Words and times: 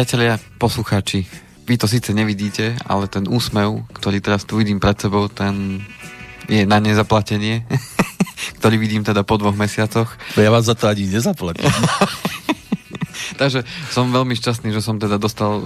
Priatelia, 0.00 0.40
poslucháči, 0.56 1.28
vy 1.68 1.76
to 1.76 1.84
síce 1.84 2.16
nevidíte, 2.16 2.72
ale 2.88 3.04
ten 3.04 3.28
úsmev, 3.28 3.84
ktorý 3.92 4.24
teraz 4.24 4.48
tu 4.48 4.56
vidím 4.56 4.80
pred 4.80 4.96
sebou, 4.96 5.28
ten 5.28 5.84
je 6.48 6.64
na 6.64 6.80
nezaplatenie, 6.80 7.68
ktorý 8.64 8.80
vidím 8.80 9.04
teda 9.04 9.28
po 9.28 9.36
dvoch 9.36 9.52
mesiacoch. 9.52 10.08
Ja 10.40 10.48
vás 10.48 10.64
za 10.64 10.72
to 10.72 10.88
ani 10.88 11.04
nezaplatím. 11.04 11.68
Takže 13.40 13.64
som 13.88 14.12
veľmi 14.12 14.36
šťastný, 14.36 14.68
že 14.68 14.84
som 14.84 15.00
teda 15.00 15.16
dostal 15.16 15.52
uh, 15.56 15.64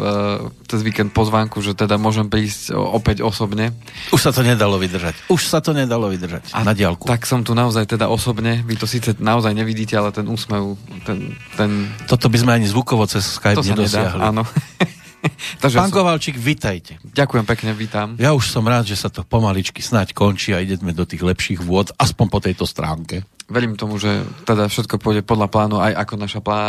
cez 0.71 0.87
víkend 0.87 1.11
pozvánku, 1.11 1.59
že 1.59 1.75
teda 1.75 1.99
môžem 1.99 2.31
prísť 2.31 2.71
opäť 2.71 3.27
osobne. 3.27 3.75
Už 4.15 4.23
sa 4.23 4.31
to 4.31 4.47
nedalo 4.47 4.79
vydržať. 4.79 5.27
Už 5.27 5.43
sa 5.51 5.59
to 5.59 5.75
nedalo 5.75 6.07
vydržať. 6.07 6.55
A 6.55 6.63
na 6.63 6.71
diálku. 6.71 7.03
Tak 7.03 7.27
som 7.27 7.43
tu 7.43 7.51
naozaj 7.51 7.91
teda 7.91 8.07
osobne. 8.07 8.63
Vy 8.63 8.79
to 8.79 8.87
síce 8.87 9.19
naozaj 9.19 9.51
nevidíte, 9.59 9.99
ale 9.99 10.15
ten 10.15 10.31
úsmev, 10.31 10.79
ten... 11.03 11.35
ten... 11.59 11.91
Toto 12.07 12.31
by 12.31 12.39
sme 12.39 12.53
ani 12.63 12.71
zvukovo 12.71 13.11
cez 13.11 13.27
Skype 13.27 13.59
to 13.59 13.67
nedosiahli. 13.67 14.23
Nedá, 14.23 14.31
áno. 14.31 14.47
Takže 15.63 15.77
Pán 15.81 15.91
som... 15.91 15.97
Kovalčík, 16.01 16.37
vitajte. 16.37 17.01
Ďakujem 17.03 17.45
pekne, 17.49 17.71
vítam. 17.73 18.15
Ja 18.21 18.37
už 18.37 18.51
som 18.51 18.65
rád, 18.67 18.89
že 18.89 18.99
sa 18.99 19.09
to 19.09 19.25
pomaličky 19.25 19.81
snáď 19.81 20.13
končí 20.13 20.53
a 20.53 20.61
ideme 20.61 20.93
do 20.93 21.05
tých 21.09 21.25
lepších 21.25 21.61
vôd, 21.65 21.93
aspoň 21.97 22.27
po 22.29 22.39
tejto 22.41 22.65
stránke. 22.69 23.25
Verím 23.45 23.77
tomu, 23.77 24.01
že 24.01 24.25
teda 24.49 24.73
všetko 24.73 24.97
pôjde 24.97 25.21
podľa 25.21 25.53
plánu, 25.53 25.77
aj 25.77 25.93
ako 26.01 26.15
naša 26.17 26.41
plá, 26.41 26.61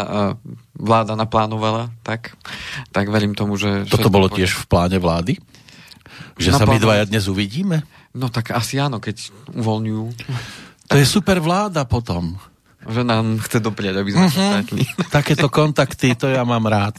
vláda 0.76 1.16
naplánovala, 1.16 1.88
tak, 2.04 2.36
tak 2.92 3.08
verím 3.08 3.32
tomu, 3.32 3.56
že... 3.56 3.88
Toto 3.88 4.12
bolo 4.12 4.28
pôjde. 4.28 4.44
tiež 4.44 4.52
v 4.60 4.66
pláne 4.68 4.98
vlády? 5.00 5.40
Že 6.36 6.52
sa 6.52 6.68
my 6.68 6.76
dvaja 6.76 7.08
dnes 7.08 7.32
uvidíme? 7.32 7.88
No 8.12 8.28
tak 8.28 8.52
asi 8.52 8.80
áno, 8.80 9.00
keď 9.00 9.32
uvoľňujú. 9.56 10.06
To 10.92 10.96
je 11.00 11.08
super 11.08 11.40
vláda 11.40 11.88
potom. 11.88 12.36
Že 12.86 13.02
nám 13.04 13.42
chce 13.42 13.58
doprieť, 13.60 14.02
aby 14.02 14.10
sme 14.14 14.28
uh-huh. 14.30 14.50
stretli. 14.62 14.84
Takéto 15.18 15.50
kontakty, 15.50 16.14
to 16.14 16.30
ja 16.30 16.46
mám 16.46 16.66
rád. 16.70 16.96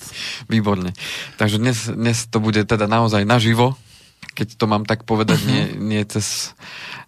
Výborne. 0.51 0.93
Takže 1.39 1.57
dnes, 1.63 1.79
dnes 1.89 2.27
to 2.27 2.43
bude 2.43 2.67
teda 2.67 2.91
naozaj 2.91 3.23
naživo, 3.23 3.79
keď 4.37 4.61
to 4.61 4.69
mám 4.69 4.85
tak 4.85 5.09
povedať, 5.09 5.41
nie, 5.49 5.65
nie 5.81 6.05
cez 6.05 6.53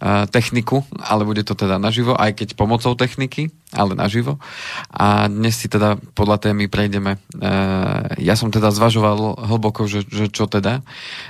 uh, 0.00 0.24
techniku, 0.24 0.88
ale 0.96 1.28
bude 1.28 1.44
to 1.44 1.52
teda 1.52 1.76
naživo, 1.76 2.16
aj 2.16 2.40
keď 2.40 2.56
pomocou 2.56 2.96
techniky, 2.96 3.52
ale 3.76 3.92
naživo. 3.92 4.40
A 4.88 5.28
dnes 5.28 5.60
si 5.60 5.68
teda 5.68 6.00
podľa 6.16 6.48
témy 6.48 6.72
prejdeme. 6.72 7.20
Uh, 7.36 8.16
ja 8.16 8.32
som 8.32 8.48
teda 8.48 8.72
zvažoval 8.72 9.44
hlboko, 9.44 9.84
že, 9.84 10.08
že 10.08 10.32
čo 10.32 10.48
teda. 10.48 10.80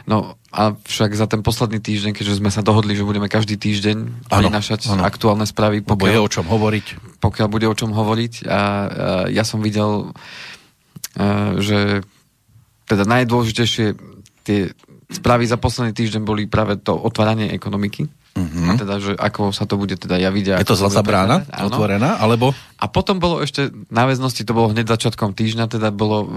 No 0.06 0.38
a 0.54 0.78
však 0.78 1.18
za 1.18 1.26
ten 1.26 1.42
posledný 1.42 1.82
týždeň, 1.82 2.14
keďže 2.14 2.38
sme 2.38 2.54
sa 2.54 2.62
dohodli, 2.62 2.94
že 2.94 3.02
budeme 3.02 3.26
každý 3.26 3.58
týždeň 3.58 4.30
prinašať 4.30 4.86
aktuálne 5.02 5.44
správy. 5.44 5.82
Pokiaľ, 5.82 6.14
je 6.14 6.22
o 6.22 6.30
čom 6.30 6.46
hovoriť. 6.46 6.86
Pokiaľ 7.18 7.48
bude 7.50 7.66
o 7.66 7.74
čom 7.74 7.90
hovoriť. 7.90 8.46
A, 8.46 8.48
a 8.48 8.60
ja 9.28 9.42
som 9.42 9.58
videl, 9.58 10.14
a, 11.18 11.58
že 11.58 12.06
teda 12.88 13.04
najdôležitejšie 13.04 13.86
tie 14.48 14.72
správy 15.08 15.48
za 15.48 15.56
posledný 15.56 15.96
týždeň 15.96 16.22
boli 16.22 16.44
práve 16.44 16.76
to 16.76 16.92
otváranie 16.92 17.48
ekonomiky. 17.52 18.08
Uh-huh. 18.38 18.70
A 18.70 18.78
teda, 18.78 18.94
že 19.02 19.12
ako 19.16 19.50
sa 19.50 19.64
to 19.64 19.80
bude 19.80 19.96
teda 19.98 20.20
javiť. 20.20 20.62
Je 20.62 20.68
to 20.68 20.78
zlatá 20.78 21.02
brána 21.02 21.42
otvorená, 21.48 22.20
alebo? 22.20 22.54
A 22.78 22.86
potom 22.86 23.18
bolo 23.18 23.42
ešte, 23.42 23.72
na 23.90 24.06
väznosti 24.06 24.46
to 24.46 24.54
bolo 24.54 24.70
hneď 24.70 24.86
začiatkom 24.86 25.34
týždňa, 25.34 25.66
teda 25.66 25.88
bolo 25.90 26.18
e, 26.22 26.28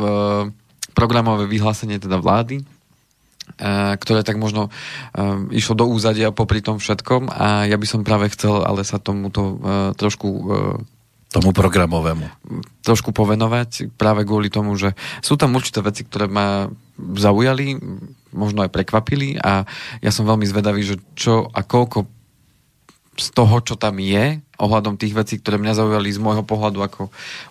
programové 0.97 1.45
vyhlásenie 1.45 2.01
teda 2.01 2.17
vlády, 2.17 2.63
e, 2.63 2.65
ktoré 4.01 4.25
tak 4.25 4.41
možno 4.41 4.71
e, 5.13 5.53
išlo 5.53 5.77
do 5.77 5.85
úzadia 5.91 6.33
popri 6.33 6.65
tom 6.65 6.81
všetkom 6.81 7.29
a 7.29 7.69
ja 7.69 7.77
by 7.77 7.85
som 7.85 8.01
práve 8.07 8.33
chcel 8.33 8.65
ale 8.65 8.81
sa 8.81 8.97
tomuto 8.97 9.41
e, 9.45 9.55
trošku 9.93 10.27
e, 10.31 10.43
tomu 11.31 11.55
programovému. 11.55 12.27
Trošku 12.83 13.15
povenovať 13.15 13.95
práve 13.95 14.27
kvôli 14.27 14.51
tomu, 14.51 14.75
že 14.75 14.97
sú 15.23 15.39
tam 15.39 15.55
určité 15.55 15.79
veci, 15.79 16.03
ktoré 16.03 16.27
ma 16.27 16.67
zaujali, 16.99 17.79
možno 18.31 18.63
aj 18.65 18.71
prekvapili 18.71 19.39
a 19.39 19.63
ja 19.99 20.11
som 20.11 20.27
veľmi 20.27 20.47
zvedavý, 20.47 20.81
že 20.83 20.99
čo 21.15 21.47
a 21.51 21.61
koľko 21.63 22.07
z 23.19 23.27
toho, 23.35 23.59
čo 23.61 23.75
tam 23.75 23.99
je, 23.99 24.39
ohľadom 24.55 24.95
tých 24.95 25.13
vecí, 25.13 25.37
ktoré 25.37 25.59
mňa 25.59 25.77
zaujali 25.77 26.09
z 26.09 26.23
môjho 26.23 26.47
pohľadu 26.47 26.79
ako 26.79 27.01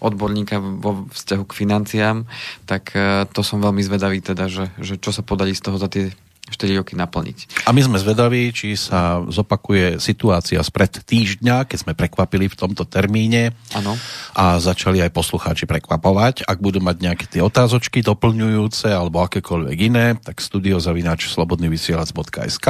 odborníka 0.00 0.58
vo 0.58 1.06
vzťahu 1.12 1.44
k 1.46 1.56
financiám, 1.56 2.16
tak 2.64 2.96
eh, 2.96 3.28
to 3.30 3.44
som 3.44 3.60
veľmi 3.60 3.84
zvedavý 3.84 4.24
teda, 4.24 4.48
že, 4.48 4.72
že 4.80 4.96
čo 4.96 5.12
sa 5.12 5.20
podarí 5.20 5.52
z 5.52 5.62
toho 5.62 5.76
za 5.76 5.92
tie 5.92 6.10
4 6.50 6.80
roky 6.82 6.98
naplniť. 6.98 7.66
A 7.66 7.70
my 7.70 7.80
sme 7.80 8.02
zvedaví, 8.02 8.50
či 8.50 8.74
sa 8.74 9.22
zopakuje 9.24 10.02
situácia 10.02 10.58
spred 10.60 11.00
týždňa, 11.00 11.70
keď 11.70 11.78
sme 11.78 11.92
prekvapili 11.94 12.50
v 12.50 12.58
tomto 12.58 12.84
termíne. 12.84 13.54
Ano. 13.72 13.94
A 14.34 14.58
začali 14.58 14.98
aj 15.00 15.14
poslucháči 15.14 15.64
prekvapovať. 15.70 16.44
Ak 16.44 16.58
budú 16.58 16.82
mať 16.82 16.96
nejaké 17.00 17.24
tie 17.30 17.40
otázočky 17.40 18.02
doplňujúce 18.02 18.90
alebo 18.90 19.22
akékoľvek 19.22 19.78
iné, 19.78 20.18
tak 20.18 20.42
studiozavináč 20.42 21.30
slobodnyvysielac.sk 21.30 22.66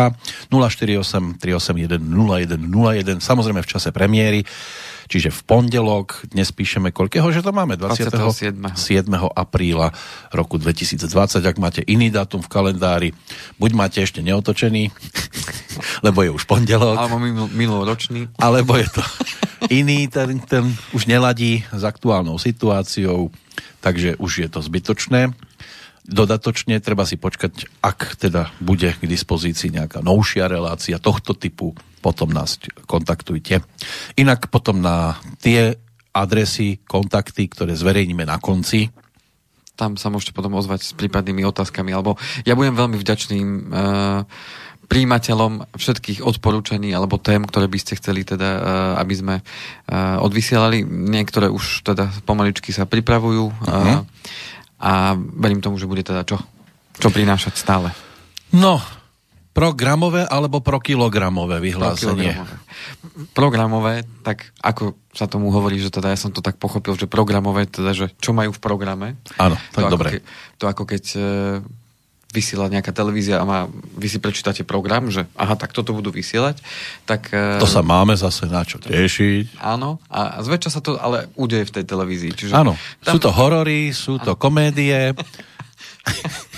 048 0.53 1.41
381 1.41 2.01
0101 2.05 3.25
samozrejme 3.25 3.61
v 3.65 3.69
čase 3.69 3.89
premiéry 3.95 4.45
Čiže 5.11 5.35
v 5.35 5.43
pondelok, 5.43 6.23
dnes 6.31 6.55
píšeme 6.55 6.95
koľkého, 6.95 7.35
že 7.35 7.43
to 7.43 7.51
máme? 7.51 7.75
27. 7.75 8.15
7. 8.79 9.11
apríla 9.35 9.91
roku 10.31 10.55
2020. 10.55 11.03
Ak 11.43 11.59
máte 11.59 11.83
iný 11.83 12.15
dátum 12.15 12.39
v 12.39 12.47
kalendári, 12.47 13.11
buď 13.59 13.71
máte 13.75 13.99
ešte 14.07 14.23
neotočený, 14.23 14.95
lebo 16.07 16.23
je 16.23 16.31
už 16.31 16.47
pondelok. 16.47 16.95
Alebo 16.95 17.19
minuloročný. 17.51 18.31
Alebo 18.39 18.79
je 18.79 18.87
to 18.87 19.03
iný, 19.83 20.07
ten, 20.07 20.39
ten 20.47 20.71
už 20.95 21.11
neladí 21.11 21.67
s 21.75 21.83
aktuálnou 21.83 22.39
situáciou, 22.39 23.35
takže 23.83 24.15
už 24.23 24.47
je 24.47 24.49
to 24.49 24.63
zbytočné. 24.63 25.35
Dodatočne 26.07 26.79
treba 26.79 27.03
si 27.03 27.19
počkať, 27.19 27.67
ak 27.83 28.15
teda 28.15 28.55
bude 28.63 28.95
k 28.95 29.05
dispozícii 29.11 29.75
nejaká 29.75 30.07
novšia 30.07 30.47
relácia 30.47 31.03
tohto 31.03 31.35
typu, 31.35 31.75
potom 32.01 32.33
nás 32.33 32.57
kontaktujte. 32.89 33.61
Inak 34.17 34.49
potom 34.49 34.81
na 34.81 35.21
tie 35.39 35.77
adresy, 36.11 36.83
kontakty, 36.89 37.47
ktoré 37.47 37.79
zverejníme 37.79 38.27
na 38.27 38.43
konci, 38.43 38.91
tam 39.79 39.97
sa 39.97 40.13
môžete 40.13 40.37
potom 40.37 40.53
ozvať 40.61 40.81
s 40.85 40.93
prípadnými 40.93 41.41
otázkami, 41.49 41.89
alebo 41.97 42.21
ja 42.45 42.53
budem 42.53 42.77
veľmi 42.77 43.01
vďačným 43.01 43.47
uh, 43.73 44.29
príjimateľom 44.91 45.73
všetkých 45.73 46.21
odporúčaní 46.21 46.93
alebo 46.93 47.17
tém, 47.17 47.41
ktoré 47.41 47.65
by 47.65 47.79
ste 47.81 47.97
chceli 47.97 48.29
teda, 48.29 48.51
uh, 48.51 48.61
aby 49.01 49.15
sme 49.17 49.35
uh, 49.41 50.21
odvysielali. 50.21 50.85
Niektoré 50.85 51.49
už 51.49 51.87
teda 51.89 52.13
pomaličky 52.29 52.77
sa 52.77 52.85
pripravujú 52.85 53.45
uh-huh. 53.49 54.05
a 54.85 54.93
verím 55.17 55.65
tomu, 55.65 55.81
že 55.81 55.89
bude 55.89 56.05
teda 56.05 56.29
čo, 56.29 56.37
čo 57.01 57.09
prinášať 57.09 57.57
stále. 57.57 57.89
No, 58.53 58.85
Programové 59.51 60.23
alebo 60.31 60.63
prokilogramové 60.63 61.59
vyhlásenie? 61.59 62.39
Programové. 62.39 63.35
programové, 63.35 63.95
tak 64.23 64.55
ako 64.63 64.95
sa 65.11 65.27
tomu 65.27 65.51
hovorí, 65.51 65.83
že 65.83 65.91
teda 65.91 66.15
ja 66.15 66.19
som 66.19 66.31
to 66.31 66.39
tak 66.39 66.55
pochopil, 66.55 66.95
že 66.95 67.11
programové, 67.11 67.67
teda, 67.67 67.91
že 67.91 68.07
čo 68.23 68.31
majú 68.31 68.55
v 68.55 68.61
programe. 68.63 69.19
Áno, 69.43 69.59
tak 69.75 69.91
to 69.91 69.93
dobre. 69.99 70.09
Ako 70.09 70.15
ke, 70.15 70.19
to 70.55 70.65
ako 70.71 70.83
keď 70.87 71.05
e, 71.19 71.23
vysiela 72.31 72.71
nejaká 72.71 72.95
televízia 72.95 73.43
a 73.43 73.45
má, 73.45 73.67
vy 73.99 74.07
si 74.07 74.23
prečítate 74.23 74.63
program, 74.63 75.11
že 75.11 75.27
aha, 75.35 75.59
tak 75.59 75.75
toto 75.75 75.91
budú 75.91 76.15
vysielať, 76.15 76.63
tak... 77.03 77.35
E, 77.35 77.59
to 77.59 77.67
sa 77.67 77.83
máme 77.83 78.15
zase 78.15 78.47
na 78.47 78.63
čo 78.63 78.79
tešiť. 78.79 79.59
Áno, 79.59 79.99
a 80.07 80.39
zväčša 80.47 80.71
sa 80.71 80.81
to 80.81 80.95
ale 80.95 81.27
udeje 81.35 81.67
v 81.67 81.75
tej 81.75 81.85
televízii. 81.91 82.33
Čiže 82.39 82.55
áno, 82.55 82.79
tam... 83.03 83.13
sú 83.13 83.19
to 83.19 83.35
horory, 83.35 83.91
sú 83.91 84.23
to 84.23 84.39
komédie. 84.39 85.11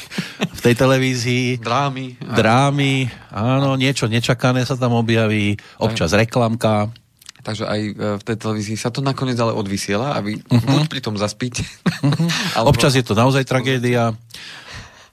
tej 0.62 0.74
televízii. 0.78 1.58
Drámy. 1.58 2.22
Drámy, 2.22 3.10
áno, 3.34 3.74
niečo 3.74 4.06
nečakané 4.06 4.62
sa 4.62 4.78
tam 4.78 4.94
objaví, 4.94 5.58
občas 5.82 6.14
reklamka. 6.14 6.94
Takže 7.42 7.66
aj 7.66 7.80
e, 7.82 7.92
v 8.18 8.22
tej 8.22 8.36
televízii 8.38 8.78
sa 8.78 8.94
to 8.94 9.02
nakoniec 9.02 9.34
ale 9.42 9.50
odvysiela 9.50 10.14
a 10.14 10.22
vy 10.22 10.38
uh-huh. 10.38 10.62
buď 10.62 10.86
pri 10.86 11.00
tom 11.02 11.18
zaspíte. 11.18 11.66
Uh-huh. 11.66 12.30
alebo... 12.56 12.70
Občas 12.70 12.94
je 12.94 13.02
to 13.02 13.18
naozaj 13.18 13.42
tragédia. 13.42 14.14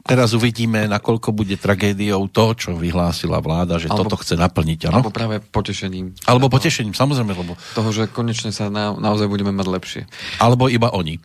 Teraz 0.06 0.34
uvidíme, 0.34 0.90
nakoľko 0.90 1.34
bude 1.34 1.57
tragédiou 1.57 2.30
to, 2.30 2.54
čo 2.57 2.69
vyhlásila 2.78 3.42
vláda, 3.42 3.78
že 3.78 3.90
alebo, 3.90 4.10
toto 4.10 4.22
chce 4.22 4.38
naplniť. 4.38 4.90
Ano? 4.90 5.01
Alebo 5.01 5.13
práve 5.13 5.42
potešením. 5.42 6.18
Alebo 6.25 6.50
potešením, 6.50 6.94
samozrejme. 6.98 7.34
Lebo... 7.34 7.54
Toho, 7.78 7.90
že 7.94 8.10
konečne 8.10 8.50
sa 8.50 8.74
na, 8.74 8.94
naozaj 8.94 9.30
budeme 9.30 9.54
mať 9.54 9.68
lepšie. 9.69 10.01
Alebo 10.42 10.66
iba 10.66 10.90
oni. 10.94 11.22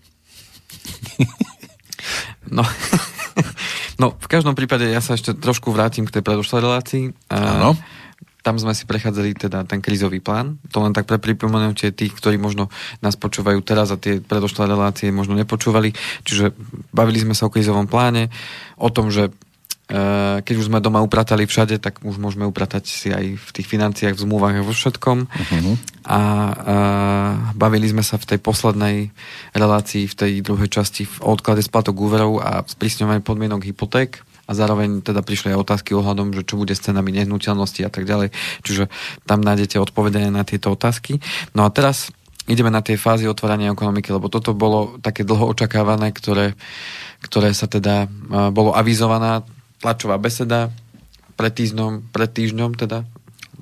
no. 2.56 2.64
No, 3.98 4.14
v 4.18 4.26
každom 4.26 4.58
prípade 4.58 4.90
ja 4.90 4.98
sa 4.98 5.14
ešte 5.14 5.34
trošku 5.34 5.70
vrátim 5.70 6.02
k 6.06 6.18
tej 6.18 6.22
predošlej 6.26 6.60
relácii. 6.60 7.04
Áno. 7.30 7.78
Tam 8.44 8.60
sme 8.60 8.76
si 8.76 8.84
prechádzali 8.84 9.48
teda 9.48 9.64
ten 9.64 9.80
krízový 9.80 10.20
plán. 10.20 10.60
To 10.76 10.84
len 10.84 10.92
tak 10.92 11.08
pre 11.08 11.16
pripomenutie 11.16 11.96
tých, 11.96 12.12
ktorí 12.12 12.36
možno 12.36 12.68
nás 13.00 13.16
počúvajú 13.16 13.64
teraz 13.64 13.88
a 13.88 13.96
tie 13.96 14.20
predošlé 14.20 14.68
relácie 14.68 15.08
možno 15.08 15.32
nepočúvali. 15.32 15.96
Čiže 16.28 16.52
bavili 16.92 17.24
sme 17.24 17.32
sa 17.32 17.48
o 17.48 17.54
krízovom 17.54 17.88
pláne, 17.88 18.28
o 18.76 18.92
tom, 18.92 19.08
že 19.08 19.32
keď 20.40 20.54
už 20.56 20.72
sme 20.72 20.80
doma 20.80 21.04
upratali 21.04 21.44
všade, 21.44 21.76
tak 21.76 22.00
už 22.00 22.16
môžeme 22.16 22.48
upratať 22.48 22.88
si 22.88 23.08
aj 23.12 23.36
v 23.36 23.48
tých 23.52 23.68
financiách, 23.68 24.16
v 24.16 24.24
zmluvách 24.24 24.56
a 24.60 24.66
vo 24.66 24.72
všetkom. 24.72 25.18
Uh-huh. 25.28 25.74
A 26.08 26.20
uh, 26.20 27.32
bavili 27.52 27.92
sme 27.92 28.00
sa 28.00 28.16
v 28.16 28.24
tej 28.32 28.38
poslednej 28.40 29.12
relácii, 29.52 30.08
v 30.08 30.14
tej 30.16 30.32
druhej 30.40 30.72
časti 30.72 31.04
v 31.04 31.16
odklade 31.36 31.60
splatok 31.60 32.00
úverov 32.00 32.40
a 32.40 32.64
sprísňovanie 32.64 33.20
podmienok 33.20 33.68
hypoték 33.68 34.24
a 34.48 34.52
zároveň 34.52 35.04
teda 35.04 35.20
prišli 35.24 35.52
aj 35.52 35.60
otázky 35.60 35.96
ohľadom, 35.96 36.32
že 36.32 36.44
čo 36.44 36.60
bude 36.60 36.72
s 36.72 36.84
cenami 36.84 37.12
nehnuteľnosti 37.16 37.80
a 37.84 37.90
tak 37.92 38.04
ďalej. 38.08 38.32
Čiže 38.64 38.88
tam 39.28 39.40
nájdete 39.40 39.80
odpovedanie 39.80 40.28
na 40.32 40.44
tieto 40.44 40.72
otázky. 40.72 41.20
No 41.56 41.64
a 41.64 41.72
teraz 41.72 42.12
ideme 42.44 42.68
na 42.68 42.84
tie 42.84 43.00
fázy 43.00 43.24
otvárania 43.24 43.72
ekonomiky, 43.72 44.12
lebo 44.12 44.28
toto 44.28 44.52
bolo 44.52 45.00
také 45.00 45.24
dlho 45.24 45.48
očakávané, 45.48 46.12
ktoré, 46.12 46.52
ktoré 47.24 47.56
sa 47.56 47.64
teda 47.64 48.04
bolo 48.52 48.76
avizovaná 48.76 49.44
tlačová 49.84 50.16
beseda 50.16 50.72
pred 51.36 51.52
týždňom, 51.52 52.08
pred 52.08 52.30
týždňom 52.32 52.72
teda 52.72 53.04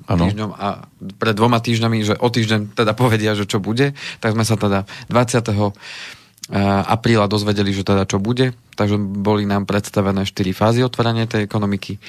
ano. 0.07 0.23
týždňom 0.23 0.49
a 0.55 0.87
pred 1.19 1.35
dvoma 1.35 1.59
týždňami, 1.59 1.97
že 2.07 2.15
o 2.15 2.27
týždeň 2.31 2.79
teda 2.79 2.95
povedia, 2.95 3.35
že 3.35 3.43
čo 3.43 3.59
bude, 3.59 3.91
tak 4.23 4.31
sme 4.31 4.47
sa 4.47 4.55
teda 4.55 4.87
20 5.11 5.83
apríla 6.51 7.31
dozvedeli, 7.31 7.71
že 7.71 7.87
teda 7.87 8.03
čo 8.03 8.19
bude, 8.19 8.51
takže 8.75 8.99
boli 8.99 9.47
nám 9.47 9.63
predstavené 9.63 10.27
4 10.27 10.51
fázy 10.51 10.83
otvárania 10.83 11.23
tej 11.23 11.47
ekonomiky, 11.47 12.03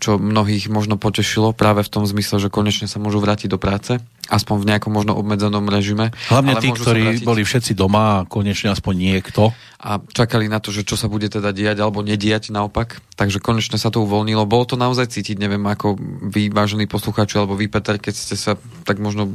čo 0.00 0.16
mnohých 0.16 0.72
možno 0.72 0.96
potešilo 0.96 1.52
práve 1.52 1.84
v 1.84 1.92
tom 1.92 2.08
zmysle, 2.08 2.40
že 2.40 2.48
konečne 2.48 2.88
sa 2.88 2.96
môžu 2.96 3.20
vrátiť 3.20 3.52
do 3.52 3.60
práce, 3.60 4.00
aspoň 4.32 4.56
v 4.56 4.68
nejakom 4.72 4.88
možno 4.88 5.12
obmedzenom 5.20 5.68
režime. 5.68 6.16
Hlavne 6.32 6.56
tí, 6.64 6.72
ktorí 6.72 7.20
boli 7.28 7.44
všetci 7.44 7.76
doma 7.76 8.24
a 8.24 8.24
konečne 8.24 8.72
aspoň 8.72 8.94
niekto. 8.96 9.52
A 9.84 10.00
čakali 10.00 10.48
na 10.48 10.64
to, 10.64 10.72
že 10.72 10.88
čo 10.88 10.96
sa 10.96 11.12
bude 11.12 11.28
teda 11.28 11.52
diať 11.52 11.84
alebo 11.84 12.00
nediať 12.00 12.56
naopak. 12.56 13.04
Takže 13.20 13.36
konečne 13.44 13.76
sa 13.76 13.92
to 13.92 14.00
uvoľnilo. 14.00 14.48
Bolo 14.48 14.64
to 14.64 14.80
naozaj 14.80 15.12
cítiť, 15.12 15.36
neviem 15.36 15.60
ako 15.60 16.00
vy, 16.32 16.48
vážení 16.48 16.88
poslucháči, 16.88 17.36
alebo 17.36 17.52
vy, 17.52 17.68
Peter, 17.68 18.00
keď 18.00 18.14
ste 18.16 18.36
sa 18.40 18.56
tak 18.88 18.96
možno 18.96 19.28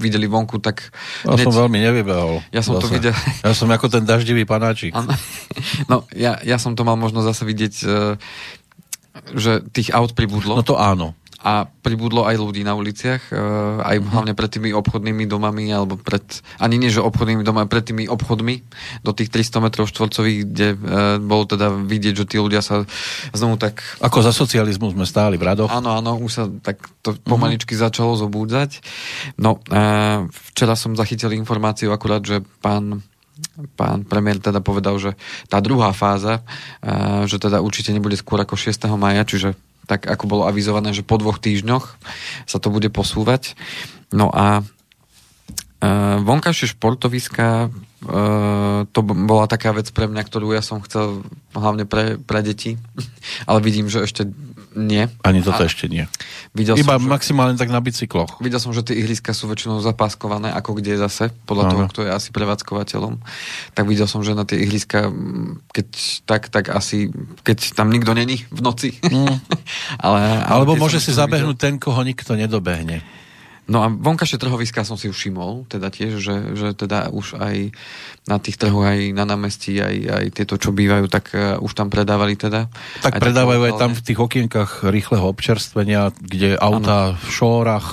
videli 0.00 0.24
vonku, 0.24 0.56
tak... 0.58 0.88
Ja 1.28 1.36
hneď... 1.36 1.44
som 1.44 1.52
veľmi 1.52 1.78
nevybehol. 1.78 2.40
Ja 2.50 2.64
som 2.64 2.80
zase. 2.80 2.82
to 2.82 2.88
videl... 2.96 3.12
Ja 3.44 3.52
som 3.52 3.68
ako 3.68 3.86
ten 3.92 4.08
daždivý 4.08 4.48
panáčik. 4.48 4.96
Ano. 4.96 5.12
No, 5.92 6.08
ja, 6.16 6.40
ja 6.40 6.56
som 6.56 6.72
to 6.72 6.88
mal 6.88 6.96
možno 6.96 7.20
zase 7.20 7.44
vidieť, 7.44 7.74
e, 7.84 7.96
že 9.36 9.60
tých 9.70 9.92
aut 9.92 10.16
pribudlo. 10.16 10.56
No 10.56 10.64
to 10.64 10.80
áno 10.80 11.19
a 11.40 11.64
pribudlo 11.64 12.28
aj 12.28 12.36
ľudí 12.36 12.60
na 12.60 12.76
uliciach, 12.76 13.32
e, 13.32 13.36
aj 13.80 13.96
mm-hmm. 13.96 14.12
hlavne 14.12 14.32
pred 14.36 14.50
tými 14.52 14.70
obchodnými 14.76 15.24
domami, 15.24 15.72
alebo 15.72 15.96
pred, 15.96 16.20
ani 16.60 16.76
nie, 16.76 16.92
že 16.92 17.00
obchodnými 17.00 17.40
domami, 17.40 17.64
pred 17.64 17.80
tými 17.80 18.04
obchodmi 18.12 18.60
do 19.00 19.16
tých 19.16 19.32
300 19.32 19.64
metrov 19.64 19.88
štvorcových, 19.88 20.38
kde 20.44 20.68
e, 20.76 20.78
bolo 21.24 21.48
teda 21.48 21.72
vidieť, 21.72 22.14
že 22.20 22.28
tí 22.28 22.36
ľudia 22.36 22.60
sa 22.60 22.84
znovu 23.32 23.56
tak... 23.56 23.80
Ako 24.04 24.20
za 24.20 24.36
socializmu 24.36 24.92
sme 24.92 25.08
stáli 25.08 25.40
v 25.40 25.48
radoch. 25.48 25.72
Áno, 25.72 25.96
áno, 25.96 26.20
už 26.20 26.30
sa 26.30 26.44
tak 26.60 26.84
to 27.00 27.16
mhm. 27.16 27.24
pomaličky 27.24 27.72
mm-hmm. 27.72 27.86
začalo 27.88 28.12
zobúdzať. 28.20 28.84
No, 29.40 29.64
e, 29.64 30.28
včera 30.52 30.76
som 30.76 30.92
zachytil 30.92 31.32
informáciu 31.32 31.88
akurát, 31.88 32.20
že 32.20 32.44
pán 32.60 33.00
pán 33.72 34.04
premiér 34.04 34.36
teda 34.36 34.60
povedal, 34.60 35.00
že 35.00 35.16
tá 35.48 35.64
druhá 35.64 35.96
fáza, 35.96 36.44
že 37.24 37.40
teda 37.40 37.64
určite 37.64 37.88
nebude 37.88 38.12
skôr 38.12 38.36
ako 38.36 38.52
6. 38.52 38.84
maja, 39.00 39.24
čiže 39.24 39.56
tak 39.90 40.06
ako 40.06 40.30
bolo 40.30 40.42
avizované, 40.46 40.94
že 40.94 41.02
po 41.02 41.18
dvoch 41.18 41.42
týždňoch 41.42 41.98
sa 42.46 42.62
to 42.62 42.70
bude 42.70 42.86
posúvať. 42.94 43.58
No 44.14 44.30
a 44.30 44.62
e, 45.82 45.90
vonkajšie 46.22 46.78
športoviska, 46.78 47.66
e, 47.66 47.68
to 48.86 49.00
bola 49.02 49.50
taká 49.50 49.74
vec 49.74 49.90
pre 49.90 50.06
mňa, 50.06 50.22
ktorú 50.22 50.54
ja 50.54 50.62
som 50.62 50.78
chcel 50.86 51.26
hlavne 51.58 51.90
pre, 51.90 52.22
pre 52.22 52.46
deti, 52.46 52.78
ale 53.50 53.58
vidím, 53.58 53.90
že 53.90 54.06
ešte 54.06 54.30
nie. 54.74 55.10
Ani 55.26 55.42
toto 55.42 55.62
a 55.62 55.68
ešte 55.68 55.90
nie. 55.90 56.06
Videl 56.54 56.78
Iba 56.78 56.98
som, 56.98 57.10
maximálne 57.10 57.58
tak 57.58 57.70
na 57.74 57.82
bicykloch. 57.82 58.38
Videl 58.38 58.62
som, 58.62 58.70
že 58.70 58.86
tie 58.86 58.98
ihriska 58.98 59.34
sú 59.34 59.50
väčšinou 59.50 59.82
zapáskované, 59.82 60.54
ako 60.54 60.78
kde 60.78 60.98
zase, 60.98 61.34
podľa 61.46 61.64
Aha. 61.66 61.70
toho, 61.72 61.82
kto 61.90 62.00
je 62.06 62.10
asi 62.14 62.28
prevádzkovateľom. 62.30 63.18
Tak 63.74 63.84
videl 63.90 64.06
som, 64.06 64.22
že 64.22 64.38
na 64.38 64.46
tie 64.46 64.62
ihriska, 64.62 65.10
keď 65.74 65.88
tak, 66.22 66.42
tak 66.54 66.70
asi, 66.70 67.10
keď 67.42 67.74
tam 67.74 67.90
nikto 67.90 68.14
není 68.14 68.46
v 68.50 68.60
noci. 68.62 68.94
Mm. 69.02 69.42
ale, 70.06 70.20
ale 70.46 70.62
Alebo 70.62 70.78
môže 70.78 71.02
si 71.02 71.10
zabehnúť 71.10 71.58
videl. 71.58 71.64
ten, 71.66 71.74
koho 71.82 72.00
nikto 72.06 72.38
nedobehne. 72.38 73.02
No 73.68 73.84
a 73.84 73.92
vonkajšie 73.92 74.40
trhoviská 74.40 74.82
som 74.82 74.96
si 74.96 75.06
už 75.10 75.16
všimol, 75.16 75.68
teda 75.68 75.92
tiež, 75.92 76.18
že, 76.18 76.36
že 76.56 76.72
teda 76.74 77.12
už 77.12 77.38
aj 77.38 77.70
na 78.26 78.36
tých 78.42 78.56
trhoch, 78.58 78.82
aj 78.82 79.14
na 79.14 79.22
námestí, 79.28 79.78
aj, 79.78 79.96
aj 80.10 80.24
tieto, 80.34 80.58
čo 80.58 80.74
bývajú, 80.74 81.06
tak 81.06 81.34
uh, 81.36 81.60
už 81.62 81.72
tam 81.76 81.92
predávali 81.92 82.34
teda. 82.34 82.66
Tak 83.04 83.18
aj 83.18 83.20
predávajú 83.20 83.60
aj 83.70 83.74
tam 83.78 83.92
v 83.94 84.04
tých 84.04 84.18
okienkach 84.18 84.86
rýchleho 84.88 85.22
občerstvenia, 85.28 86.10
kde 86.18 86.58
auta 86.58 87.14
ano. 87.14 87.20
v 87.20 87.26
šórach. 87.30 87.88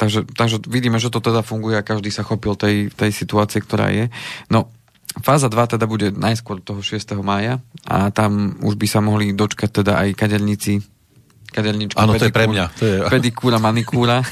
Takže, 0.00 0.26
takže 0.34 0.64
vidíme, 0.66 0.98
že 0.98 1.12
to 1.12 1.22
teda 1.22 1.44
funguje 1.44 1.78
a 1.78 1.86
každý 1.86 2.08
sa 2.10 2.26
chopil 2.26 2.56
tej, 2.58 2.90
tej 2.90 3.12
situácie, 3.12 3.62
ktorá 3.62 3.92
je. 3.92 4.08
No, 4.48 4.72
Fáza 5.20 5.52
2 5.52 5.76
teda 5.76 5.84
bude 5.84 6.08
najskôr 6.16 6.64
toho 6.64 6.80
6. 6.80 6.96
mája 7.20 7.60
a 7.84 8.08
tam 8.08 8.56
už 8.64 8.80
by 8.80 8.86
sa 8.88 9.04
mohli 9.04 9.36
dočkať 9.36 9.84
teda 9.84 10.00
aj 10.00 10.16
kaderníci 10.16 10.80
kaderničku. 11.52 12.00
Áno, 12.00 12.16
to 12.16 12.26
je 12.26 12.34
pre 12.34 12.48
mňa. 12.48 12.64
To 12.80 12.84
je... 12.84 12.96
Pedikúra, 13.12 13.60
manikúra. 13.60 14.24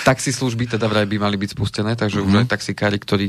taxi 0.00 0.32
služby 0.32 0.66
teda 0.76 0.88
vraj 0.88 1.04
by 1.04 1.20
mali 1.20 1.36
byť 1.36 1.50
spustené, 1.52 1.92
takže 1.94 2.20
mm-hmm. 2.20 2.28
už 2.28 2.34
mhm. 2.34 2.40
aj 2.44 2.48
taxikári, 2.50 2.98
ktorí, 2.98 3.28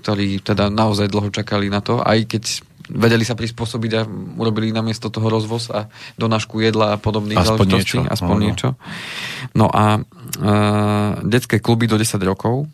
ktorí 0.00 0.40
teda 0.40 0.70
naozaj 0.70 1.10
dlho 1.10 1.28
čakali 1.34 1.68
na 1.68 1.82
to, 1.82 2.00
aj 2.00 2.24
keď 2.26 2.44
vedeli 2.88 3.20
sa 3.20 3.36
prispôsobiť 3.36 3.92
a 4.00 4.02
urobili 4.40 4.72
namiesto 4.72 5.12
toho 5.12 5.28
rozvoz 5.28 5.68
a 5.68 5.92
donášku 6.16 6.64
jedla 6.64 6.96
a 6.96 7.00
podobných 7.00 7.36
aspoň 7.36 7.66
záležitostí. 7.68 8.00
Niečo. 8.00 8.12
Aspoň 8.16 8.36
no, 8.40 8.44
niečo. 8.48 8.68
No 9.52 9.66
a 9.68 9.84
e, 9.92 10.00
detské 11.28 11.60
kluby 11.60 11.84
do 11.84 12.00
10 12.00 12.16
rokov 12.24 12.64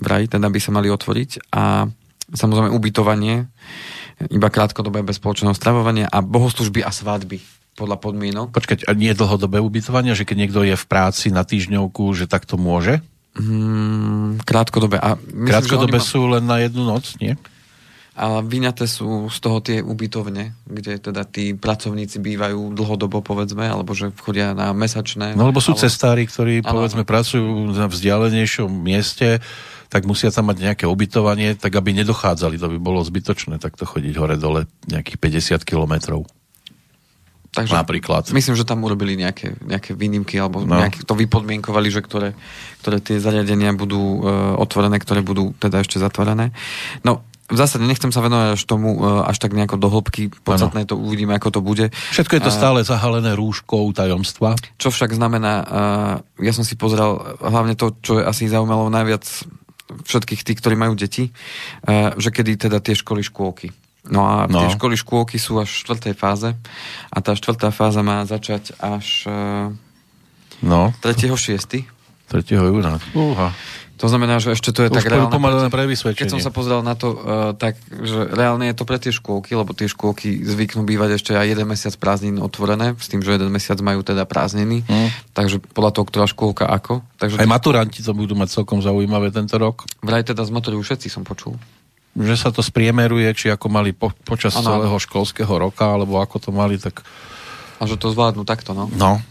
vraj 0.00 0.32
teda 0.32 0.48
by 0.48 0.60
sa 0.64 0.72
mali 0.72 0.88
otvoriť 0.88 1.52
a 1.52 1.84
samozrejme 2.32 2.72
ubytovanie 2.72 3.52
iba 4.32 4.48
krátkodobé 4.48 5.04
bez 5.04 5.20
spoločného 5.20 5.52
stravovania 5.52 6.08
a 6.08 6.24
bohoslužby 6.24 6.80
a 6.80 6.88
svadby 6.88 7.59
podľa 7.80 7.96
podmienok. 7.96 8.52
Počkať, 8.52 8.84
a 8.84 8.92
nie 8.92 9.16
dlhodobé 9.16 9.56
ubytovanie, 9.64 10.12
že 10.12 10.28
keď 10.28 10.36
niekto 10.36 10.60
je 10.60 10.76
v 10.76 10.84
práci 10.84 11.32
na 11.32 11.48
týždňovku, 11.48 12.12
že 12.12 12.28
takto 12.28 12.60
môže? 12.60 13.00
Mm, 13.40 14.44
krátkodobé. 14.44 15.00
A 15.00 15.16
myslím, 15.16 15.48
krátkodobé 15.48 15.98
ma... 15.98 16.04
sú 16.04 16.20
len 16.28 16.44
na 16.44 16.60
jednu 16.60 16.84
noc, 16.84 17.16
nie? 17.16 17.40
A 18.20 18.44
vyňaté 18.44 18.84
sú 18.84 19.32
z 19.32 19.38
toho 19.40 19.64
tie 19.64 19.80
ubytovne, 19.80 20.52
kde 20.68 21.00
teda 21.00 21.24
tí 21.24 21.56
pracovníci 21.56 22.20
bývajú 22.20 22.76
dlhodobo, 22.76 23.24
povedzme, 23.24 23.64
alebo 23.64 23.96
že 23.96 24.12
chodia 24.20 24.52
na 24.52 24.76
mesačné. 24.76 25.32
No 25.32 25.48
lebo 25.48 25.62
sú 25.64 25.72
ale... 25.72 25.80
cestári, 25.88 26.28
ktorí, 26.28 26.60
ale... 26.60 26.68
povedzme, 26.68 27.08
pracujú 27.08 27.72
na 27.72 27.88
vzdialenejšom 27.88 28.68
mieste, 28.68 29.40
tak 29.88 30.04
musia 30.04 30.28
tam 30.28 30.52
mať 30.52 30.58
nejaké 30.60 30.84
ubytovanie, 30.84 31.56
tak 31.56 31.72
aby 31.72 31.96
nedochádzali, 32.02 32.60
to 32.60 32.68
by 32.76 32.78
bolo 32.82 33.00
zbytočné 33.00 33.56
takto 33.56 33.88
chodiť 33.88 34.14
hore-dole 34.20 34.68
nejakých 34.90 35.16
50 35.56 35.64
kilometrov. 35.64 36.28
Takže 37.50 37.74
Napríklad. 37.74 38.30
Myslím, 38.30 38.54
že 38.54 38.62
tam 38.62 38.86
urobili 38.86 39.18
nejaké, 39.18 39.58
nejaké 39.66 39.98
výnimky 39.98 40.38
alebo 40.38 40.62
no. 40.62 40.78
nejaké, 40.78 41.02
to 41.02 41.18
vypodmienkovali, 41.18 41.90
že 41.90 41.98
ktoré, 41.98 42.38
ktoré 42.78 43.02
tie 43.02 43.18
zariadenia 43.18 43.74
budú 43.74 44.22
uh, 44.22 44.54
otvorené, 44.54 45.02
ktoré 45.02 45.18
budú 45.26 45.50
teda 45.58 45.82
ešte 45.82 45.98
zatvorené. 45.98 46.54
No, 47.02 47.26
v 47.50 47.58
zásade 47.58 47.82
nechcem 47.82 48.14
sa 48.14 48.22
venovať 48.22 48.54
až 48.54 48.62
tomu 48.62 48.94
uh, 49.02 49.26
až 49.26 49.42
tak 49.42 49.50
nejako 49.50 49.82
do 49.82 49.90
hĺbky. 49.90 50.30
Podstatné 50.30 50.86
to 50.86 50.94
uvidíme, 50.94 51.34
ako 51.34 51.58
to 51.58 51.60
bude. 51.60 51.90
Všetko 52.14 52.38
je 52.38 52.42
to 52.46 52.54
stále 52.54 52.78
zahalené 52.86 53.34
rúškou 53.34 53.90
tajomstva. 53.90 54.54
Čo 54.78 54.94
však 54.94 55.10
znamená, 55.10 55.54
uh, 55.58 56.14
ja 56.38 56.54
som 56.54 56.62
si 56.62 56.78
pozrel 56.78 57.18
hlavne 57.42 57.74
to, 57.74 57.98
čo 57.98 58.22
je 58.22 58.24
asi 58.30 58.46
zaujímalo 58.46 58.86
najviac 58.94 59.26
všetkých 60.06 60.46
tých, 60.46 60.58
ktorí 60.62 60.78
majú 60.78 60.94
deti, 60.94 61.34
uh, 61.34 62.14
že 62.14 62.30
kedy 62.30 62.70
teda 62.70 62.78
tie 62.78 62.94
školy, 62.94 63.26
škôlky 63.26 63.74
No 64.08 64.24
a 64.24 64.48
no. 64.48 64.64
tie 64.64 64.72
školy 64.72 64.96
škôlky 64.96 65.36
sú 65.36 65.60
až 65.60 65.68
v 65.68 65.80
štvrtej 65.84 66.14
fáze 66.16 66.48
a 67.12 67.16
tá 67.20 67.36
štvrtá 67.36 67.68
fáza 67.68 68.00
má 68.00 68.24
začať 68.24 68.72
až 68.80 69.28
no. 70.64 70.94
3.6. 71.04 71.84
3. 72.30 72.46
júna. 72.46 73.02
Uha. 73.12 73.52
To 74.00 74.08
znamená, 74.08 74.40
že 74.40 74.56
ešte 74.56 74.72
to 74.72 74.80
je 74.80 74.88
to 74.88 74.96
tak 74.96 75.12
reálne. 75.12 75.28
Pre 75.68 75.84
Keď 76.16 76.32
som 76.32 76.40
sa 76.40 76.48
pozrel 76.48 76.80
na 76.80 76.96
to, 76.96 77.12
uh, 77.12 77.52
tak, 77.52 77.76
že 77.92 78.32
reálne 78.32 78.64
je 78.72 78.72
to 78.72 78.88
pre 78.88 78.96
tie 78.96 79.12
škôlky, 79.12 79.52
lebo 79.52 79.76
tie 79.76 79.92
škôlky 79.92 80.40
zvyknú 80.40 80.88
bývať 80.88 81.20
ešte 81.20 81.36
aj 81.36 81.52
jeden 81.52 81.68
mesiac 81.68 81.92
prázdnin 82.00 82.40
otvorené, 82.40 82.96
s 82.96 83.12
tým, 83.12 83.20
že 83.20 83.36
jeden 83.36 83.52
mesiac 83.52 83.76
majú 83.84 84.00
teda 84.00 84.24
prázdniny. 84.24 84.88
Mm. 84.88 85.08
Takže 85.36 85.60
podľa 85.76 85.92
toho, 85.92 86.04
ktorá 86.08 86.24
škôlka 86.24 86.64
ako. 86.64 87.04
Takže 87.20 87.44
aj 87.44 87.48
maturanti 87.52 88.00
to 88.00 88.16
budú 88.16 88.32
mať 88.32 88.56
celkom 88.56 88.80
zaujímavé 88.80 89.36
tento 89.36 89.60
rok. 89.60 89.84
Vraj 90.00 90.24
teda 90.24 90.48
z 90.48 90.50
maturujú 90.56 90.80
všetci, 90.80 91.12
som 91.12 91.20
počul 91.20 91.60
že 92.16 92.34
sa 92.34 92.50
to 92.50 92.60
spriemeruje, 92.60 93.30
či 93.38 93.46
ako 93.54 93.66
mali 93.70 93.94
po, 93.94 94.10
počas 94.26 94.54
ano. 94.58 94.66
celého 94.66 94.96
školského 94.98 95.50
roka, 95.50 95.86
alebo 95.86 96.18
ako 96.18 96.36
to 96.42 96.50
mali, 96.50 96.76
tak... 96.76 97.06
A 97.78 97.86
že 97.86 97.96
to 97.96 98.10
zvládnu 98.10 98.42
takto, 98.42 98.74
no? 98.74 98.90
No. 98.92 99.22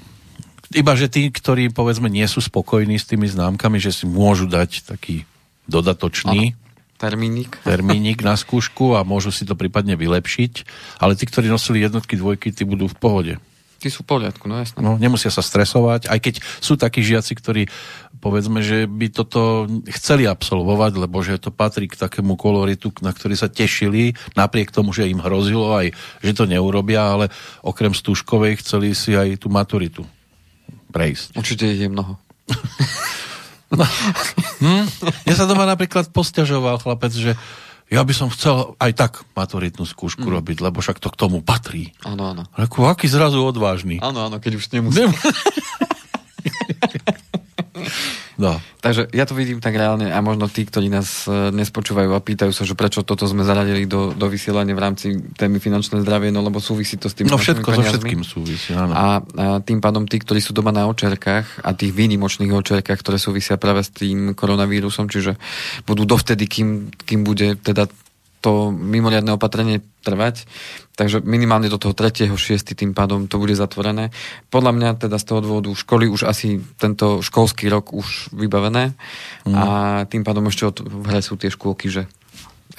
Iba, 0.70 0.94
že 0.94 1.10
tí, 1.10 1.28
ktorí, 1.34 1.74
povedzme, 1.74 2.08
nie 2.08 2.26
sú 2.30 2.40
spokojní 2.40 3.02
s 3.02 3.10
tými 3.10 3.26
známkami, 3.26 3.82
že 3.82 3.92
si 3.92 4.06
môžu 4.06 4.46
dať 4.46 4.86
taký 4.86 5.26
dodatočný, 5.66 6.56
ano. 6.56 6.98
termínik. 6.98 7.60
termínik 7.68 8.24
na 8.24 8.40
skúšku 8.40 8.96
a 8.96 9.04
môžu 9.04 9.34
si 9.34 9.44
to 9.44 9.60
prípadne 9.60 10.00
vylepšiť. 10.00 10.54
Ale 11.02 11.18
tí, 11.20 11.28
ktorí 11.28 11.52
nosili 11.52 11.84
jednotky, 11.84 12.16
dvojky, 12.16 12.56
tí 12.56 12.64
budú 12.64 12.88
v 12.88 12.98
pohode. 12.98 13.34
Tí 13.80 13.88
sú 13.88 14.04
v 14.04 14.20
poriadku, 14.20 14.52
no 14.52 14.60
jasné. 14.60 14.84
No, 14.84 15.00
nemusia 15.00 15.32
sa 15.32 15.40
stresovať, 15.40 16.12
aj 16.12 16.20
keď 16.20 16.36
sú 16.60 16.76
takí 16.76 17.00
žiaci, 17.00 17.32
ktorí 17.32 17.72
povedzme, 18.20 18.60
že 18.60 18.86
by 18.86 19.08
toto 19.10 19.66
chceli 19.96 20.28
absolvovať, 20.28 20.92
lebo 21.00 21.24
že 21.24 21.40
to 21.40 21.50
patrí 21.50 21.88
k 21.88 21.98
takému 21.98 22.36
koloritu, 22.36 22.92
na 23.00 23.16
ktorý 23.16 23.36
sa 23.40 23.48
tešili, 23.48 24.14
napriek 24.36 24.76
tomu, 24.76 24.92
že 24.92 25.08
im 25.08 25.24
hrozilo 25.24 25.72
aj, 25.74 25.96
že 26.20 26.36
to 26.36 26.44
neurobia, 26.46 27.00
ale 27.00 27.26
okrem 27.64 27.96
stúškovej 27.96 28.60
chceli 28.62 28.92
si 28.92 29.16
aj 29.16 29.40
tú 29.40 29.48
maturitu 29.48 30.04
prejsť. 30.92 31.40
Určite 31.40 31.66
je 31.72 31.88
mnoho. 31.88 32.20
no. 33.74 33.86
hm? 34.60 34.86
Mne 35.26 35.36
sa 35.36 35.48
doma 35.48 35.64
napríklad 35.64 36.12
posťažoval 36.12 36.84
chlapec, 36.84 37.14
že 37.16 37.34
ja 37.90 38.06
by 38.06 38.14
som 38.14 38.30
chcel 38.30 38.78
aj 38.78 38.92
tak 38.94 39.14
maturitnú 39.34 39.82
skúšku 39.82 40.30
mm. 40.30 40.34
robiť, 40.38 40.58
lebo 40.62 40.78
však 40.78 41.02
to 41.02 41.10
k 41.10 41.18
tomu 41.18 41.42
patrí. 41.42 41.90
Áno, 42.06 42.38
áno. 42.38 42.46
Aký 42.54 43.10
zrazu 43.10 43.42
odvážny. 43.42 43.98
Áno, 43.98 44.30
áno, 44.30 44.38
keď 44.38 44.62
už 44.62 44.70
nemusí. 44.70 45.02
Nem... 45.02 45.10
No. 48.40 48.56
Takže 48.80 49.12
ja 49.12 49.28
to 49.28 49.36
vidím 49.36 49.60
tak 49.60 49.76
reálne 49.76 50.16
a 50.16 50.20
možno 50.24 50.48
tí, 50.48 50.64
ktorí 50.64 50.88
nás 50.88 51.28
e, 51.28 51.52
nespočúvajú 51.52 52.16
a 52.16 52.24
pýtajú 52.24 52.56
sa, 52.56 52.64
že 52.64 52.72
prečo 52.72 53.04
toto 53.04 53.28
sme 53.28 53.44
zaradili 53.44 53.84
do, 53.84 54.16
do 54.16 54.32
vysielania 54.32 54.72
v 54.72 54.80
rámci 54.80 55.08
témy 55.36 55.60
finančné 55.60 56.00
zdravie, 56.08 56.32
no 56.32 56.40
lebo 56.40 56.64
súvisí 56.64 56.96
to 56.96 57.12
s 57.12 57.20
tým. 57.20 57.28
No 57.28 57.36
všetko 57.36 57.68
so 57.68 57.84
všetkým 57.84 58.24
súvisí, 58.24 58.72
áno. 58.72 58.96
A, 58.96 59.20
a 59.20 59.46
tým 59.60 59.84
pádom 59.84 60.08
tí, 60.08 60.24
ktorí 60.24 60.40
sú 60.40 60.56
doma 60.56 60.72
na 60.72 60.88
očerkách 60.88 61.68
a 61.68 61.76
tých 61.76 61.92
výnimočných 61.92 62.56
očerkách, 62.56 63.04
ktoré 63.04 63.20
súvisia 63.20 63.60
práve 63.60 63.84
s 63.84 63.92
tým 63.92 64.32
koronavírusom, 64.32 65.12
čiže 65.12 65.36
budú 65.84 66.08
dovtedy, 66.08 66.48
kým, 66.48 66.96
kým 66.96 67.28
bude 67.28 67.60
teda 67.60 67.92
to 68.40 68.72
mimoriadne 68.72 69.36
opatrenie 69.36 69.84
trvať, 70.04 70.48
takže 70.96 71.20
minimálne 71.24 71.68
do 71.68 71.76
toho 71.76 71.92
3. 71.92 72.32
6. 72.32 72.40
tým 72.72 72.96
pádom 72.96 73.28
to 73.28 73.36
bude 73.36 73.52
zatvorené. 73.56 74.16
Podľa 74.48 74.72
mňa 74.76 74.90
teda 74.96 75.20
z 75.20 75.26
toho 75.28 75.40
dôvodu 75.44 75.72
školy 75.76 76.08
už 76.08 76.24
asi 76.24 76.64
tento 76.80 77.20
školský 77.20 77.68
rok 77.68 77.92
už 77.92 78.32
vybavené 78.32 78.96
mm. 79.44 79.54
a 79.56 79.64
tým 80.08 80.24
pádom 80.24 80.48
ešte 80.48 80.64
od, 80.68 80.78
v 80.84 81.06
hre 81.12 81.20
sú 81.20 81.36
tie 81.36 81.52
škôlky, 81.52 81.92
že 81.92 82.08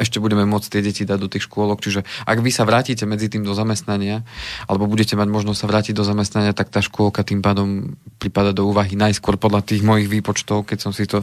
ešte 0.01 0.17
budeme 0.17 0.49
môcť 0.49 0.69
tie 0.73 0.81
deti 0.81 1.03
dať 1.05 1.19
do 1.21 1.29
tých 1.29 1.45
škôlok. 1.45 1.85
Čiže 1.85 2.07
ak 2.25 2.39
vy 2.41 2.49
sa 2.49 2.65
vrátite 2.65 3.05
medzi 3.05 3.29
tým 3.29 3.45
do 3.45 3.53
zamestnania, 3.53 4.25
alebo 4.65 4.89
budete 4.89 5.13
mať 5.13 5.29
možnosť 5.29 5.61
sa 5.61 5.69
vrátiť 5.69 5.95
do 5.99 6.07
zamestnania, 6.09 6.57
tak 6.57 6.73
tá 6.73 6.81
škôlka 6.81 7.21
tým 7.21 7.45
pádom 7.45 7.99
prípada 8.17 8.57
do 8.57 8.65
úvahy 8.65 8.97
najskôr 8.97 9.37
podľa 9.37 9.61
tých 9.61 9.85
mojich 9.85 10.09
výpočtov, 10.09 10.65
keď 10.65 10.79
som 10.81 10.93
si 10.97 11.05
to 11.05 11.21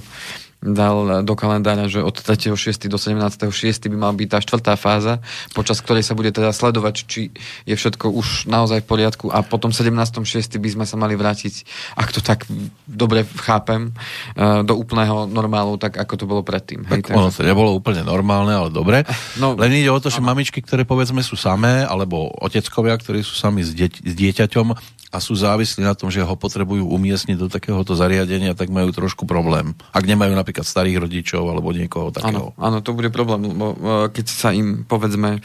dal 0.57 1.21
do 1.21 1.33
kalendára, 1.37 1.85
že 1.85 2.01
od 2.01 2.17
3.6. 2.17 2.89
do 2.89 2.97
17.6. 2.97 3.53
by 3.93 3.97
mal 3.97 4.13
byť 4.17 4.27
tá 4.27 4.39
štvrtá 4.41 4.73
fáza, 4.73 5.21
počas 5.53 5.77
ktorej 5.85 6.01
sa 6.01 6.17
bude 6.17 6.33
teda 6.33 6.49
sledovať, 6.49 6.95
či 7.05 7.29
je 7.69 7.75
všetko 7.77 8.09
už 8.09 8.49
naozaj 8.49 8.81
v 8.81 8.87
poriadku 8.89 9.25
a 9.29 9.45
potom 9.45 9.69
17.6. 9.69 10.25
by 10.57 10.69
sme 10.73 10.85
sa 10.89 10.97
mali 10.97 11.13
vrátiť, 11.13 11.61
ak 11.93 12.09
to 12.09 12.25
tak 12.25 12.49
dobre 12.89 13.21
chápem, 13.45 13.93
eh, 14.33 14.65
do 14.65 14.73
úplného 14.73 15.29
normálu, 15.29 15.77
tak 15.77 15.93
ako 16.01 16.13
to 16.17 16.25
bolo 16.25 16.41
predtým. 16.41 16.89
Tak 16.89 17.13
Hej, 17.13 17.15
ono 17.15 17.29
to 17.29 17.45
nebolo 17.45 17.77
úplne 17.77 18.01
normálne, 18.01 18.57
ale 18.57 18.69
dobre. 18.73 19.05
No, 19.37 19.53
Len 19.53 19.77
ide 19.77 19.93
o 19.93 20.01
to, 20.01 20.09
že 20.09 20.25
mamičky, 20.25 20.65
ktoré 20.65 20.89
povedzme 20.89 21.21
sú 21.21 21.37
samé, 21.37 21.85
alebo 21.85 22.33
oteckovia, 22.41 22.97
ktorí 22.97 23.21
sú 23.21 23.37
sami 23.37 23.61
s, 23.61 23.77
dieť, 23.77 24.01
s 24.01 24.13
dieťaťom, 24.17 24.97
a 25.07 25.17
sú 25.23 25.39
závislí 25.39 25.87
na 25.87 25.95
tom, 25.95 26.11
že 26.11 26.19
ho 26.19 26.35
potrebujú 26.35 26.83
umiestniť 26.83 27.37
do 27.39 27.47
takéhoto 27.47 27.95
zariadenia, 27.95 28.57
tak 28.57 28.67
majú 28.67 28.91
trošku 28.91 29.23
problém. 29.23 29.71
Ak 29.95 30.03
nemajú 30.03 30.35
napríklad 30.47 30.63
starých 30.63 31.03
rodičov 31.03 31.43
alebo 31.43 31.75
niekoho 31.75 32.07
takého. 32.15 32.55
Áno, 32.55 32.63
áno 32.63 32.79
to 32.79 32.95
bude 32.95 33.11
problém, 33.11 33.51
lebo 33.51 33.75
e, 33.75 34.15
keď 34.15 34.25
sa 34.31 34.55
im, 34.55 34.87
povedzme, 34.87 35.43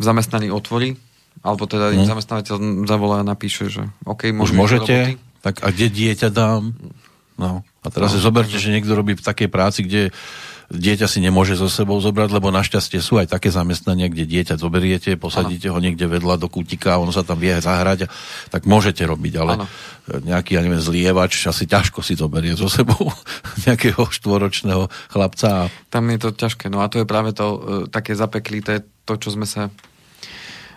v 0.00 0.02
zamestnaní 0.02 0.48
otvorí, 0.48 0.96
alebo 1.44 1.68
teda 1.68 1.92
im 1.92 2.08
hmm. 2.08 2.08
zamestnávateľ 2.08 2.56
zavolá 2.88 3.20
a 3.20 3.28
napíše, 3.28 3.68
že 3.68 3.84
OK, 4.08 4.32
Už 4.32 4.56
môžete, 4.56 5.20
tak 5.44 5.60
a 5.60 5.68
kde 5.68 5.92
dieťa 5.92 6.32
dám? 6.32 6.72
No. 7.36 7.60
A 7.84 7.86
teraz 7.92 8.12
no, 8.12 8.14
si 8.16 8.24
zoberte, 8.24 8.56
že 8.56 8.72
niekto 8.72 8.96
robí 8.96 9.12
v 9.12 9.20
takej 9.20 9.52
práci, 9.52 9.84
kde 9.84 10.08
dieťa 10.70 11.06
si 11.10 11.18
nemôže 11.18 11.58
so 11.58 11.66
sebou 11.66 11.98
zobrať, 11.98 12.30
lebo 12.30 12.54
našťastie 12.54 13.02
sú 13.02 13.18
aj 13.18 13.34
také 13.34 13.50
zamestnania, 13.50 14.06
kde 14.06 14.22
dieťa 14.22 14.54
zoberiete, 14.54 15.18
posadíte 15.18 15.66
ano. 15.66 15.76
ho 15.76 15.84
niekde 15.84 16.06
vedľa 16.06 16.38
do 16.38 16.46
kútika 16.46 16.94
a 16.94 17.02
ono 17.02 17.10
sa 17.10 17.26
tam 17.26 17.42
vie 17.42 17.58
zahrať, 17.58 18.06
tak 18.54 18.70
môžete 18.70 19.02
robiť, 19.02 19.34
ale 19.42 19.52
ano. 19.58 19.66
nejaký, 20.22 20.54
ja 20.54 20.62
neviem, 20.62 20.78
zlievač 20.78 21.34
asi 21.50 21.66
ťažko 21.66 22.06
si 22.06 22.14
zoberie 22.14 22.54
so 22.54 22.70
sebou 22.70 23.10
nejakého 23.66 24.06
štvoročného 24.06 24.86
chlapca. 25.10 25.66
Tam 25.90 26.06
je 26.06 26.18
to 26.22 26.30
ťažké, 26.30 26.70
no 26.70 26.86
a 26.86 26.88
to 26.88 27.02
je 27.02 27.06
práve 27.06 27.34
to 27.34 27.46
e, 27.46 27.58
také 27.90 28.14
zapeklité, 28.14 28.86
to, 29.02 29.18
čo 29.18 29.34
sme 29.34 29.50
sa 29.50 29.74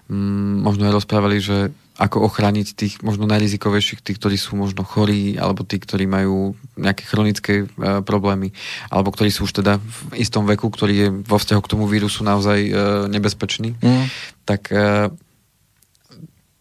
mm, 0.09 0.65
možno 0.65 0.89
aj 0.89 0.93
rozprávali, 0.97 1.38
že 1.38 1.69
ako 1.93 2.25
ochrániť 2.25 2.67
tých 2.73 2.93
možno 3.05 3.29
najrizikovejších, 3.29 4.01
tých, 4.01 4.17
ktorí 4.17 4.33
sú 4.33 4.57
možno 4.57 4.81
chorí, 4.81 5.38
alebo 5.38 5.62
tí, 5.62 5.77
ktorí 5.77 6.09
majú 6.09 6.57
nejaké 6.73 7.05
chronické 7.05 7.53
e, 7.63 7.65
problémy, 8.01 8.50
alebo 8.89 9.13
ktorí 9.13 9.29
sú 9.29 9.45
už 9.45 9.62
teda 9.62 9.77
v 9.77 10.17
istom 10.17 10.50
veku, 10.50 10.73
ktorý 10.73 10.93
je 10.97 11.09
vo 11.21 11.38
vzťahu 11.38 11.62
k 11.62 11.71
tomu 11.71 11.85
vírusu 11.85 12.25
naozaj 12.25 12.59
e, 12.65 12.71
nebezpečný, 13.13 13.77
mm. 13.77 14.05
tak 14.41 14.73
e, 14.73 15.13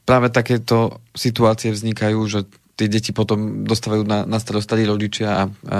práve 0.04 0.28
takéto 0.28 1.00
situácie 1.16 1.72
vznikajú, 1.72 2.20
že 2.28 2.44
tie 2.76 2.88
deti 2.92 3.16
potom 3.16 3.64
dostávajú 3.64 4.04
na, 4.04 4.28
na 4.28 4.36
starost 4.36 4.68
starí 4.68 4.84
rodičia 4.84 5.28
a, 5.32 5.42
a 5.68 5.78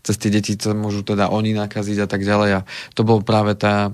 cez 0.00 0.16
tie 0.16 0.32
deti 0.32 0.56
sa 0.56 0.72
môžu 0.72 1.04
teda 1.04 1.28
oni 1.28 1.52
nakaziť 1.52 2.04
a 2.04 2.08
tak 2.08 2.24
ďalej. 2.24 2.50
A 2.60 2.66
to 2.96 3.04
bol 3.04 3.20
práve 3.20 3.56
tá 3.56 3.92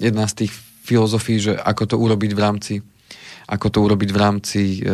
jedna 0.00 0.24
z 0.28 0.44
tých 0.44 0.52
filozofií, 0.84 1.40
že 1.40 1.52
ako 1.56 1.82
to 1.88 1.96
urobiť 1.96 2.30
v 2.36 2.40
rámci 2.40 2.74
ako 3.44 3.66
to 3.68 3.78
urobiť 3.84 4.10
v 4.12 4.18
rámci 4.18 4.62
e, 4.78 4.90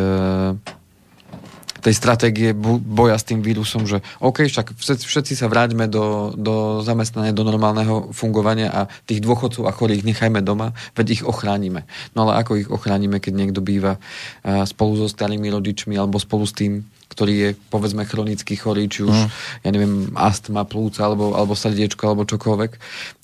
tej 1.81 1.97
stratégie 1.97 2.53
boja 2.53 3.17
s 3.17 3.25
tým 3.25 3.41
vírusom, 3.41 3.89
že 3.89 4.05
OK, 4.21 4.45
však 4.45 4.77
všetci 4.77 5.33
sa 5.33 5.49
vráťme 5.49 5.89
do, 5.89 6.31
do 6.37 6.85
zamestnania, 6.85 7.33
do 7.33 7.41
normálneho 7.41 8.13
fungovania 8.13 8.69
a 8.69 8.81
tých 9.09 9.25
dôchodcov 9.25 9.65
a 9.65 9.73
chorých 9.73 10.05
nechajme 10.05 10.45
doma, 10.45 10.77
veď 10.93 11.21
ich 11.21 11.23
ochránime. 11.25 11.89
No 12.13 12.29
ale 12.29 12.45
ako 12.45 12.51
ich 12.61 12.69
ochránime, 12.69 13.17
keď 13.17 13.33
niekto 13.33 13.59
býva 13.65 13.97
e, 14.45 14.61
spolu 14.69 15.01
so 15.01 15.07
starými 15.09 15.49
rodičmi 15.49 15.97
alebo 15.97 16.21
spolu 16.21 16.45
s 16.45 16.53
tým, 16.53 16.85
ktorý 17.11 17.33
je 17.35 17.49
povedzme 17.67 18.07
chronicky 18.07 18.55
chorý, 18.55 18.87
či 18.87 19.03
už, 19.03 19.11
mm. 19.11 19.29
ja 19.67 19.69
neviem, 19.75 20.15
astma, 20.15 20.63
plúca, 20.63 21.03
alebo, 21.03 21.35
alebo 21.35 21.59
srdiečko, 21.59 21.99
alebo 22.07 22.23
čokoľvek, 22.23 22.71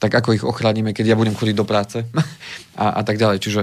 tak 0.04 0.12
ako 0.12 0.36
ich 0.36 0.44
ochránime, 0.44 0.92
keď 0.92 1.16
ja 1.16 1.20
budem 1.20 1.38
chodiť 1.38 1.56
do 1.56 1.64
práce 1.64 2.04
a, 2.84 3.00
a 3.00 3.02
tak 3.08 3.16
ďalej. 3.16 3.40
Čiže 3.40 3.62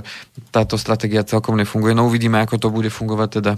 táto 0.49 0.81
stratégia 0.81 1.29
celkom 1.29 1.61
nefunguje. 1.61 1.93
No 1.93 2.09
uvidíme, 2.09 2.41
ako 2.41 2.57
to 2.57 2.73
bude 2.73 2.89
fungovať 2.89 3.31
teda 3.43 3.53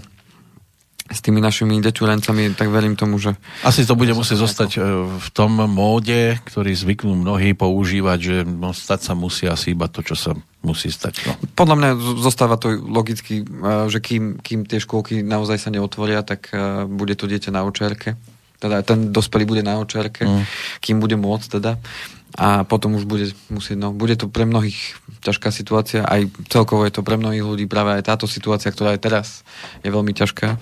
s 1.07 1.19
tými 1.23 1.39
našimi 1.39 1.79
deťurencami, 1.79 2.53
tak 2.59 2.67
verím 2.67 2.99
tomu, 2.99 3.15
že... 3.17 3.35
Asi 3.63 3.87
to 3.87 3.95
bude 3.95 4.11
musieť 4.11 4.43
zostať 4.43 4.71
e, 4.75 4.79
v 5.17 5.29
tom 5.31 5.55
móde, 5.67 6.35
ktorý 6.43 6.75
zvyknú 6.75 7.15
mnohí 7.15 7.55
používať, 7.55 8.19
že 8.19 8.35
no, 8.43 8.75
stať 8.75 8.99
sa 9.07 9.13
musí 9.15 9.47
asi 9.47 9.71
iba 9.71 9.87
to, 9.87 10.03
čo 10.03 10.15
sa 10.19 10.31
musí 10.59 10.91
stať. 10.91 11.13
No. 11.23 11.33
Podľa 11.55 11.75
mňa 11.79 11.89
zostáva 12.19 12.59
to 12.59 12.75
logicky, 12.75 13.41
e, 13.41 13.45
že 13.87 14.03
kým, 14.03 14.43
kým 14.43 14.67
tie 14.67 14.83
škôlky 14.83 15.23
naozaj 15.23 15.63
sa 15.63 15.69
neotvoria, 15.71 16.27
tak 16.27 16.51
e, 16.51 16.83
bude 16.83 17.15
to 17.15 17.25
dieťa 17.25 17.55
na 17.55 17.63
očerke. 17.63 18.19
Teda 18.57 18.81
ten 18.81 19.13
dospelý 19.13 19.45
bude 19.45 19.63
na 19.63 19.77
očerke, 19.77 20.25
mm. 20.25 20.43
kým 20.81 20.97
bude 20.97 21.13
môcť 21.13 21.47
teda 21.61 21.77
a 22.37 22.67
potom 22.67 22.93
už 22.93 23.09
bude 23.09 23.33
musieť, 23.49 23.81
no, 23.81 23.89
bude 23.89 24.13
to 24.13 24.29
pre 24.29 24.45
mnohých 24.45 24.77
ťažká 25.25 25.49
situácia, 25.49 26.05
aj 26.05 26.29
celkovo 26.53 26.85
je 26.85 26.93
to 26.93 27.01
pre 27.01 27.17
mnohých 27.17 27.41
ľudí 27.41 27.65
práve 27.65 27.97
aj 27.97 28.03
táto 28.05 28.29
situácia, 28.29 28.69
ktorá 28.69 28.93
je 28.93 29.01
teraz, 29.01 29.41
je 29.81 29.89
veľmi 29.89 30.13
ťažká. 30.13 30.47
A, 30.53 30.59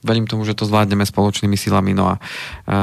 verím 0.00 0.24
tomu, 0.24 0.48
že 0.48 0.56
to 0.56 0.64
zvládneme 0.64 1.04
spoločnými 1.04 1.52
silami, 1.52 1.92
no 1.92 2.16
a, 2.16 2.16
a 2.64 2.76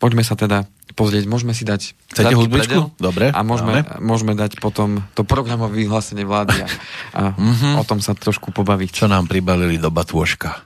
poďme 0.00 0.24
sa 0.24 0.40
teda 0.40 0.64
pozrieť, 0.96 1.28
môžeme 1.28 1.52
si 1.52 1.68
dať 1.68 1.92
Chcete 2.16 2.32
hudbičku? 2.32 2.96
Dobre. 2.96 3.28
A 3.28 3.44
môžeme, 3.44 3.84
môžeme 4.00 4.32
dať 4.32 4.56
potom 4.56 5.04
to 5.12 5.20
programové 5.28 5.84
vyhlásenie 5.84 6.24
vlády 6.24 6.64
a, 6.64 6.68
a 7.12 7.22
mm-hmm. 7.36 7.74
o 7.76 7.84
tom 7.84 8.00
sa 8.00 8.16
trošku 8.16 8.56
pobaviť. 8.56 9.04
Čo 9.04 9.12
nám 9.12 9.28
pribalili 9.28 9.76
do 9.76 9.92
batôžka. 9.92 10.64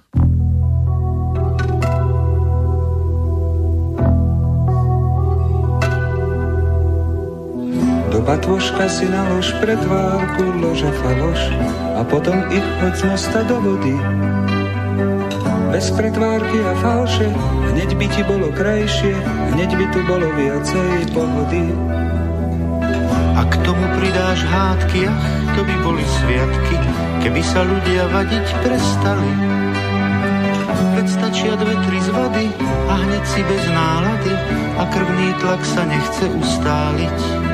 Do 8.10 8.18
batvoška 8.18 8.90
si 8.90 9.06
nalož 9.06 9.54
pretvárku, 9.62 10.42
lože 10.58 10.90
faloš 10.98 11.40
a 11.94 12.02
potom 12.02 12.42
ich 12.50 12.66
hoď 12.82 12.94
z 12.98 13.02
mosta 13.06 13.40
do 13.46 13.62
vody. 13.62 13.94
Bez 15.70 15.94
pretvárky 15.94 16.58
a 16.58 16.74
falše, 16.82 17.30
hneď 17.70 17.94
by 17.94 18.06
ti 18.10 18.22
bolo 18.26 18.50
krajšie, 18.50 19.14
hneď 19.54 19.70
by 19.78 19.86
tu 19.94 20.02
bolo 20.10 20.26
viacej 20.34 21.14
pohody. 21.14 21.70
A 23.38 23.46
k 23.46 23.54
tomu 23.62 23.86
pridáš 23.94 24.42
hádky, 24.42 25.06
ach, 25.06 25.26
to 25.54 25.62
by 25.62 25.74
boli 25.86 26.02
sviatky, 26.02 26.76
keby 27.22 27.40
sa 27.46 27.62
ľudia 27.62 28.10
vadiť 28.10 28.46
prestali. 28.66 29.30
Veď 30.98 31.06
stačia 31.06 31.54
dve, 31.54 31.78
tri 31.86 31.98
zvady 32.02 32.50
a 32.90 32.92
hneď 33.06 33.24
si 33.30 33.40
bez 33.46 33.64
nálady 33.70 34.34
a 34.74 34.82
krvný 34.90 35.30
tlak 35.38 35.62
sa 35.62 35.86
nechce 35.86 36.26
ustáliť. 36.26 37.49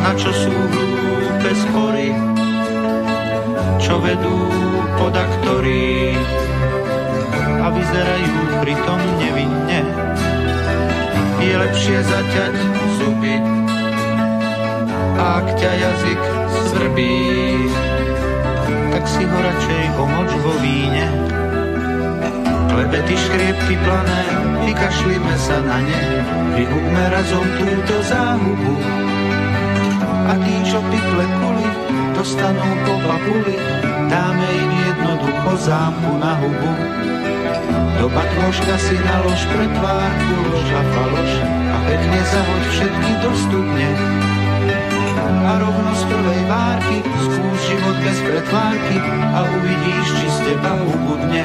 Na 0.00 0.12
čo 0.18 0.30
sú 0.34 0.50
hlúpe 0.50 1.52
spory, 1.54 2.10
čo 3.80 4.00
vedú 4.02 4.36
podaktorí 4.98 6.14
a 7.60 7.66
vyzerajú 7.72 8.34
pritom 8.64 9.00
nevinne. 9.20 9.80
Je 11.40 11.54
lepšie 11.56 11.98
zaťať 12.04 12.54
zuby, 13.00 13.36
ak 15.16 15.46
ťa 15.56 15.72
jazyk 15.72 16.22
svrbí, 16.68 17.16
tak 18.92 19.04
si 19.08 19.22
ho 19.24 19.38
radšej 19.40 19.84
omoč 19.96 20.30
vo 20.44 20.52
víne. 20.60 21.06
Klebety, 22.70 23.16
škriepky 23.16 23.74
plané, 23.82 24.22
vykašlíme 24.68 25.34
sa 25.40 25.58
na 25.64 25.78
ne, 25.80 26.00
vyhubme 26.56 27.04
razom 27.12 27.46
túto 27.56 27.94
záhubu. 28.04 28.74
A 30.30 30.38
tí, 30.38 30.54
čo 30.62 30.78
pikle 30.78 31.26
kuli, 31.42 31.66
dostanú 32.14 32.62
po 32.86 32.94
papuli, 33.02 33.58
dáme 34.06 34.46
im 34.46 34.70
jednoducho 34.86 35.58
zámku 35.58 36.22
na 36.22 36.38
hubu. 36.38 36.70
Do 37.98 38.06
batložka 38.06 38.78
si 38.78 38.94
nalož 39.02 39.42
pre 39.50 39.66
tvárku, 39.74 40.34
lož 40.54 40.70
a 40.70 40.82
faloš 40.94 41.32
a 41.74 41.76
pekne 41.82 42.20
zahoď 42.30 42.62
všetky 42.70 43.12
dostupne. 43.26 43.88
A 45.50 45.52
rovno 45.58 45.92
z 45.98 46.02
prvej 46.06 46.42
várky 46.46 46.98
skús 47.26 47.60
život 47.66 47.96
bez 48.06 48.18
pretvárky 48.22 49.02
a 49.34 49.38
uvidíš, 49.50 50.06
či 50.14 50.26
z 50.30 50.38
teba 50.46 50.78
ubudne. 50.78 51.42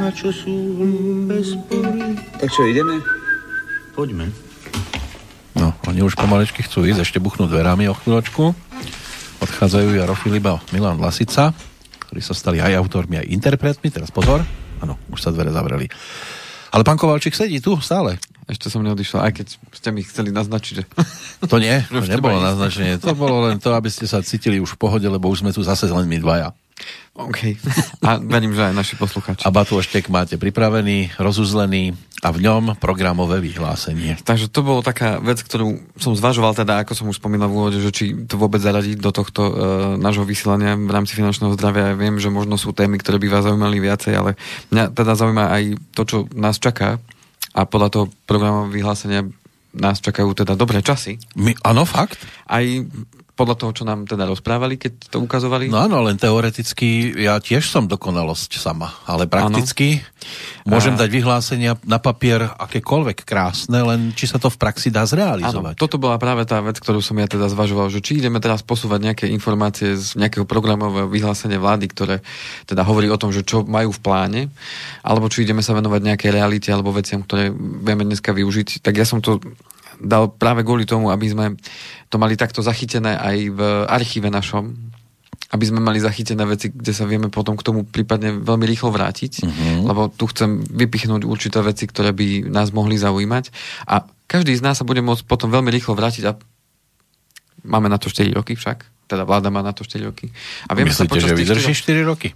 Na 0.00 0.08
čo 0.08 0.32
sú 0.32 0.54
bez? 1.28 1.52
Tak 2.40 2.48
čo, 2.48 2.64
ideme? 2.64 2.96
Poďme. 3.92 4.32
No, 5.52 5.76
oni 5.84 6.00
už 6.00 6.16
pomalečky 6.16 6.64
chcú 6.64 6.88
ísť, 6.88 7.04
ešte 7.04 7.20
buchnú 7.20 7.44
dverami 7.44 7.92
o 7.92 7.94
chvíľočku. 7.94 8.56
Odchádzajú 9.44 9.92
Jaro 9.92 10.16
Filiba 10.16 10.64
Milan 10.72 10.96
Lasica, 10.96 11.52
ktorí 12.08 12.24
sa 12.24 12.32
stali 12.32 12.64
aj 12.64 12.72
autormi, 12.80 13.20
aj 13.20 13.28
interpretmi. 13.28 13.92
Teraz 13.92 14.08
pozor. 14.08 14.40
Áno, 14.80 14.96
už 15.12 15.20
sa 15.20 15.28
dvere 15.28 15.52
zavreli. 15.52 15.92
Ale 16.72 16.88
pán 16.88 16.96
Kovalčík 16.96 17.36
sedí 17.36 17.60
tu 17.60 17.76
stále. 17.84 18.16
Ešte 18.52 18.68
som 18.68 18.84
neodišiel, 18.84 19.24
aj 19.24 19.32
keď 19.32 19.46
ste 19.72 19.88
mi 19.96 20.04
chceli 20.04 20.28
naznačiť, 20.28 20.72
že... 20.76 20.84
To 21.50 21.56
nie, 21.56 21.80
to 21.88 22.04
nebolo 22.04 22.36
naznačenie. 22.38 23.00
To 23.00 23.16
bolo 23.24 23.48
len 23.48 23.56
to, 23.56 23.72
aby 23.72 23.88
ste 23.88 24.04
sa 24.04 24.20
cítili 24.20 24.60
už 24.60 24.76
v 24.76 24.80
pohode, 24.84 25.08
lebo 25.08 25.32
už 25.32 25.40
sme 25.40 25.56
tu 25.56 25.64
zase 25.64 25.88
len 25.88 26.04
my 26.04 26.20
dvaja. 26.20 26.52
OK. 27.14 27.54
A 28.02 28.16
verím, 28.18 28.56
že 28.56 28.72
aj 28.72 28.74
naši 28.74 28.94
posluchači. 28.96 29.44
A 29.44 29.52
Batôštek 29.52 30.08
máte 30.08 30.40
pripravený, 30.40 31.14
rozuzlený 31.20 31.94
a 32.24 32.32
v 32.32 32.38
ňom 32.42 32.80
programové 32.80 33.38
vyhlásenie. 33.38 34.18
Takže 34.24 34.48
to 34.48 34.64
bolo 34.64 34.80
taká 34.80 35.20
vec, 35.20 35.42
ktorú 35.44 35.78
som 36.00 36.16
zvažoval, 36.16 36.56
teda 36.56 36.82
ako 36.82 36.92
som 36.96 37.06
už 37.12 37.20
spomínal 37.20 37.52
v 37.52 37.56
úvode, 37.58 37.78
že 37.78 37.92
či 37.92 38.16
to 38.26 38.40
vôbec 38.40 38.64
zaradiť 38.64 38.98
do 38.98 39.12
tohto 39.12 39.42
uh, 39.44 39.52
nášho 40.00 40.24
vysielania 40.24 40.74
v 40.74 40.90
rámci 40.90 41.12
finančného 41.14 41.54
zdravia. 41.54 41.92
Ja 41.92 42.00
viem, 42.00 42.16
že 42.18 42.32
možno 42.32 42.56
sú 42.56 42.72
témy, 42.72 42.98
ktoré 42.98 43.20
by 43.20 43.28
vás 43.28 43.44
zaujímali 43.44 43.78
viacej, 43.78 44.12
ale 44.16 44.30
mňa 44.72 44.84
teda 44.96 45.12
zaujíma 45.12 45.44
aj 45.52 45.62
to, 45.92 46.02
čo 46.08 46.16
nás 46.32 46.56
čaká 46.58 46.98
a 47.52 47.68
podľa 47.68 47.88
toho 47.92 48.04
programového 48.24 48.72
vyhlásenia 48.72 49.22
nás 49.72 50.04
čakajú 50.04 50.36
teda 50.36 50.52
dobré 50.52 50.84
časy. 50.84 51.16
My, 51.32 51.56
áno, 51.64 51.88
fakt? 51.88 52.20
Aj 52.52 52.64
podľa 53.32 53.56
toho, 53.56 53.72
čo 53.72 53.84
nám 53.88 54.04
teda 54.04 54.28
rozprávali, 54.28 54.76
keď 54.76 55.08
to 55.08 55.18
ukazovali. 55.24 55.72
No 55.72 55.80
áno, 55.80 56.04
len 56.04 56.20
teoreticky 56.20 57.16
ja 57.16 57.40
tiež 57.40 57.64
som 57.64 57.88
dokonalosť 57.88 58.60
sama, 58.60 58.92
ale 59.08 59.24
prakticky 59.24 60.04
môžem 60.68 60.94
A- 60.94 61.00
dať 61.00 61.08
vyhlásenia 61.10 61.72
na 61.88 61.96
papier 61.96 62.44
akékoľvek 62.44 63.24
krásne, 63.24 63.80
len 63.80 64.12
či 64.12 64.28
sa 64.28 64.36
to 64.36 64.52
v 64.52 64.60
praxi 64.60 64.92
dá 64.92 65.08
Áno, 65.08 65.10
zrealizovať. 65.16 65.74
toto 65.80 65.96
bola 65.96 66.20
práve 66.20 66.44
tá 66.44 66.60
vec, 66.60 66.76
ktorú 66.76 67.00
som 67.00 67.16
ja 67.16 67.24
teda 67.24 67.48
zvažoval, 67.48 67.88
že 67.88 68.04
či 68.04 68.20
ideme 68.20 68.36
teraz 68.36 68.60
posúvať 68.60 69.00
nejaké 69.00 69.24
informácie 69.32 69.96
z 69.96 70.14
nejakého 70.20 70.44
programového 70.44 71.08
vyhlásenia 71.08 71.56
vlády, 71.56 71.88
ktoré 71.88 72.20
teda 72.68 72.84
hovorí 72.84 73.08
o 73.08 73.16
tom, 73.16 73.32
že 73.32 73.48
čo 73.48 73.64
majú 73.64 73.96
v 73.96 74.00
pláne, 74.04 74.42
alebo 75.00 75.32
či 75.32 75.48
ideme 75.48 75.64
sa 75.64 75.72
venovať 75.72 76.00
nejakej 76.04 76.30
realite 76.30 76.68
alebo 76.68 76.92
veciam, 76.92 77.24
ktoré 77.24 77.48
vieme 77.56 78.04
dneska 78.04 78.36
využiť. 78.36 78.84
Tak 78.84 78.92
ja 78.92 79.08
som 79.08 79.24
to 79.24 79.40
dal 80.02 80.28
práve 80.28 80.60
kvôli 80.60 80.82
tomu, 80.82 81.08
aby 81.08 81.26
sme 81.26 81.46
to 82.06 82.16
mali 82.16 82.34
takto 82.34 82.60
zachytené 82.60 83.14
aj 83.14 83.36
v 83.48 83.60
archíve 83.86 84.28
našom, 84.28 84.74
aby 85.48 85.64
sme 85.64 85.78
mali 85.78 85.96
zachytené 85.96 86.42
veci, 86.42 86.68
kde 86.68 86.90
sa 86.90 87.04
vieme 87.04 87.28
potom 87.28 87.54
k 87.54 87.62
tomu 87.62 87.84
prípadne 87.84 88.34
veľmi 88.36 88.64
rýchlo 88.64 88.88
vrátiť, 88.88 89.32
Mhm. 89.42 89.84
lebo 89.84 90.08
tu 90.08 90.26
chcem 90.26 90.60
vypichnúť 90.60 91.22
určité 91.22 91.60
veci, 91.60 91.84
ktoré 91.84 92.10
by 92.10 92.48
nás 92.48 92.68
mohli 92.68 92.96
zaujímať 92.96 93.44
a 93.86 94.02
každý 94.26 94.52
z 94.52 94.62
nás 94.62 94.74
sa 94.74 94.84
bude 94.84 95.00
môcť 95.00 95.22
potom 95.22 95.48
veľmi 95.48 95.68
rýchlo 95.68 95.92
vrátiť 95.92 96.24
a 96.24 96.32
máme 97.62 97.86
na 97.86 97.96
to 97.96 98.08
4 98.08 98.32
roky 98.32 98.54
však, 98.54 98.82
teda 99.06 99.22
vláda 99.22 99.48
má 99.48 99.60
na 99.60 99.70
to 99.70 99.84
4 99.84 100.02
roky. 100.02 100.32
A 100.66 100.74
vieme 100.74 100.88
sa 100.88 101.04
Myslíte, 101.04 101.12
počas 101.12 101.28
že 101.28 101.36
vydrží 101.36 101.62
4 101.68 101.76
štyroch- 101.76 102.08
roky? 102.08 102.28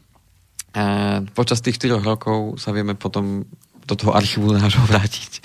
a 0.76 0.85
počas 1.33 1.64
tých 1.64 1.81
4 1.81 1.96
rokov 1.98 2.61
sa 2.61 2.68
vieme 2.68 2.92
potom 2.92 3.48
do 3.87 3.94
toho 3.94 4.12
archívu 4.12 4.51
nášho 4.53 4.83
vrátiť. 4.90 5.40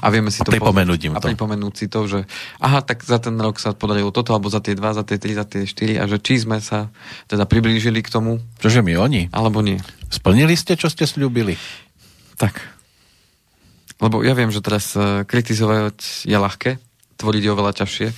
A 0.00 0.08
vieme 0.08 0.32
si 0.32 0.40
A 0.40 0.48
to 0.48 0.52
pripomenúť 0.56 1.00
im 1.06 1.12
a 1.14 1.20
to. 1.20 1.28
pripomenúť 1.28 1.74
si 1.76 1.86
to, 1.92 2.08
že 2.08 2.24
aha, 2.58 2.80
tak 2.80 3.04
za 3.04 3.20
ten 3.20 3.36
rok 3.36 3.60
sa 3.60 3.76
podarilo 3.76 4.10
toto, 4.10 4.32
alebo 4.32 4.48
za 4.48 4.64
tie 4.64 4.72
dva, 4.72 4.96
za 4.96 5.04
tie 5.04 5.20
tri, 5.20 5.36
za 5.36 5.44
tie 5.44 5.68
štyri 5.68 6.00
a 6.00 6.08
že 6.08 6.18
či 6.18 6.40
sme 6.40 6.58
sa 6.64 6.88
teda 7.28 7.44
priblížili 7.44 8.00
k 8.00 8.08
tomu, 8.08 8.40
Čože 8.58 8.80
my 8.80 8.96
oni? 8.96 9.22
alebo 9.30 9.60
nie. 9.60 9.78
Splnili 10.08 10.56
ste, 10.56 10.80
čo 10.80 10.88
ste 10.88 11.04
slúbili? 11.04 11.54
Tak. 12.40 12.58
Lebo 14.02 14.24
ja 14.26 14.34
viem, 14.34 14.50
že 14.50 14.64
teraz 14.64 14.96
eh, 14.96 15.22
kritizovať 15.22 16.26
je 16.26 16.34
ľahké, 16.34 16.70
tvoriť 17.16 17.42
je 17.46 17.50
oveľa 17.54 17.72
ťažšie. 17.78 18.08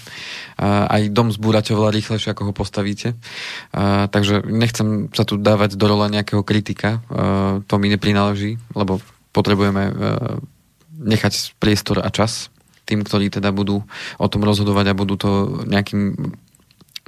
A 0.56 0.88
aj 0.88 1.12
dom 1.12 1.28
zbúrať 1.28 1.76
oveľa 1.76 1.92
rýchlejšie, 2.00 2.32
ako 2.32 2.48
ho 2.48 2.52
postavíte. 2.56 3.12
A, 3.76 4.08
takže 4.08 4.40
nechcem 4.48 5.12
sa 5.12 5.28
tu 5.28 5.36
dávať 5.36 5.76
do 5.76 5.84
rola 5.84 6.08
nejakého 6.08 6.40
kritika. 6.40 7.04
A, 7.12 7.60
to 7.68 7.76
mi 7.76 7.92
neprináleží, 7.92 8.56
lebo 8.72 9.04
potrebujeme 9.36 9.84
e, 9.84 9.92
nechať 10.96 11.60
priestor 11.60 12.00
a 12.00 12.08
čas 12.08 12.48
tým, 12.88 13.04
ktorí 13.04 13.28
teda 13.28 13.52
budú 13.52 13.84
o 14.16 14.26
tom 14.30 14.46
rozhodovať 14.46 14.94
a 14.94 14.98
budú 14.98 15.20
to 15.20 15.30
nejakým 15.68 16.32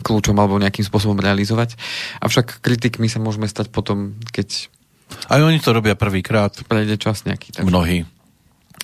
kľúčom 0.03 0.37
alebo 0.39 0.61
nejakým 0.61 0.87
spôsobom 0.87 1.19
realizovať. 1.19 1.79
Avšak 2.23 2.63
kritikmi 2.63 3.11
sa 3.11 3.23
môžeme 3.23 3.49
stať 3.51 3.71
potom, 3.71 4.19
keď 4.31 4.71
Aj 5.33 5.41
oni 5.41 5.59
to 5.59 5.73
robia 5.73 5.97
prvýkrát, 5.97 6.53
prejde 6.69 7.01
čas 7.01 7.25
nejaký. 7.25 7.57
Takže... 7.57 7.71
mnohí. 7.71 8.05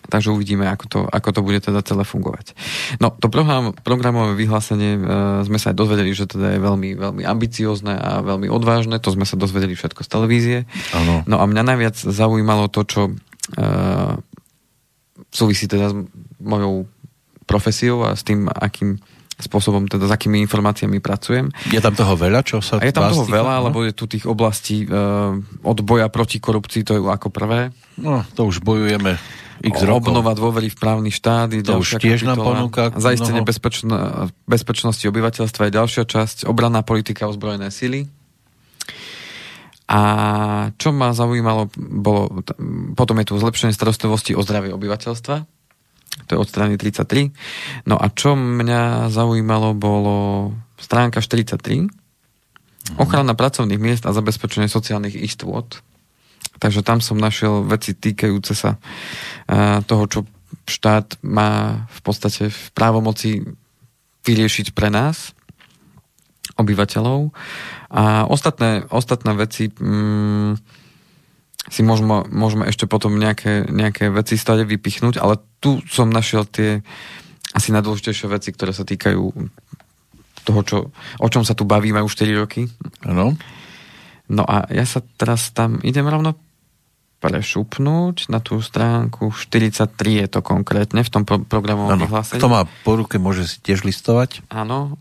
Takže 0.04 0.36
uvidíme, 0.36 0.68
ako 0.68 0.84
to, 0.84 1.00
ako 1.08 1.28
to 1.32 1.40
bude 1.40 1.64
teda 1.64 1.80
celé 1.80 2.04
fungovať. 2.04 2.52
No, 3.00 3.08
to 3.16 3.32
program, 3.32 3.72
programové 3.72 4.36
vyhlásenie 4.36 5.00
e, 5.00 5.00
sme 5.48 5.56
sa 5.56 5.72
aj 5.72 5.80
dozvedeli, 5.80 6.12
že 6.12 6.28
teda 6.28 6.56
je 6.56 6.60
veľmi, 6.60 6.90
veľmi 6.92 7.22
ambiciozne 7.24 7.96
a 7.96 8.20
veľmi 8.20 8.52
odvážne. 8.52 9.00
To 9.00 9.14
sme 9.16 9.24
sa 9.24 9.40
dozvedeli 9.40 9.72
všetko 9.72 10.04
z 10.04 10.08
televízie. 10.12 10.58
Áno. 10.92 11.24
No 11.24 11.40
a 11.40 11.44
mňa 11.48 11.62
najviac 11.64 11.96
zaujímalo 11.96 12.68
to, 12.68 12.84
čo 12.84 13.00
súvisí 15.30 15.66
teda 15.66 15.90
s 15.90 15.94
mojou 16.38 16.86
profesiou 17.44 18.02
a 18.02 18.16
s 18.16 18.24
tým, 18.24 18.48
akým 18.48 18.96
spôsobom, 19.34 19.90
teda 19.90 20.06
s 20.06 20.12
akými 20.14 20.38
informáciami 20.46 21.02
pracujem. 21.02 21.50
Je 21.68 21.82
tam 21.82 21.90
toho 21.90 22.14
veľa, 22.14 22.46
čo 22.46 22.62
sa 22.62 22.78
A 22.78 22.86
je 22.86 22.94
tam 22.94 23.10
toho 23.10 23.26
týka? 23.26 23.34
veľa, 23.34 23.54
No? 23.58 23.62
lebo 23.68 23.82
je 23.82 23.90
tu 23.90 24.06
tých 24.06 24.24
oblastí 24.24 24.86
e, 24.86 24.88
od 25.60 25.78
boja 25.82 26.06
proti 26.06 26.38
korupcii, 26.38 26.86
to 26.86 26.92
je 26.94 27.00
ako 27.02 27.34
prvé. 27.34 27.74
No, 27.98 28.22
to 28.38 28.46
už 28.46 28.62
bojujeme 28.62 29.18
x 29.60 29.74
rokov. 29.82 30.06
Obnova 30.06 30.32
dôvery 30.32 30.70
v 30.70 30.78
právny 30.78 31.10
štát. 31.10 31.50
je 31.50 31.66
To 31.66 31.82
už 31.82 31.98
tiež 31.98 32.22
nám 32.22 32.38
kapitola. 32.38 32.46
ponúka 32.46 32.82
Zaistenie 32.94 33.42
bezpečno, 33.42 33.94
bezpečnosti 34.46 35.02
obyvateľstva 35.02 35.62
je 35.66 35.72
ďalšia 35.72 36.04
časť. 36.06 36.36
Obranná 36.46 36.80
politika 36.80 37.26
ozbrojené 37.26 37.74
sily. 37.74 38.06
A 39.84 40.00
čo 40.80 40.96
ma 40.96 41.12
zaujímalo, 41.12 41.68
bolo, 41.76 42.40
potom 42.96 43.20
je 43.20 43.28
tu 43.28 43.34
zlepšenie 43.36 43.76
starostlivosti 43.76 44.32
o 44.32 44.40
zdravie 44.40 44.72
obyvateľstva. 44.72 45.36
To 46.24 46.30
je 46.30 46.38
od 46.40 46.48
strany 46.48 46.80
33. 46.80 47.84
No 47.84 48.00
a 48.00 48.08
čo 48.08 48.38
mňa 48.38 49.12
zaujímalo, 49.12 49.76
bolo 49.76 50.16
stránka 50.80 51.20
43. 51.20 51.90
Ochrana 53.00 53.32
pracovných 53.36 53.80
miest 53.80 54.04
a 54.08 54.16
zabezpečenie 54.16 54.68
sociálnych 54.68 55.16
istôt. 55.16 55.80
Takže 56.60 56.84
tam 56.84 57.00
som 57.00 57.18
našiel 57.18 57.64
veci 57.66 57.96
týkajúce 57.96 58.52
sa 58.56 58.76
eh, 58.78 59.80
toho, 59.84 60.04
čo 60.08 60.20
štát 60.64 61.20
má 61.24 61.84
v 61.90 62.00
podstate 62.00 62.48
v 62.48 62.62
právomoci 62.72 63.42
vyriešiť 64.24 64.72
pre 64.72 64.88
nás, 64.88 65.36
obyvateľov. 66.56 67.34
A 67.94 68.26
ostatné, 68.26 68.82
ostatné 68.90 69.38
veci 69.38 69.70
mm, 69.70 70.58
si 71.70 71.80
môžeme, 71.86 72.26
môžeme 72.26 72.66
ešte 72.66 72.90
potom 72.90 73.14
nejaké, 73.16 73.70
nejaké 73.70 74.10
veci 74.10 74.34
stade 74.34 74.66
vypichnúť, 74.66 75.22
ale 75.22 75.38
tu 75.62 75.78
som 75.86 76.10
našiel 76.10 76.44
tie 76.44 76.82
asi 77.54 77.70
najdôležitejšie 77.70 78.26
veci, 78.26 78.50
ktoré 78.50 78.74
sa 78.74 78.82
týkajú 78.82 79.22
toho, 80.44 80.60
čo, 80.66 80.78
o 81.22 81.28
čom 81.30 81.46
sa 81.46 81.54
tu 81.54 81.62
bavíme 81.64 82.02
už 82.02 82.18
4 82.18 82.42
roky. 82.42 82.66
Áno. 83.06 83.38
No 84.28 84.42
a 84.44 84.66
ja 84.74 84.84
sa 84.84 85.00
teraz 85.16 85.54
tam 85.54 85.78
idem 85.86 86.04
rovno 86.04 86.36
prešupnúť 87.24 88.28
na 88.28 88.36
tú 88.44 88.60
stránku 88.60 89.32
43 89.32 89.88
je 89.96 90.28
to 90.28 90.40
konkrétne 90.44 91.00
v 91.00 91.08
tom 91.08 91.24
pro- 91.24 91.40
programovom 91.40 91.96
vyhlásení. 91.96 92.36
Kto 92.36 92.52
má 92.52 92.68
po 92.84 93.00
ruke, 93.00 93.16
môže 93.16 93.48
si 93.48 93.64
tiež 93.64 93.88
listovať. 93.88 94.44
Áno. 94.52 95.00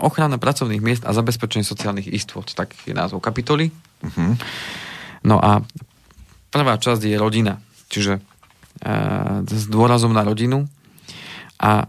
Ochrana 0.00 0.40
pracovných 0.40 0.80
miest 0.80 1.02
a 1.04 1.12
zabezpečenie 1.12 1.62
sociálnych 1.62 2.08
istôt. 2.08 2.44
Tak 2.48 2.72
je 2.88 2.96
názov 2.96 3.20
kapitoly. 3.20 3.68
Uh-huh. 4.00 4.34
No 5.22 5.36
a 5.36 5.60
prvá 6.48 6.80
časť 6.80 7.04
je 7.04 7.16
rodina. 7.20 7.60
Čiže 7.92 8.18
e, 8.18 8.20
s 9.44 9.64
dôrazom 9.68 10.16
na 10.16 10.24
rodinu. 10.24 10.64
A 11.60 11.84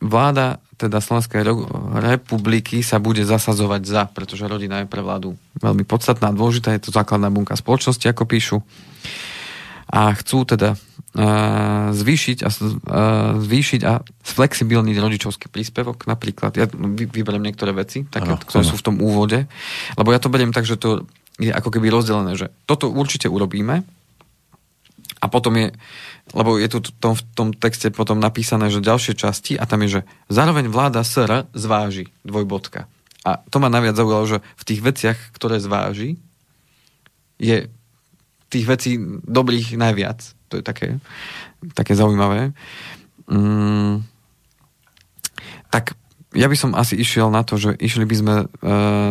vláda 0.00 0.58
teda 0.80 1.04
Slovenskej 1.04 1.44
republiky 2.00 2.80
sa 2.80 2.96
bude 2.96 3.20
zasazovať 3.20 3.82
za, 3.84 4.02
pretože 4.08 4.48
rodina 4.48 4.80
je 4.80 4.88
pre 4.88 5.04
vládu 5.04 5.36
veľmi 5.60 5.84
podstatná 5.84 6.32
a 6.32 6.36
dôležitá. 6.36 6.72
Je 6.72 6.88
to 6.88 6.96
základná 6.96 7.28
bunka 7.28 7.52
spoločnosti, 7.52 8.08
ako 8.08 8.24
píšu. 8.24 8.58
A 9.92 10.08
chcú 10.16 10.48
teda 10.48 10.80
zvýšiť 11.90 12.38
a, 12.46 12.50
zvýšiť 13.42 13.80
a 13.82 13.98
sflexibilniť 14.22 14.96
rodičovský 15.02 15.50
príspevok 15.50 16.06
napríklad. 16.06 16.54
Ja 16.54 16.70
vy, 16.70 17.10
vyberiem 17.10 17.42
niektoré 17.42 17.74
veci, 17.74 18.06
také, 18.06 18.30
Áno, 18.30 18.38
ktoré 18.38 18.62
áno. 18.62 18.70
sú 18.70 18.78
v 18.78 18.86
tom 18.86 18.96
úvode, 19.02 19.50
lebo 19.98 20.08
ja 20.14 20.22
to 20.22 20.30
beriem 20.30 20.54
tak, 20.54 20.70
že 20.70 20.78
to 20.78 21.10
je 21.42 21.50
ako 21.50 21.74
keby 21.74 21.90
rozdelené, 21.90 22.38
že 22.38 22.54
toto 22.62 22.86
určite 22.86 23.26
urobíme 23.26 23.82
a 25.20 25.26
potom 25.26 25.52
je, 25.58 25.74
lebo 26.30 26.56
je 26.62 26.68
tu 26.70 26.78
v 26.78 26.90
tom, 27.02 27.14
v 27.18 27.22
tom 27.34 27.48
texte 27.52 27.90
potom 27.90 28.22
napísané, 28.22 28.70
že 28.70 28.78
ďalšie 28.78 29.18
časti 29.18 29.58
a 29.58 29.66
tam 29.66 29.82
je, 29.82 30.00
že 30.00 30.02
zároveň 30.30 30.70
vláda 30.70 31.02
SR 31.02 31.50
zváži 31.52 32.06
dvojbodka. 32.22 32.86
A 33.26 33.42
to 33.52 33.60
ma 33.60 33.68
naviac 33.68 33.98
zaujalo, 33.98 34.24
že 34.24 34.38
v 34.56 34.62
tých 34.64 34.80
veciach, 34.80 35.18
ktoré 35.36 35.60
zváži, 35.60 36.16
je 37.36 37.68
tých 38.48 38.66
vecí 38.66 38.96
dobrých 39.26 39.76
najviac. 39.76 40.39
To 40.50 40.58
je 40.58 40.64
také, 40.66 40.98
také 41.72 41.94
zaujímavé. 41.94 42.50
Mm, 43.30 44.02
tak 45.70 45.94
ja 46.34 46.46
by 46.46 46.56
som 46.58 46.74
asi 46.74 46.98
išiel 46.98 47.30
na 47.30 47.46
to, 47.46 47.58
že 47.58 47.74
išli 47.78 48.06
by 48.06 48.14
sme 48.18 48.34
e, 48.42 48.46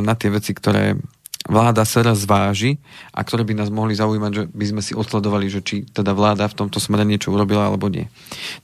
na 0.03 0.13
tie 0.15 0.31
veci, 0.31 0.51
ktoré 0.55 0.99
vláda 1.47 1.87
SR 1.87 2.13
zváži 2.13 2.77
a 3.15 3.23
ktoré 3.23 3.47
by 3.47 3.55
nás 3.55 3.71
mohli 3.71 3.95
zaujímať, 3.95 4.31
že 4.35 4.43
by 4.51 4.65
sme 4.69 4.81
si 4.83 4.93
odsledovali, 4.93 5.47
že 5.47 5.63
či 5.63 5.87
teda 5.87 6.11
vláda 6.11 6.45
v 6.51 6.57
tomto 6.59 6.77
smere 6.83 7.07
niečo 7.07 7.31
urobila 7.31 7.71
alebo 7.71 7.87
nie. 7.87 8.11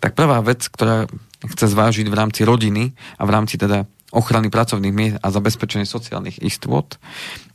Tak 0.04 0.14
prvá 0.14 0.44
vec, 0.44 0.68
ktorá 0.68 1.08
chce 1.42 1.66
zvážiť 1.72 2.08
v 2.12 2.16
rámci 2.16 2.42
rodiny 2.44 2.92
a 3.16 3.24
v 3.24 3.34
rámci 3.34 3.56
teda 3.56 3.88
ochrany 4.16 4.48
pracovných 4.48 4.96
miest 4.96 5.18
a 5.20 5.28
zabezpečenie 5.28 5.84
sociálnych 5.84 6.40
istôt 6.40 6.96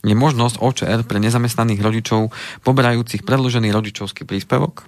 je 0.05 0.13
možnosť 0.13 0.61
OČR 0.61 1.01
pre 1.07 1.17
nezamestnaných 1.17 1.81
rodičov 1.81 2.29
poberajúcich 2.61 3.25
predložený 3.25 3.73
rodičovský 3.73 4.29
príspevok, 4.29 4.85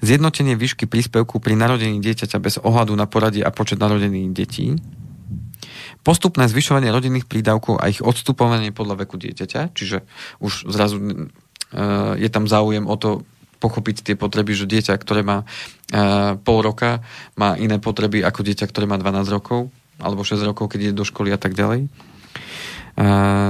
zjednotenie 0.00 0.54
výšky 0.54 0.86
príspevku 0.86 1.38
pri 1.42 1.54
narodení 1.58 1.98
dieťaťa 2.00 2.38
bez 2.38 2.56
ohľadu 2.62 2.92
na 2.94 3.06
poradie 3.10 3.42
a 3.42 3.50
počet 3.50 3.80
narodených 3.80 4.30
detí, 4.32 4.78
postupné 6.06 6.46
zvyšovanie 6.46 6.94
rodinných 6.94 7.26
prídavkov 7.26 7.82
a 7.82 7.90
ich 7.90 7.98
odstupovanie 7.98 8.70
podľa 8.70 9.06
veku 9.06 9.18
dieťaťa, 9.18 9.74
čiže 9.74 10.06
už 10.38 10.70
zrazu 10.70 10.96
e, 11.02 11.12
je 12.22 12.28
tam 12.30 12.46
záujem 12.46 12.86
o 12.86 12.94
to 12.94 13.26
pochopiť 13.58 14.06
tie 14.06 14.14
potreby, 14.14 14.54
že 14.54 14.70
dieťa, 14.70 14.94
ktoré 15.02 15.26
má 15.26 15.42
e, 15.42 15.46
pol 16.38 16.58
roka, 16.62 17.02
má 17.34 17.58
iné 17.58 17.82
potreby 17.82 18.22
ako 18.22 18.46
dieťa, 18.46 18.70
ktoré 18.70 18.86
má 18.86 19.00
12 19.00 19.26
rokov 19.34 19.72
alebo 19.96 20.22
6 20.22 20.44
rokov, 20.44 20.70
keď 20.70 20.92
ide 20.92 20.94
do 20.94 21.08
školy 21.08 21.32
a 21.32 21.40
tak 21.40 21.56
ďalej. 21.56 21.88
E, 21.88 21.88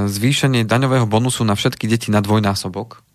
zvýšenie 0.08 0.64
daňového 0.64 1.04
bonusu 1.04 1.44
na 1.44 1.58
všetky 1.58 1.90
deti 1.90 2.08
na 2.08 2.22
dvojnásobok, 2.22 3.05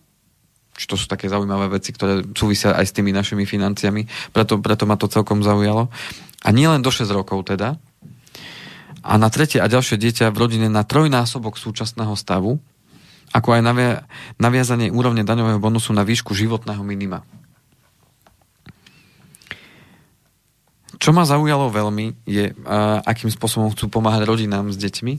Čiže 0.76 0.90
to 0.90 0.98
sú 0.98 1.06
také 1.06 1.28
zaujímavé 1.28 1.68
veci, 1.78 1.94
ktoré 1.94 2.26
súvisia 2.34 2.74
aj 2.74 2.90
s 2.90 2.96
tými 2.96 3.14
našimi 3.14 3.46
financiami. 3.46 4.08
Preto, 4.32 4.58
preto 4.58 4.90
ma 4.90 4.96
to 4.98 5.12
celkom 5.12 5.44
zaujalo. 5.44 5.92
A 6.42 6.50
nie 6.50 6.66
len 6.66 6.82
do 6.82 6.90
6 6.90 7.06
rokov 7.14 7.46
teda. 7.46 7.78
A 9.02 9.14
na 9.18 9.30
tretie 9.34 9.62
a 9.62 9.70
ďalšie 9.70 9.98
dieťa 9.98 10.34
v 10.34 10.42
rodine 10.42 10.68
na 10.70 10.86
trojnásobok 10.86 11.58
súčasného 11.58 12.14
stavu, 12.18 12.62
ako 13.34 13.50
aj 13.58 13.62
navia- 13.62 14.02
naviazanie 14.38 14.94
úrovne 14.94 15.26
daňového 15.26 15.58
bonusu 15.62 15.94
na 15.94 16.06
výšku 16.06 16.34
životného 16.34 16.82
minima. 16.86 17.26
Čo 21.02 21.18
ma 21.18 21.26
zaujalo 21.26 21.74
veľmi 21.74 22.30
je, 22.30 22.54
akým 23.06 23.34
spôsobom 23.34 23.74
chcú 23.74 23.90
pomáhať 23.90 24.30
rodinám 24.30 24.70
s 24.70 24.78
deťmi. 24.78 25.14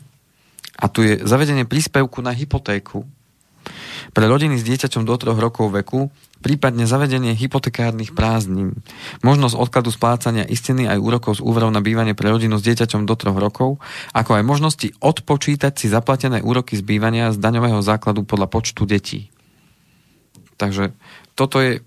A 0.78 0.86
tu 0.86 1.02
je 1.02 1.18
zavedenie 1.26 1.66
príspevku 1.66 2.22
na 2.22 2.30
hypotéku 2.30 3.02
pre 4.12 4.28
rodiny 4.28 4.60
s 4.60 4.64
dieťaťom 4.64 5.08
do 5.08 5.16
3 5.16 5.32
rokov 5.40 5.72
veku, 5.72 6.12
prípadne 6.44 6.84
zavedenie 6.84 7.32
hypotekárnych 7.32 8.12
prázdnin, 8.12 8.76
možnosť 9.24 9.56
odkladu 9.56 9.88
splácania 9.88 10.44
istiny 10.44 10.84
aj 10.84 11.00
úrokov 11.00 11.40
z 11.40 11.44
úverov 11.44 11.72
na 11.72 11.80
bývanie 11.80 12.12
pre 12.12 12.28
rodinu 12.28 12.60
s 12.60 12.66
dieťaťom 12.66 13.08
do 13.08 13.14
3 13.16 13.32
rokov, 13.40 13.80
ako 14.12 14.30
aj 14.36 14.44
možnosti 14.44 14.88
odpočítať 15.00 15.72
si 15.72 15.88
zaplatené 15.88 16.44
úroky 16.44 16.76
z 16.76 16.84
bývania 16.84 17.32
z 17.32 17.40
daňového 17.40 17.80
základu 17.80 18.28
podľa 18.28 18.52
počtu 18.52 18.84
detí. 18.84 19.32
Takže 20.60 20.92
toto 21.32 21.58
je 21.58 21.80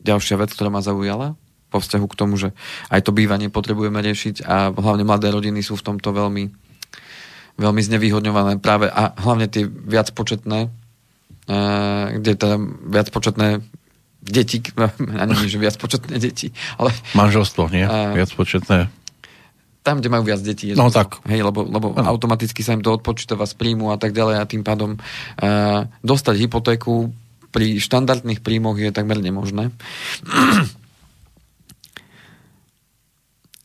ďalšia 0.00 0.38
vec, 0.38 0.54
ktorá 0.54 0.70
ma 0.70 0.80
zaujala 0.80 1.34
po 1.70 1.78
vzťahu 1.78 2.06
k 2.10 2.18
tomu, 2.18 2.34
že 2.38 2.50
aj 2.90 3.06
to 3.06 3.14
bývanie 3.14 3.46
potrebujeme 3.50 4.02
riešiť 4.02 4.42
a 4.42 4.74
hlavne 4.74 5.06
mladé 5.06 5.30
rodiny 5.30 5.62
sú 5.62 5.78
v 5.78 5.86
tomto 5.86 6.10
veľmi, 6.10 6.50
veľmi 7.58 7.82
znevýhodňované 7.82 8.58
práve 8.58 8.90
a 8.90 9.14
hlavne 9.18 9.46
tie 9.46 9.66
viac 9.66 10.10
početné 10.10 10.79
kde 12.12 12.32
teda 12.34 12.56
viac 12.84 13.08
početné 13.08 13.58
deti, 14.20 14.60
ani 15.22 15.32
nie, 15.34 15.48
že 15.48 15.56
viac 15.56 15.74
početné 15.74 16.16
deti, 16.16 16.52
ale 16.76 16.94
Manželstvo, 17.12 17.66
nie? 17.68 17.82
Viac 18.14 18.30
početné. 18.30 18.86
tam, 19.80 19.98
kde 19.98 20.06
majú 20.06 20.22
viac 20.22 20.38
detí. 20.38 20.70
Je 20.70 20.76
No 20.76 20.86
to- 20.86 21.00
tak. 21.00 21.24
Hej, 21.24 21.40
lebo, 21.40 21.64
lebo 21.64 21.96
Áno. 21.96 22.04
automaticky 22.06 22.60
sa 22.60 22.76
im 22.76 22.80
to 22.80 22.92
odpočítava 22.92 23.42
z 23.42 23.56
príjmu 23.56 23.88
a 23.88 23.96
tak 23.96 24.12
ďalej 24.12 24.36
a 24.36 24.44
tým 24.44 24.60
pádom 24.60 24.94
uh, 24.94 25.88
dostať 26.00 26.36
hypotéku 26.38 27.08
pri 27.48 27.80
štandardných 27.80 28.44
príjmoch 28.44 28.76
je 28.76 28.92
takmer 28.92 29.18
nemožné. 29.18 29.72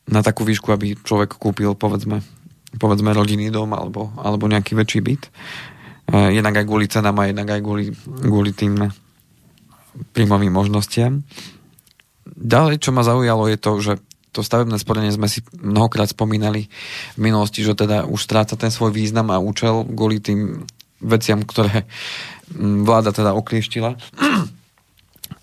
Na 0.06 0.22
takú 0.22 0.42
výšku, 0.42 0.70
aby 0.70 0.96
človek 0.96 1.34
kúpil 1.34 1.74
povedzme, 1.74 2.24
povedzme 2.74 3.12
rodinný 3.12 3.50
dom 3.50 3.70
alebo, 3.70 4.10
alebo 4.16 4.46
nejaký 4.46 4.72
väčší 4.72 5.00
byt. 5.02 5.22
Uh, 5.22 5.75
jednak 6.10 6.54
aj 6.62 6.64
kvôli 6.66 6.86
cenám 6.86 7.18
a 7.18 7.28
jednak 7.30 7.48
aj 7.50 7.60
kvôli, 7.62 7.90
kvôli 8.22 8.52
tým 8.54 8.90
príjmovým 10.12 10.52
možnostiam. 10.52 11.26
Ďalej, 12.26 12.82
čo 12.82 12.90
ma 12.92 13.02
zaujalo, 13.02 13.48
je 13.48 13.58
to, 13.58 13.72
že 13.80 13.92
to 14.36 14.44
stavebné 14.44 14.76
sporenie 14.76 15.08
sme 15.08 15.32
si 15.32 15.40
mnohokrát 15.56 16.12
spomínali 16.12 16.68
v 17.16 17.20
minulosti, 17.20 17.64
že 17.64 17.72
teda 17.72 18.04
už 18.04 18.20
stráca 18.20 18.52
ten 18.60 18.68
svoj 18.68 18.92
význam 18.92 19.32
a 19.32 19.40
účel 19.40 19.88
kvôli 19.88 20.20
tým 20.20 20.68
veciam, 21.00 21.40
ktoré 21.40 21.88
mm, 22.52 22.84
vláda 22.84 23.16
teda 23.16 23.32
oklieštila. 23.32 23.96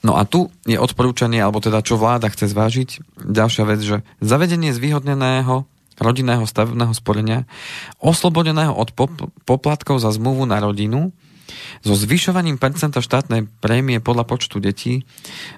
No 0.06 0.20
a 0.20 0.28
tu 0.28 0.52
je 0.68 0.78
odporúčanie, 0.78 1.42
alebo 1.42 1.64
teda 1.64 1.82
čo 1.82 1.98
vláda 1.98 2.30
chce 2.30 2.52
zvážiť. 2.52 2.90
Ďalšia 3.24 3.64
vec, 3.66 3.80
že 3.82 3.98
zavedenie 4.20 4.76
zvýhodneného 4.76 5.66
rodinného 6.00 6.46
stavebného 6.48 6.94
sporenia, 6.96 7.46
oslobodeného 8.02 8.74
od 8.74 8.94
pop- 8.94 9.30
poplatkov 9.46 10.02
za 10.02 10.10
zmluvu 10.14 10.48
na 10.50 10.62
rodinu 10.62 11.14
so 11.84 11.94
zvyšovaním 11.94 12.56
percenta 12.58 13.04
štátnej 13.04 13.46
prémie 13.60 14.00
podľa 14.00 14.26
počtu 14.26 14.64
detí, 14.64 15.04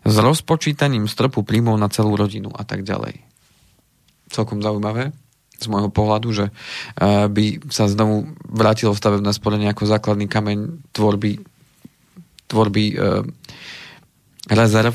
s 0.04 0.16
rozpočítaním 0.18 1.06
stropu 1.06 1.46
príjmov 1.46 1.78
na 1.78 1.88
celú 1.88 2.18
rodinu 2.18 2.50
a 2.52 2.66
tak 2.66 2.82
ďalej. 2.82 3.22
Celkom 4.34 4.60
zaujímavé 4.60 5.14
z 5.56 5.66
môjho 5.72 5.88
pohľadu, 5.88 6.28
že 6.36 6.46
uh, 6.52 7.32
by 7.32 7.72
sa 7.72 7.88
znovu 7.88 8.36
vrátilo 8.44 8.92
stavebné 8.92 9.32
sporenie 9.32 9.72
ako 9.72 9.88
základný 9.88 10.28
kameň 10.28 10.92
tvorby, 10.92 11.40
tvorby 12.52 12.86
uh, 12.98 13.24
rezerv 14.46 14.94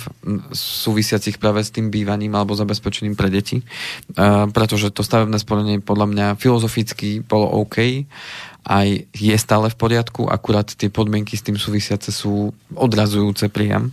súvisiacich 0.54 1.42
práve 1.42 1.66
s 1.66 1.74
tým 1.74 1.90
bývaním 1.90 2.38
alebo 2.38 2.54
zabezpečením 2.54 3.18
pre 3.18 3.32
deti, 3.32 3.62
uh, 3.62 4.46
pretože 4.50 4.94
to 4.94 5.02
stavebné 5.02 5.38
sporenie 5.42 5.82
podľa 5.82 6.06
mňa 6.06 6.26
filozoficky 6.38 7.26
bolo 7.26 7.50
OK, 7.58 8.06
aj 8.60 8.88
je 9.10 9.36
stále 9.40 9.66
v 9.72 9.76
poriadku, 9.76 10.30
akurát 10.30 10.70
tie 10.70 10.92
podmienky 10.92 11.34
s 11.34 11.42
tým 11.42 11.58
súvisiace 11.58 12.14
sú 12.14 12.54
odrazujúce 12.76 13.50
priam, 13.50 13.90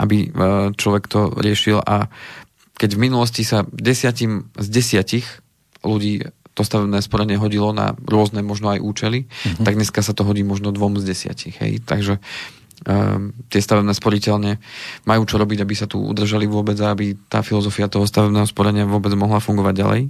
aby 0.00 0.32
uh, 0.32 0.72
človek 0.72 1.04
to 1.12 1.28
riešil 1.36 1.84
a 1.84 2.08
keď 2.74 2.98
v 2.98 3.02
minulosti 3.06 3.46
sa 3.46 3.62
desiatim 3.70 4.50
z 4.58 4.66
desiatich 4.66 5.26
ľudí 5.84 6.26
to 6.54 6.62
stavebné 6.62 7.02
sporenie 7.02 7.34
hodilo 7.34 7.74
na 7.74 7.98
rôzne 8.06 8.40
možno 8.46 8.70
aj 8.70 8.80
účely, 8.80 9.26
uh-huh. 9.26 9.66
tak 9.66 9.74
dneska 9.74 10.00
sa 10.06 10.14
to 10.14 10.22
hodí 10.22 10.46
možno 10.46 10.70
dvom 10.70 11.02
z 11.02 11.04
desiatich. 11.10 11.58
Hej? 11.58 11.82
Takže 11.82 12.22
tie 13.48 13.60
stavebné 13.64 13.96
sporiteľne 13.96 14.60
majú 15.08 15.22
čo 15.24 15.40
robiť, 15.40 15.64
aby 15.64 15.74
sa 15.74 15.88
tu 15.88 16.04
udržali 16.04 16.44
vôbec 16.44 16.76
a 16.84 16.92
aby 16.92 17.16
tá 17.28 17.40
filozofia 17.40 17.88
toho 17.88 18.04
stavebného 18.04 18.44
sporenia 18.44 18.84
vôbec 18.84 19.12
mohla 19.16 19.40
fungovať 19.40 19.74
ďalej. 19.74 20.02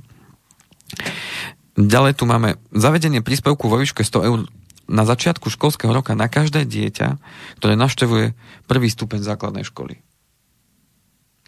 Ďalej 1.75 2.13
tu 2.19 2.25
máme 2.27 2.59
zavedenie 2.71 3.23
príspevku 3.23 3.67
vo 3.67 3.79
výške 3.79 4.03
100 4.03 4.29
eur 4.29 4.41
na 4.85 5.05
začiatku 5.09 5.49
školského 5.49 5.91
roka 5.91 6.13
na 6.13 6.29
každé 6.29 6.69
dieťa, 6.69 7.19
ktoré 7.59 7.75
navštevuje 7.75 8.37
prvý 8.69 8.89
stupeň 8.93 9.25
základnej 9.25 9.65
školy. 9.65 9.99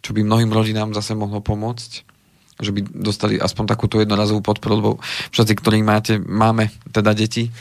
Čo 0.00 0.14
by 0.16 0.24
mnohým 0.24 0.50
rodinám 0.50 0.94
zase 0.94 1.18
mohlo 1.18 1.42
pomôcť 1.42 2.16
že 2.56 2.72
by 2.72 2.80
dostali 2.88 3.36
aspoň 3.36 3.64
takúto 3.68 4.00
jednorazovú 4.00 4.40
podporu, 4.40 4.80
lebo 4.80 4.90
všetci, 5.28 5.54
ktorí 5.60 5.84
máte, 5.84 6.16
máme 6.16 6.72
teda 6.88 7.12
deti, 7.12 7.52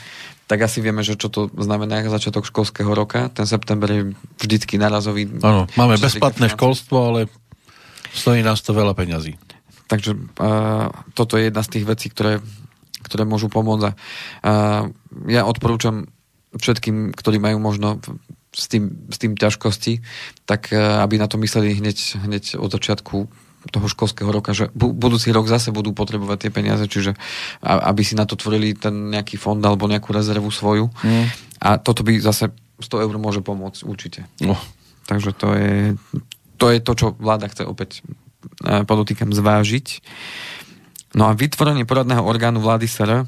tak 0.46 0.62
asi 0.62 0.78
vieme, 0.78 1.02
že 1.02 1.18
čo 1.18 1.26
to 1.26 1.50
znamená 1.58 2.06
začiatok 2.06 2.46
školského 2.46 2.94
roka. 2.94 3.26
Ten 3.34 3.50
september 3.50 3.90
je 3.90 4.02
vždycky 4.38 4.78
narazový. 4.78 5.26
Áno, 5.42 5.66
máme 5.74 5.98
bezplatné 5.98 6.54
školstvo, 6.54 6.96
ale 7.12 7.20
stojí 8.14 8.46
nás 8.46 8.62
to 8.62 8.70
veľa 8.70 8.94
peňazí. 8.94 9.34
Takže 9.90 10.14
uh, 10.14 10.90
toto 11.18 11.38
je 11.38 11.50
jedna 11.50 11.62
z 11.66 11.70
tých 11.78 11.84
vecí, 11.86 12.06
ktoré, 12.10 12.38
ktoré 13.02 13.26
môžu 13.26 13.50
pomôcť. 13.50 13.94
Uh, 14.42 14.90
ja 15.26 15.46
odporúčam 15.46 16.10
všetkým, 16.54 17.14
ktorí 17.14 17.42
majú 17.42 17.58
možno 17.58 17.98
s 18.54 18.70
tým, 18.70 19.10
s 19.10 19.18
tým 19.18 19.34
ťažkosti, 19.34 20.02
tak 20.46 20.70
uh, 20.70 21.02
aby 21.02 21.18
na 21.18 21.26
to 21.26 21.38
mysleli 21.42 21.74
hneď, 21.74 22.22
hneď 22.22 22.58
od 22.58 22.70
začiatku 22.70 23.45
toho 23.70 23.86
školského 23.90 24.30
roka, 24.30 24.54
že 24.54 24.70
budúci 24.74 25.30
rok 25.34 25.50
zase 25.50 25.74
budú 25.74 25.90
potrebovať 25.92 26.46
tie 26.46 26.50
peniaze, 26.54 26.84
čiže 26.86 27.14
aby 27.62 28.02
si 28.02 28.14
na 28.14 28.24
to 28.24 28.38
tvorili 28.38 28.74
ten 28.76 29.10
nejaký 29.12 29.36
fond 29.36 29.58
alebo 29.60 29.90
nejakú 29.90 30.10
rezervu 30.14 30.48
svoju. 30.50 30.90
Mm. 31.02 31.26
A 31.62 31.68
toto 31.80 32.06
by 32.06 32.18
zase 32.20 32.52
100 32.80 33.04
eur 33.08 33.14
môže 33.16 33.40
pomôcť 33.40 33.80
určite. 33.88 34.20
Oh. 34.44 34.60
Takže 35.06 35.30
to 35.32 35.48
je, 35.54 35.74
to 36.60 36.66
je 36.74 36.78
to, 36.82 36.92
čo 36.98 37.06
vláda 37.16 37.46
chce 37.46 37.62
opäť 37.62 38.02
e, 38.66 38.82
podotýkam 38.82 39.30
zvážiť. 39.30 40.02
No 41.16 41.30
a 41.30 41.32
vytvorenie 41.32 41.88
poradného 41.88 42.20
orgánu 42.20 42.60
vlády 42.60 42.90
SR 42.90 43.24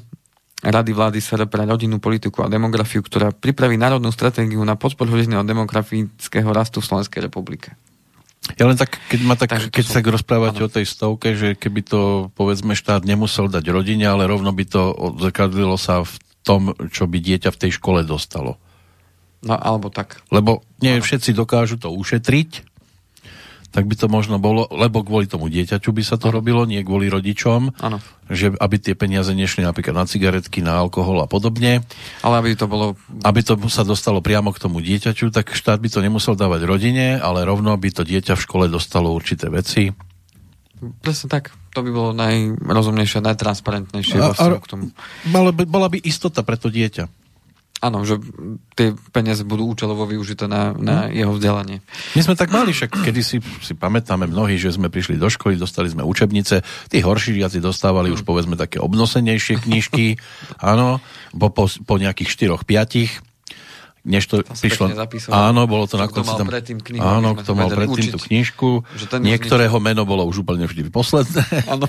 Rady 0.59 0.91
vlády 0.91 1.23
SR 1.23 1.47
pre 1.47 1.63
rodinnú 1.63 2.03
politiku 2.03 2.43
a 2.43 2.51
demografiu, 2.51 2.99
ktorá 2.99 3.31
pripraví 3.31 3.79
národnú 3.79 4.11
stratégiu 4.11 4.59
na 4.67 4.75
podporu 4.75 5.15
demografického 5.23 6.51
rastu 6.51 6.83
v 6.83 6.87
Slovenskej 6.91 7.31
republike. 7.31 7.79
Ja 8.57 8.65
len 8.65 8.79
tak, 8.79 8.97
keď, 9.11 9.19
ma 9.23 9.35
tak, 9.37 9.51
keď 9.69 9.83
sa 9.85 10.01
tak 10.01 10.09
rozprávate 10.09 10.63
ano. 10.63 10.67
o 10.67 10.73
tej 10.73 10.85
stovke, 10.87 11.37
že 11.37 11.53
keby 11.53 11.81
to 11.85 12.01
povedzme 12.33 12.73
štát 12.73 13.05
nemusel 13.05 13.51
dať 13.51 13.65
rodine, 13.69 14.09
ale 14.09 14.25
rovno 14.25 14.49
by 14.49 14.65
to 14.65 14.89
odzrkadlilo 14.89 15.77
sa 15.77 16.01
v 16.01 16.13
tom, 16.41 16.73
čo 16.89 17.05
by 17.05 17.19
dieťa 17.21 17.53
v 17.53 17.61
tej 17.67 17.71
škole 17.77 18.01
dostalo. 18.01 18.57
No 19.39 19.55
alebo 19.55 19.87
tak. 19.87 20.19
Lebo 20.33 20.65
nie 20.83 20.99
ano. 20.99 21.03
všetci 21.05 21.31
dokážu 21.31 21.79
to 21.79 21.93
ušetriť, 21.93 22.68
tak 23.69 23.85
by 23.85 23.95
to 23.95 24.09
možno 24.09 24.41
bolo, 24.41 24.65
lebo 24.73 25.05
kvôli 25.05 25.29
tomu 25.29 25.45
dieťaťu 25.45 25.93
by 25.93 26.01
sa 26.01 26.17
to 26.17 26.33
ano. 26.33 26.41
robilo, 26.41 26.65
nie 26.65 26.81
kvôli 26.81 27.05
rodičom, 27.05 27.77
ano. 27.77 27.97
že 28.25 28.49
aby 28.57 28.75
tie 28.81 28.97
peniaze 28.97 29.29
nešli 29.29 29.61
napríklad 29.61 29.93
na 29.93 30.05
cigaretky, 30.09 30.65
na 30.65 30.81
alkohol 30.81 31.21
a 31.21 31.29
podobne. 31.29 31.85
Ale 32.25 32.35
aby 32.41 32.57
to 32.57 32.65
bolo... 32.65 32.97
Aby 33.21 33.45
to 33.45 33.53
sa 33.69 33.85
dostalo 33.85 34.25
priamo 34.25 34.49
k 34.49 34.61
tomu 34.61 34.81
dieťaťu, 34.81 35.29
tak 35.29 35.53
štát 35.53 35.77
by 35.77 35.89
to 35.89 36.01
nemusel 36.01 36.33
dávať 36.33 36.65
rodine, 36.65 37.21
ale 37.21 37.45
rovno 37.45 37.77
by 37.77 37.89
to 37.93 38.01
dieťa 38.01 38.33
v 38.33 38.43
škole 38.43 38.65
dostalo 38.65 39.13
určité 39.13 39.53
veci. 39.53 39.93
Presne 40.79 41.27
tak. 41.27 41.53
To 41.77 41.85
by 41.85 41.91
bolo 41.93 42.11
najrozumnejšie, 42.17 43.21
najtransparentnejšie. 43.21 44.17
A, 44.17 44.33
a, 44.33 44.45
k 44.57 44.65
tomu. 44.65 44.89
by, 45.29 45.63
bola 45.69 45.87
by 45.91 46.01
istota 46.01 46.41
pre 46.41 46.57
to 46.57 46.73
dieťa. 46.73 47.18
Áno, 47.79 48.03
že 48.03 48.19
tie 48.75 48.91
peniaze 49.15 49.47
budú 49.47 49.71
účelovo 49.71 50.03
využité 50.03 50.51
na, 50.51 50.75
na 50.75 51.07
hm. 51.07 51.15
jeho 51.15 51.31
vzdelanie. 51.35 51.77
My 52.15 52.21
sme 52.27 52.35
tak 52.35 52.51
mali, 52.51 52.75
však 52.75 52.91
kedy 52.91 53.21
si, 53.23 53.37
si 53.39 53.73
pamätáme 53.75 54.27
mnohí, 54.27 54.59
že 54.59 54.75
sme 54.75 54.91
prišli 54.91 55.15
do 55.15 55.31
školy, 55.31 55.55
dostali 55.55 55.87
sme 55.87 56.03
učebnice, 56.03 56.59
tí 56.91 56.99
horší 56.99 57.39
žiaci 57.39 57.63
dostávali 57.63 58.11
už 58.11 58.27
povedzme 58.27 58.59
také 58.59 58.83
obnosenejšie 58.83 59.63
knižky, 59.63 60.19
áno, 60.71 60.99
po, 61.31 61.47
po, 61.55 61.71
po 61.71 61.95
nejakých 61.95 62.59
4-5 62.59 63.29
než 64.07 64.31
to 64.31 64.41
prišlo... 64.41 64.95
Áno, 65.29 65.67
bolo 65.67 65.83
to 65.83 65.99
na 65.99 66.07
konci 66.07 66.31
tam... 66.33 66.47
Knihu, 66.47 67.03
áno, 67.03 67.35
kto 67.35 67.51
mal 67.51 67.67
predtým 67.67 68.15
tú 68.15 68.19
knižku. 68.19 68.69
Niektorého 69.19 69.75
meno 69.83 70.07
bolo 70.07 70.23
už 70.23 70.47
úplne 70.47 70.65
vždy 70.65 70.87
posledné. 70.87 71.43
Áno. 71.73 71.85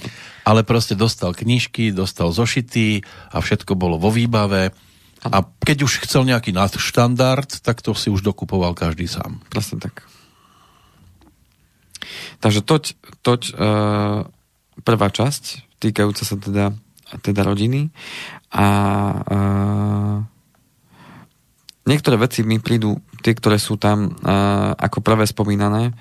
Ale 0.48 0.60
proste 0.60 0.92
dostal 0.92 1.32
knižky, 1.32 1.88
dostal 1.88 2.28
zošity 2.28 3.00
a 3.32 3.40
všetko 3.40 3.80
bolo 3.80 3.96
vo 3.96 4.12
výbave 4.12 4.76
a 5.24 5.40
keď 5.64 5.88
už 5.88 6.04
chcel 6.04 6.28
nejaký 6.28 6.52
nadštandard, 6.52 7.48
tak 7.64 7.80
to 7.80 7.96
si 7.96 8.12
už 8.12 8.20
dokupoval 8.20 8.76
každý 8.76 9.08
sám. 9.08 9.40
Presne 9.48 9.80
tak. 9.80 10.04
Takže 12.44 12.60
toť, 12.60 12.84
toť 13.24 13.42
uh, 13.56 14.28
prvá 14.84 15.08
časť, 15.08 15.64
týkajúca 15.80 16.22
sa 16.28 16.36
teda, 16.36 16.76
teda 17.24 17.40
rodiny. 17.40 17.88
A 18.52 18.66
uh, 19.24 20.16
niektoré 21.88 22.20
veci 22.20 22.44
mi 22.44 22.60
prídu, 22.60 23.00
tie, 23.24 23.32
ktoré 23.32 23.56
sú 23.56 23.80
tam 23.80 24.12
uh, 24.12 24.76
ako 24.76 25.00
prvé 25.00 25.24
spomínané, 25.24 25.96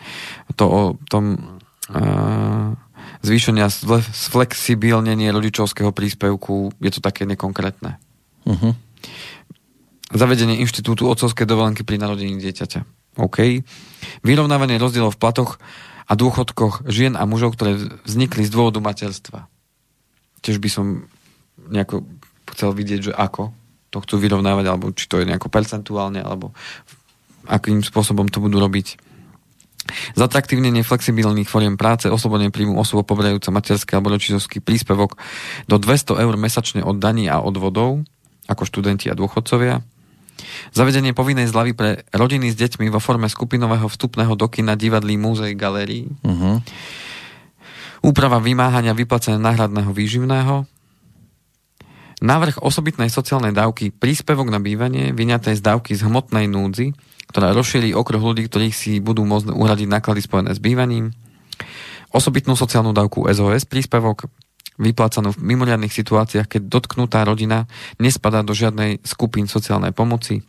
to 0.60 0.66
o 0.68 0.82
tom 1.08 1.40
uh, 1.40 2.76
zvýšenia 3.24 3.72
sflexibilnenie 4.12 5.32
rodičovského 5.32 5.96
príspevku, 5.96 6.76
je 6.84 6.92
to 6.92 7.00
také 7.00 7.24
nekonkrétne. 7.24 7.96
Uh-huh. 8.44 8.76
Zavedenie 10.14 10.62
inštitútu 10.62 11.10
otcovskej 11.10 11.50
dovolenky 11.50 11.82
pri 11.82 11.98
narodení 11.98 12.38
dieťaťa. 12.38 12.86
OK. 13.18 13.66
Vyrovnávanie 14.22 14.78
rozdielov 14.78 15.18
v 15.18 15.22
platoch 15.22 15.58
a 16.06 16.14
dôchodkoch 16.14 16.86
žien 16.90 17.18
a 17.18 17.24
mužov, 17.26 17.58
ktoré 17.58 17.78
vznikli 18.06 18.46
z 18.46 18.54
dôvodu 18.54 18.84
materstva. 18.84 19.50
Tiež 20.44 20.60
by 20.60 20.70
som 20.70 20.86
nejako 21.58 22.06
chcel 22.54 22.76
vidieť, 22.76 23.10
že 23.10 23.14
ako 23.16 23.56
to 23.94 24.02
chcú 24.02 24.16
vyrovnávať, 24.18 24.66
alebo 24.68 24.90
či 24.92 25.06
to 25.06 25.22
je 25.22 25.30
nejako 25.30 25.54
percentuálne, 25.54 26.20
alebo 26.20 26.52
akým 27.48 27.86
spôsobom 27.86 28.28
to 28.28 28.42
budú 28.42 28.58
robiť. 28.58 28.98
Zatraktívnenie 30.16 30.82
flexibilných 30.82 31.52
foriem 31.52 31.76
práce, 31.76 32.08
oslobodenie 32.08 32.56
príjmu 32.56 32.80
osôb 32.80 33.04
pobredajúca 33.04 33.52
materský 33.52 34.00
alebo 34.00 34.16
rodičovský 34.16 34.64
príspevok 34.64 35.20
do 35.68 35.76
200 35.76 36.24
eur 36.24 36.36
mesačne 36.40 36.82
od 36.88 37.04
daní 37.04 37.28
a 37.28 37.44
odvodov, 37.44 38.08
ako 38.48 38.64
študenti 38.68 39.08
a 39.08 39.18
dôchodcovia. 39.18 39.84
Zavedenie 40.74 41.14
povinnej 41.14 41.48
zľavy 41.48 41.72
pre 41.78 42.04
rodiny 42.12 42.50
s 42.52 42.58
deťmi 42.58 42.90
vo 42.90 42.98
forme 42.98 43.30
skupinového 43.30 43.86
vstupného 43.86 44.34
do 44.34 44.48
kina, 44.50 44.74
divadlí, 44.74 45.16
múzeí, 45.16 45.54
galérií. 45.54 46.10
Uh-huh. 46.26 46.60
Úprava 48.04 48.42
vymáhania 48.42 48.92
vyplacenia 48.98 49.40
náhradného 49.40 49.94
výživného. 49.94 50.68
Návrh 52.24 52.64
osobitnej 52.64 53.12
sociálnej 53.12 53.52
dávky 53.52 53.92
príspevok 53.92 54.48
na 54.48 54.60
bývanie 54.60 55.12
vyňaté 55.12 55.56
z 55.56 55.62
dávky 55.64 55.96
z 55.96 56.08
hmotnej 56.08 56.48
núdzi, 56.48 56.96
ktorá 57.28 57.52
rozšíri 57.52 57.92
okruh 57.92 58.20
ľudí, 58.20 58.48
ktorých 58.48 58.76
si 58.76 58.92
budú 59.04 59.28
môcť 59.28 59.52
uhradiť 59.52 59.88
náklady 59.88 60.22
spojené 60.24 60.52
s 60.56 60.60
bývaním. 60.60 61.12
Osobitnú 62.14 62.54
sociálnu 62.54 62.94
dávku 62.94 63.26
SOS 63.28 63.66
príspevok, 63.66 64.30
vyplácanú 64.78 65.34
v 65.34 65.44
mimoriadných 65.44 65.94
situáciách, 65.94 66.48
keď 66.48 66.62
dotknutá 66.70 67.22
rodina 67.26 67.70
nespadá 68.02 68.42
do 68.42 68.56
žiadnej 68.56 69.04
skupín 69.06 69.46
sociálnej 69.46 69.94
pomoci. 69.94 70.42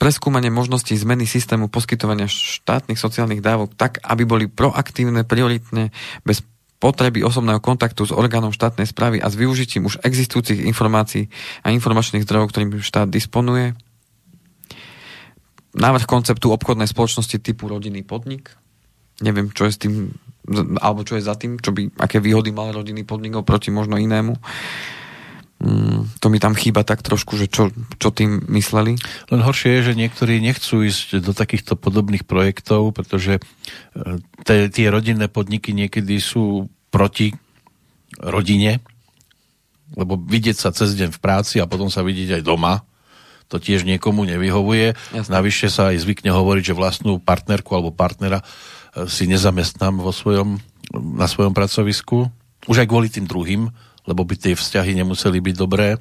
Preskúmanie 0.00 0.48
možností 0.48 0.96
zmeny 0.96 1.28
systému 1.28 1.68
poskytovania 1.68 2.24
štátnych 2.24 2.96
sociálnych 2.96 3.44
dávok 3.44 3.76
tak, 3.76 4.00
aby 4.00 4.24
boli 4.24 4.44
proaktívne, 4.48 5.28
prioritne, 5.28 5.92
bez 6.24 6.40
potreby 6.80 7.20
osobného 7.20 7.60
kontaktu 7.60 8.08
s 8.08 8.12
orgánom 8.16 8.56
štátnej 8.56 8.88
správy 8.88 9.20
a 9.20 9.28
s 9.28 9.36
využitím 9.36 9.84
už 9.84 10.00
existujúcich 10.00 10.64
informácií 10.64 11.28
a 11.60 11.68
informačných 11.68 12.24
zdrojov, 12.24 12.48
ktorým 12.48 12.80
štát 12.80 13.12
disponuje. 13.12 13.76
Návrh 15.76 16.08
konceptu 16.08 16.48
obchodnej 16.50 16.88
spoločnosti 16.88 17.36
typu 17.38 17.68
rodinný 17.68 18.00
podnik. 18.02 18.56
Neviem, 19.20 19.52
čo 19.52 19.68
je 19.68 19.72
s 19.72 19.78
tým, 19.80 20.12
alebo 20.80 21.04
čo 21.04 21.16
je 21.20 21.24
za 21.24 21.36
tým, 21.36 21.60
čo 21.60 21.70
by, 21.70 22.00
aké 22.00 22.18
výhody 22.18 22.50
mal 22.50 22.72
rodinný 22.72 23.04
podnik 23.04 23.36
oproti 23.36 23.68
možno 23.68 24.00
inému. 24.00 24.34
Mm, 25.60 26.08
to 26.24 26.32
mi 26.32 26.40
tam 26.40 26.56
chýba 26.56 26.88
tak 26.88 27.04
trošku, 27.04 27.36
že 27.36 27.44
čo, 27.44 27.68
čo 28.00 28.08
tým 28.08 28.48
mysleli. 28.48 28.96
Len 29.28 29.40
horšie 29.44 29.76
je, 29.80 29.92
že 29.92 29.98
niektorí 30.00 30.40
nechcú 30.40 30.80
ísť 30.80 31.20
do 31.20 31.36
takýchto 31.36 31.76
podobných 31.76 32.24
projektov, 32.24 32.96
pretože 32.96 33.38
e, 33.38 34.68
tie 34.72 34.86
rodinné 34.88 35.28
podniky 35.28 35.76
niekedy 35.76 36.16
sú 36.16 36.72
proti 36.88 37.36
rodine, 38.16 38.80
lebo 40.00 40.16
vidieť 40.16 40.56
sa 40.56 40.72
cez 40.72 40.96
deň 40.96 41.12
v 41.12 41.22
práci 41.22 41.60
a 41.60 41.68
potom 41.68 41.92
sa 41.92 42.00
vidieť 42.00 42.40
aj 42.40 42.42
doma, 42.42 42.80
to 43.50 43.60
tiež 43.60 43.82
niekomu 43.82 44.22
nevyhovuje. 44.24 44.94
Jasne. 45.12 45.28
Navyše 45.28 45.68
sa 45.68 45.90
aj 45.90 46.06
zvykne 46.06 46.30
hovoriť, 46.30 46.72
že 46.72 46.78
vlastnú 46.78 47.18
partnerku 47.18 47.74
alebo 47.74 47.90
partnera 47.90 48.46
si 49.06 49.30
nezamestnám 49.30 50.02
vo 50.02 50.10
svojom, 50.10 50.58
na 50.94 51.26
svojom 51.30 51.54
pracovisku. 51.54 52.26
Už 52.66 52.82
aj 52.82 52.88
kvôli 52.90 53.08
tým 53.08 53.24
druhým, 53.24 53.70
lebo 54.04 54.22
by 54.26 54.34
tie 54.36 54.54
vzťahy 54.58 54.92
nemuseli 54.98 55.38
byť 55.40 55.54
dobré. 55.56 55.96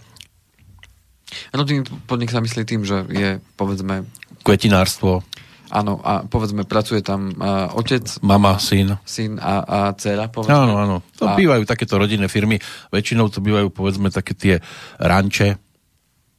Rodinný 1.54 1.86
podnik 2.10 2.34
sa 2.34 2.42
myslí 2.42 2.66
tým, 2.66 2.82
že 2.82 3.06
je, 3.10 3.30
povedzme... 3.54 4.10
Kvetinárstvo. 4.42 5.22
Áno, 5.70 6.02
a 6.02 6.26
povedzme, 6.26 6.66
pracuje 6.66 7.06
tam 7.06 7.30
uh, 7.38 7.70
otec... 7.78 8.02
Mama, 8.26 8.58
syn. 8.58 8.98
Syn 9.06 9.38
a, 9.38 9.62
a 9.62 9.78
dcera, 9.94 10.26
povedzme. 10.34 10.58
Áno, 10.58 10.82
áno. 10.82 11.06
To 11.22 11.30
a... 11.30 11.38
bývajú 11.38 11.70
takéto 11.70 12.02
rodinné 12.02 12.26
firmy. 12.26 12.58
Väčšinou 12.90 13.30
to 13.30 13.38
bývajú, 13.46 13.70
povedzme, 13.70 14.10
také 14.10 14.34
tie 14.34 14.56
ranče, 14.98 15.62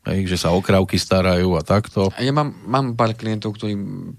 hej, 0.09 0.21
že 0.25 0.37
sa 0.41 0.55
o 0.55 0.61
krávky 0.65 0.97
starajú 0.97 1.57
a 1.57 1.63
takto. 1.65 2.09
Ja 2.17 2.33
mám, 2.33 2.57
mám 2.65 2.97
pár 2.97 3.13
klientov, 3.13 3.57
ktorí 3.61 3.75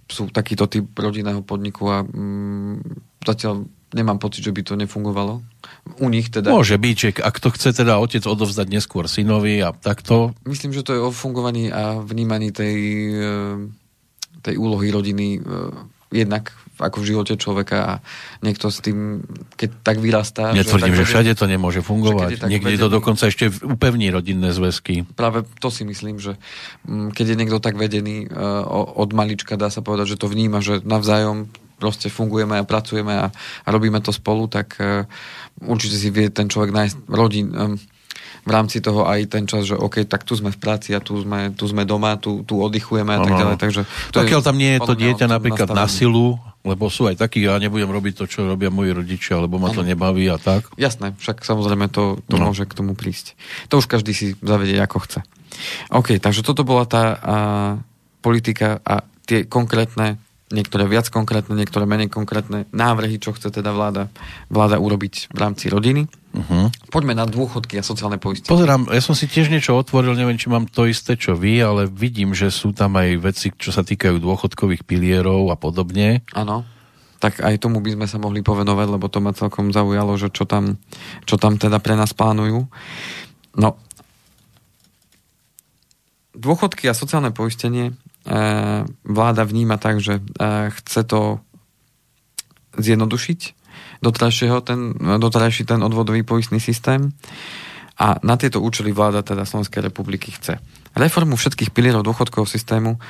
sú 0.06 0.30
takýto 0.30 0.70
typ 0.70 0.86
rodinného 0.94 1.42
podniku 1.42 1.90
a 1.90 1.98
mm, 2.06 2.82
zatiaľ 3.26 3.66
nemám 3.92 4.18
pocit, 4.22 4.46
že 4.46 4.56
by 4.56 4.62
to 4.64 4.80
nefungovalo. 4.80 5.44
U 6.00 6.08
nich 6.08 6.32
teda... 6.32 6.52
Môže 6.52 6.80
byť, 6.80 6.96
že 6.96 7.10
ak 7.20 7.36
to 7.44 7.52
chce 7.52 7.76
teda 7.76 8.00
otec 8.00 8.24
odovzdať 8.24 8.68
neskôr 8.72 9.12
synovi 9.12 9.60
a 9.60 9.76
takto... 9.76 10.32
Myslím, 10.48 10.72
že 10.72 10.86
to 10.86 10.96
je 10.96 11.02
o 11.02 11.12
fungovaní 11.12 11.68
a 11.74 12.00
vnímaní 12.00 12.56
tej, 12.56 12.78
eh, 13.20 13.58
tej 14.40 14.56
úlohy 14.56 14.94
rodiny 14.96 15.28
eh, 15.38 16.24
jednak 16.24 16.56
ako 16.82 16.98
v 17.02 17.06
živote 17.14 17.34
človeka 17.38 17.78
a 17.82 17.94
niekto 18.42 18.74
s 18.74 18.82
tým, 18.82 19.22
keď 19.56 19.70
tak 19.86 19.98
vyrastá... 20.02 20.52
Netvrdím, 20.52 20.98
že, 20.98 21.06
že 21.06 21.10
všade 21.14 21.32
to 21.38 21.46
nemôže 21.46 21.86
fungovať. 21.86 22.50
Niekde 22.50 22.76
vedený, 22.76 22.82
to 22.82 22.90
dokonca 22.90 23.30
ešte 23.30 23.54
upevní 23.64 24.10
rodinné 24.10 24.50
zväzky. 24.52 25.06
Práve 25.14 25.46
to 25.62 25.70
si 25.70 25.86
myslím, 25.86 26.18
že 26.18 26.36
mm, 26.90 27.14
keď 27.14 27.26
je 27.32 27.40
niekto 27.40 27.58
tak 27.62 27.78
vedený 27.78 28.28
eh, 28.28 28.34
od 28.98 29.10
malička, 29.14 29.56
dá 29.56 29.70
sa 29.70 29.86
povedať, 29.86 30.18
že 30.18 30.20
to 30.20 30.28
vníma, 30.28 30.60
že 30.60 30.82
navzájom 30.82 31.48
proste 31.82 32.14
fungujeme 32.14 32.62
a 32.62 32.68
pracujeme 32.68 33.18
a, 33.18 33.34
a 33.34 33.68
robíme 33.74 33.98
to 34.06 34.14
spolu, 34.14 34.46
tak 34.46 34.78
uh, 34.78 35.02
určite 35.66 35.98
si 35.98 36.14
vie 36.14 36.30
ten 36.30 36.46
človek 36.46 36.70
nájsť 36.70 36.96
rodin, 37.10 37.50
um, 37.50 37.74
v 38.42 38.52
rámci 38.52 38.82
toho 38.82 39.06
aj 39.06 39.30
ten 39.30 39.46
čas, 39.46 39.70
že 39.70 39.78
OK, 39.78 40.02
tak 40.10 40.26
tu 40.26 40.34
sme 40.34 40.50
v 40.50 40.58
práci 40.58 40.98
a 40.98 41.00
tu 41.02 41.14
sme, 41.22 41.54
tu 41.54 41.70
sme 41.70 41.86
doma, 41.86 42.18
tu, 42.18 42.42
tu 42.42 42.58
oddychujeme 42.58 43.14
a 43.14 43.22
tak 43.22 43.34
ďalej. 43.38 43.58
Takže 43.62 43.82
to 44.10 44.18
Pokiaľ 44.26 44.42
tam 44.42 44.58
nie 44.58 44.72
je 44.78 44.80
to 44.82 44.96
dieťa 44.98 45.26
napríklad 45.30 45.70
nastavený. 45.70 45.86
na 45.86 45.88
silu, 45.88 46.28
lebo 46.62 46.94
sú 46.94 47.10
aj 47.10 47.18
takí, 47.18 47.42
ja 47.42 47.58
nebudem 47.58 47.90
robiť 47.90 48.14
to, 48.22 48.26
čo 48.30 48.46
robia 48.46 48.70
moji 48.70 48.94
rodičia, 48.94 49.42
lebo 49.42 49.58
ma 49.58 49.74
to 49.74 49.82
nebaví 49.82 50.30
a 50.30 50.38
tak. 50.38 50.70
Jasné, 50.78 51.18
však 51.18 51.42
samozrejme 51.42 51.90
to, 51.90 52.22
to 52.30 52.38
no. 52.38 52.50
môže 52.50 52.70
k 52.70 52.78
tomu 52.78 52.94
prísť. 52.94 53.34
To 53.74 53.82
už 53.82 53.90
každý 53.90 54.14
si 54.14 54.38
zavedie, 54.38 54.78
ako 54.78 54.98
chce. 55.02 55.20
OK, 55.90 56.22
takže 56.22 56.46
toto 56.46 56.62
bola 56.62 56.86
tá 56.86 57.04
a, 57.04 57.16
politika 58.22 58.78
a 58.86 59.02
tie 59.26 59.50
konkrétne 59.50 60.22
niektoré 60.52 60.86
viac 60.86 61.08
konkrétne, 61.08 61.56
niektoré 61.56 61.88
menej 61.88 62.12
konkrétne 62.12 62.68
návrhy, 62.76 63.18
čo 63.18 63.34
chce 63.34 63.50
teda 63.50 63.72
vláda, 63.72 64.12
vláda 64.52 64.78
urobiť 64.78 65.32
v 65.32 65.38
rámci 65.40 65.72
rodiny. 65.72 66.08
Uh-huh. 66.32 66.72
Poďme 66.88 67.16
na 67.16 67.28
dôchodky 67.28 67.76
a 67.80 67.84
sociálne 67.84 68.16
poistenie. 68.16 68.52
Pozerám, 68.52 68.88
ja 68.88 69.04
som 69.04 69.16
si 69.18 69.28
tiež 69.28 69.52
niečo 69.52 69.76
otvoril, 69.76 70.16
neviem, 70.16 70.40
či 70.40 70.48
mám 70.48 70.68
to 70.68 70.88
isté, 70.88 71.20
čo 71.20 71.36
vy, 71.36 71.60
ale 71.60 71.92
vidím, 71.92 72.32
že 72.32 72.48
sú 72.48 72.72
tam 72.72 72.96
aj 72.96 73.10
veci, 73.20 73.48
čo 73.52 73.76
sa 73.76 73.84
týkajú 73.84 74.20
dôchodkových 74.20 74.88
pilierov 74.88 75.52
a 75.52 75.60
podobne. 75.60 76.24
Áno, 76.32 76.64
tak 77.22 77.44
aj 77.44 77.62
tomu 77.62 77.84
by 77.84 77.94
sme 78.00 78.08
sa 78.08 78.18
mohli 78.18 78.42
povenovať, 78.42 78.88
lebo 78.98 79.06
to 79.12 79.20
ma 79.22 79.36
celkom 79.36 79.70
zaujalo, 79.70 80.16
že 80.18 80.34
čo 80.34 80.48
tam, 80.48 80.80
čo 81.28 81.36
tam 81.36 81.60
teda 81.60 81.78
pre 81.84 82.00
nás 82.00 82.16
plánujú. 82.16 82.66
No, 83.60 83.76
dôchodky 86.34 86.90
a 86.90 86.98
sociálne 86.98 87.30
poistenie 87.30 87.94
vláda 89.02 89.44
vníma 89.44 89.82
tak, 89.82 89.98
že 89.98 90.22
e, 90.22 90.24
chce 90.70 91.02
to 91.10 91.42
zjednodušiť 92.78 93.40
doterajšieho 94.02 94.62
ten, 94.62 94.94
doterajší 94.98 95.66
ten 95.66 95.82
odvodový 95.82 96.22
poistný 96.22 96.62
systém 96.62 97.14
a 97.98 98.18
na 98.22 98.38
tieto 98.38 98.62
účely 98.62 98.94
vláda 98.94 99.26
teda 99.26 99.46
Slovenskej 99.46 99.90
republiky 99.90 100.32
chce 100.34 100.62
reformu 100.94 101.34
všetkých 101.34 101.74
pilierov 101.74 102.06
dôchodkového 102.06 102.50
systému 102.50 103.02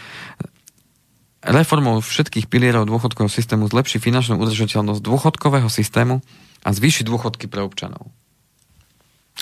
reformou 1.42 1.98
všetkých 2.00 2.46
pilierov 2.46 2.86
dôchodkového 2.86 3.32
systému 3.32 3.66
zlepší 3.66 3.98
finančnú 3.98 4.38
udržateľnosť 4.38 5.02
dôchodkového 5.02 5.68
systému 5.68 6.22
a 6.62 6.70
zvýši 6.70 7.02
dôchodky 7.02 7.50
pre 7.50 7.66
občanov. 7.66 8.14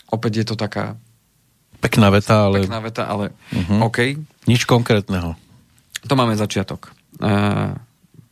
Opäť 0.08 0.34
je 0.40 0.46
to 0.48 0.56
taká 0.56 0.96
pekná 1.84 2.08
veta, 2.08 2.48
ale... 2.48 2.64
Pekná 2.64 2.80
veta, 2.80 3.04
ale 3.04 3.36
uh-huh. 3.52 3.84
OK. 3.84 4.16
Nič 4.48 4.64
konkrétneho. 4.64 5.36
To 6.08 6.14
máme 6.16 6.38
začiatok. 6.40 6.94
E, 7.20 7.32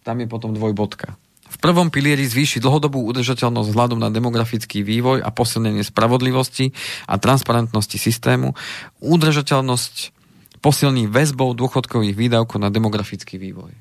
tam 0.05 0.17
je 0.23 0.27
potom 0.29 0.55
dvojbodka. 0.55 1.19
V 1.47 1.57
prvom 1.63 1.87
pilieri 1.87 2.27
zvýši 2.27 2.59
dlhodobú 2.59 2.99
udržateľnosť 3.07 3.67
vzhľadom 3.71 3.99
na 4.03 4.11
demografický 4.11 4.83
vývoj 4.83 5.23
a 5.23 5.31
posilnenie 5.31 5.83
spravodlivosti 5.83 6.75
a 7.07 7.15
transparentnosti 7.15 7.95
systému. 7.95 8.51
Udržateľnosť 8.99 10.15
posilní 10.59 11.07
väzbou 11.07 11.55
dôchodkových 11.55 12.15
výdavkov 12.15 12.59
na 12.59 12.67
demografický 12.67 13.39
vývoj. 13.39 13.71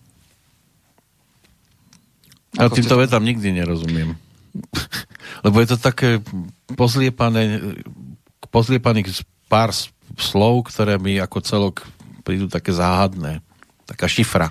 Ja 2.57 2.72
týmto 2.72 2.96
vetám 2.96 3.27
nikdy 3.27 3.53
nerozumiem. 3.53 4.16
Lebo 5.44 5.61
je 5.61 5.68
to 5.75 5.79
také 5.79 6.22
pozliepané, 6.72 7.61
pozliepaných 8.49 9.27
pár 9.51 9.75
slov, 10.16 10.70
ktoré 10.72 10.96
mi 10.96 11.20
ako 11.20 11.38
celok 11.44 11.77
prídu 12.25 12.49
také 12.49 12.72
záhadné. 12.72 13.44
Taká 13.87 14.11
šifra. 14.11 14.51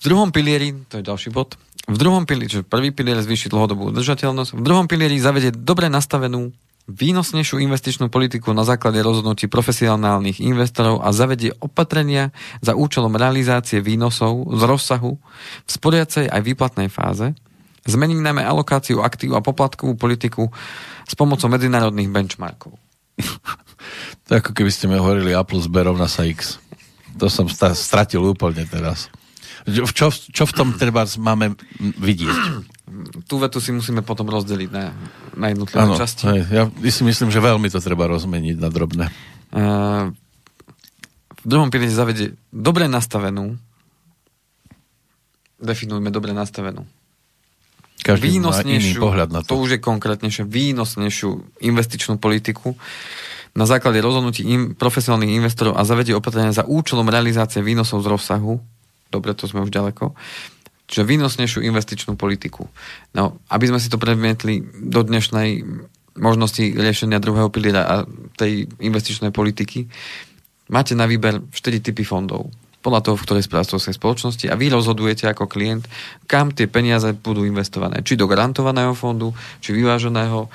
V 0.00 0.08
druhom 0.08 0.32
pilieri, 0.32 0.72
to 0.88 0.98
je 1.00 1.04
ďalší 1.04 1.28
bod, 1.28 1.60
v 1.84 1.96
druhom 1.96 2.24
pilieri, 2.24 2.48
čiže 2.48 2.64
prvý 2.64 2.88
pilier 2.88 3.20
zvýši 3.20 3.52
dlhodobú 3.52 3.92
udržateľnosť, 3.92 4.56
v 4.56 4.62
druhom 4.64 4.88
pilieri 4.88 5.20
zavedie 5.20 5.52
dobre 5.52 5.92
nastavenú 5.92 6.52
výnosnejšiu 6.90 7.62
investičnú 7.62 8.10
politiku 8.10 8.50
na 8.50 8.66
základe 8.66 8.98
rozhodnutí 8.98 9.46
profesionálnych 9.46 10.42
investorov 10.42 11.06
a 11.06 11.14
zavedie 11.14 11.54
opatrenia 11.62 12.34
za 12.64 12.74
účelom 12.74 13.14
realizácie 13.14 13.78
výnosov 13.78 14.50
z 14.50 14.62
rozsahu 14.66 15.12
v 15.66 15.70
sporiacej 15.70 16.26
aj 16.26 16.40
výplatnej 16.42 16.88
fáze, 16.90 17.36
zmení 17.86 18.18
najmä 18.18 18.42
alokáciu 18.42 19.00
aktív 19.00 19.38
a 19.38 19.44
poplatkovú 19.44 19.94
politiku 19.94 20.50
s 21.06 21.14
pomocou 21.14 21.46
medzinárodných 21.46 22.10
benchmarkov. 22.10 22.74
to 24.26 24.30
ako 24.38 24.50
keby 24.56 24.70
ste 24.72 24.90
mi 24.90 24.98
hovorili 24.98 25.34
A 25.36 25.46
plus 25.46 25.70
B 25.70 25.80
rovná 25.80 26.10
sa 26.10 26.26
X. 26.26 26.58
To 27.18 27.26
som 27.26 27.46
stratil 27.50 28.22
úplne 28.22 28.62
teraz. 28.68 29.10
Čo, 29.68 30.08
čo 30.10 30.44
v 30.48 30.52
tom 30.52 30.68
treba 30.76 31.04
máme 31.18 31.58
vidieť? 31.78 32.36
Tú 33.30 33.38
vetu 33.38 33.62
si 33.62 33.70
musíme 33.70 34.02
potom 34.02 34.26
rozdeliť 34.26 34.70
na, 34.70 34.90
na 35.38 35.46
jednotlivé 35.54 35.78
ano, 35.78 35.94
časti. 35.94 36.26
Hej, 36.26 36.40
ja 36.50 36.64
si 36.90 37.02
myslím, 37.06 37.30
že 37.30 37.38
veľmi 37.38 37.70
to 37.70 37.78
treba 37.78 38.10
rozmeniť 38.10 38.56
na 38.58 38.66
drobné. 38.66 39.06
Uh, 39.54 40.10
v 41.40 41.46
druhom 41.46 41.70
pilieri 41.70 41.94
zavede 41.94 42.34
dobre 42.50 42.90
nastavenú 42.90 43.54
definujme 45.62 46.10
dobre 46.10 46.34
nastavenú 46.34 46.82
každý 48.00 48.40
má 48.40 48.56
iný 48.64 48.96
pohľad 48.96 49.28
na 49.28 49.40
to. 49.44 49.54
To 49.54 49.62
už 49.62 49.76
je 49.76 49.80
konkrétnejšie, 49.80 50.48
výnosnejšiu 50.48 51.60
investičnú 51.60 52.16
politiku, 52.16 52.72
na 53.54 53.66
základe 53.66 53.98
rozhodnutí 53.98 54.46
im, 54.46 54.78
profesionálnych 54.78 55.42
investorov 55.42 55.74
a 55.74 55.86
zavedie 55.86 56.14
opatrenia 56.14 56.54
za 56.54 56.66
účelom 56.66 57.08
realizácie 57.10 57.60
výnosov 57.60 58.06
z 58.06 58.10
rozsahu, 58.14 58.62
dobre, 59.10 59.34
to 59.34 59.50
sme 59.50 59.66
už 59.66 59.74
ďaleko, 59.74 60.14
čiže 60.86 61.06
výnosnejšiu 61.06 61.62
investičnú 61.66 62.14
politiku. 62.14 62.70
No, 63.14 63.38
aby 63.50 63.70
sme 63.70 63.82
si 63.82 63.90
to 63.90 63.98
premietli 63.98 64.62
do 64.78 65.02
dnešnej 65.02 65.62
možnosti 66.18 66.62
riešenia 66.62 67.22
druhého 67.22 67.50
piliera 67.50 67.82
a 67.86 67.94
tej 68.34 68.66
investičnej 68.82 69.30
politiky, 69.30 69.86
máte 70.70 70.98
na 70.98 71.06
výber 71.06 71.42
4 71.50 71.82
typy 71.82 72.02
fondov. 72.02 72.50
podľa 72.80 73.00
toho, 73.04 73.16
v 73.20 73.24
ktorej 73.28 73.44
správcovskej 73.44 73.94
spoločnosti 73.96 74.46
a 74.48 74.56
vy 74.56 74.72
rozhodujete 74.72 75.28
ako 75.28 75.44
klient, 75.44 75.84
kam 76.24 76.48
tie 76.52 76.64
peniaze 76.64 77.12
budú 77.12 77.44
investované. 77.44 78.00
Či 78.00 78.16
do 78.16 78.24
garantovaného 78.24 78.96
fondu, 78.96 79.36
či 79.60 79.76
vyváženého, 79.76 80.48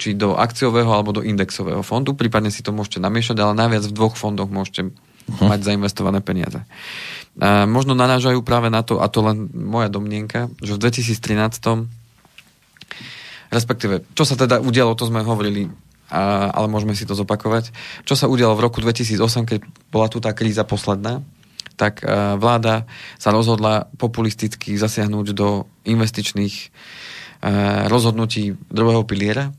či 0.00 0.16
do 0.16 0.36
akciového 0.36 0.88
alebo 0.88 1.12
do 1.12 1.22
indexového 1.22 1.84
fondu. 1.84 2.16
Prípadne 2.16 2.48
si 2.48 2.64
to 2.64 2.72
môžete 2.72 3.00
namiešať, 3.02 3.36
ale 3.40 3.52
najviac 3.56 3.84
v 3.88 3.96
dvoch 3.96 4.16
fondoch 4.16 4.48
môžete 4.48 4.90
uh-huh. 4.90 5.48
mať 5.48 5.60
zainvestované 5.66 6.24
peniaze. 6.24 6.64
A 7.40 7.64
možno 7.64 7.96
narážajú 7.96 8.44
práve 8.44 8.68
na 8.68 8.84
to, 8.84 9.00
a 9.00 9.08
to 9.08 9.24
len 9.24 9.48
moja 9.52 9.88
domnienka, 9.88 10.52
že 10.60 10.76
v 10.76 10.82
2013 10.88 11.88
respektíve, 13.52 14.08
čo 14.16 14.24
sa 14.24 14.34
teda 14.34 14.58
udialo, 14.64 14.96
to 14.96 15.04
sme 15.04 15.20
hovorili, 15.20 15.68
a, 16.08 16.48
ale 16.48 16.72
môžeme 16.72 16.96
si 16.96 17.04
to 17.04 17.12
zopakovať. 17.12 17.70
Čo 18.08 18.16
sa 18.16 18.26
udialo 18.32 18.56
v 18.56 18.64
roku 18.64 18.80
2008, 18.80 19.20
keď 19.44 19.60
bola 19.92 20.08
tu 20.08 20.18
tá 20.24 20.32
kríza 20.32 20.64
posledná, 20.64 21.20
tak 21.76 22.00
a, 22.00 22.40
vláda 22.40 22.88
sa 23.20 23.28
rozhodla 23.28 23.92
populisticky 24.00 24.80
zasiahnuť 24.80 25.26
do 25.36 25.68
investičných 25.84 26.56
a, 26.64 26.68
rozhodnutí 27.92 28.56
druhého 28.72 29.04
piliera, 29.04 29.52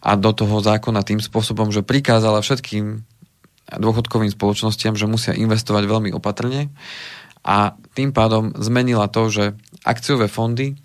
a 0.00 0.10
do 0.14 0.30
toho 0.30 0.62
zákona 0.62 1.02
tým 1.02 1.18
spôsobom, 1.18 1.72
že 1.74 1.86
prikázala 1.86 2.40
všetkým 2.40 3.02
dôchodkovým 3.66 4.30
spoločnostiam, 4.30 4.94
že 4.94 5.10
musia 5.10 5.34
investovať 5.34 5.84
veľmi 5.90 6.10
opatrne 6.14 6.70
a 7.46 7.74
tým 7.94 8.10
pádom 8.10 8.54
zmenila 8.58 9.10
to, 9.10 9.26
že 9.30 9.44
akciové 9.82 10.30
fondy 10.30 10.78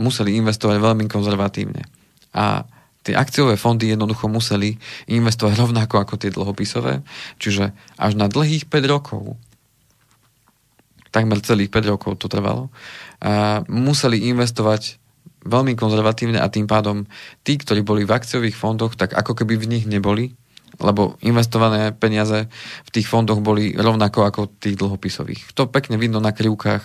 museli 0.00 0.40
investovať 0.40 0.80
veľmi 0.80 1.04
konzervatívne. 1.08 1.84
A 2.32 2.64
tie 3.04 3.12
akciové 3.12 3.60
fondy 3.60 3.92
jednoducho 3.92 4.28
museli 4.28 4.80
investovať 5.08 5.54
rovnako 5.60 6.00
ako 6.00 6.14
tie 6.16 6.32
dlhopisové, 6.32 7.04
čiže 7.36 7.76
až 8.00 8.12
na 8.16 8.28
dlhých 8.28 8.68
5 8.68 8.92
rokov, 8.92 9.36
takmer 11.12 11.40
celých 11.44 11.68
5 11.68 11.92
rokov 11.92 12.16
to 12.20 12.28
trvalo, 12.32 12.72
a 13.20 13.60
museli 13.68 14.32
investovať 14.32 14.96
veľmi 15.44 15.76
konzervatívne 15.76 16.38
a 16.40 16.52
tým 16.52 16.68
pádom 16.68 17.08
tí, 17.44 17.56
ktorí 17.56 17.80
boli 17.80 18.04
v 18.04 18.12
akciových 18.12 18.56
fondoch, 18.56 18.96
tak 18.96 19.16
ako 19.16 19.32
keby 19.32 19.56
v 19.56 19.70
nich 19.76 19.84
neboli, 19.88 20.36
lebo 20.80 21.18
investované 21.20 21.92
peniaze 21.92 22.48
v 22.86 22.90
tých 22.90 23.08
fondoch 23.08 23.42
boli 23.42 23.76
rovnako 23.76 24.24
ako 24.24 24.40
tých 24.60 24.80
dlhopisových. 24.80 25.52
To 25.58 25.68
pekne 25.68 26.00
vidno 26.00 26.22
na 26.22 26.32
krivkách 26.32 26.84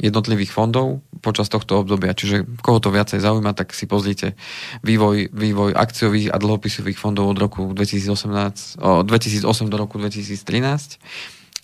jednotlivých 0.00 0.50
fondov 0.50 1.06
počas 1.22 1.46
tohto 1.46 1.78
obdobia. 1.78 2.16
Čiže 2.16 2.58
koho 2.58 2.82
to 2.82 2.90
viacej 2.90 3.22
zaujíma, 3.22 3.54
tak 3.54 3.70
si 3.70 3.86
pozrite 3.86 4.34
vývoj, 4.82 5.30
vývoj 5.30 5.70
akciových 5.70 6.34
a 6.34 6.36
dlhopisových 6.42 6.98
fondov 6.98 7.30
od 7.30 7.38
roku 7.38 7.70
2018, 7.70 8.82
od 8.82 9.06
2008 9.06 9.70
do 9.70 9.76
roku 9.78 10.02
2013. 10.02 10.98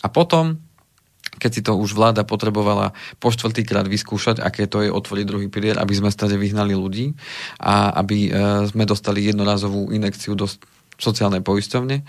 A 0.00 0.06
potom 0.08 0.62
keď 1.38 1.50
si 1.50 1.60
to 1.62 1.78
už 1.78 1.94
vláda 1.94 2.26
potrebovala 2.26 2.96
po 3.22 3.30
štvrtýkrát 3.30 3.86
vyskúšať, 3.86 4.42
aké 4.42 4.66
to 4.66 4.82
je 4.82 4.90
otvoriť 4.90 5.24
druhý 5.24 5.46
pilier, 5.46 5.76
aby 5.78 5.94
sme 5.94 6.10
stade 6.10 6.34
vyhnali 6.34 6.74
ľudí 6.74 7.14
a 7.62 7.94
aby 8.00 8.28
e, 8.28 8.30
sme 8.68 8.84
dostali 8.88 9.24
jednorazovú 9.24 9.94
inekciu 9.94 10.34
do 10.34 10.50
sociálnej 11.00 11.40
poisťovne, 11.40 12.02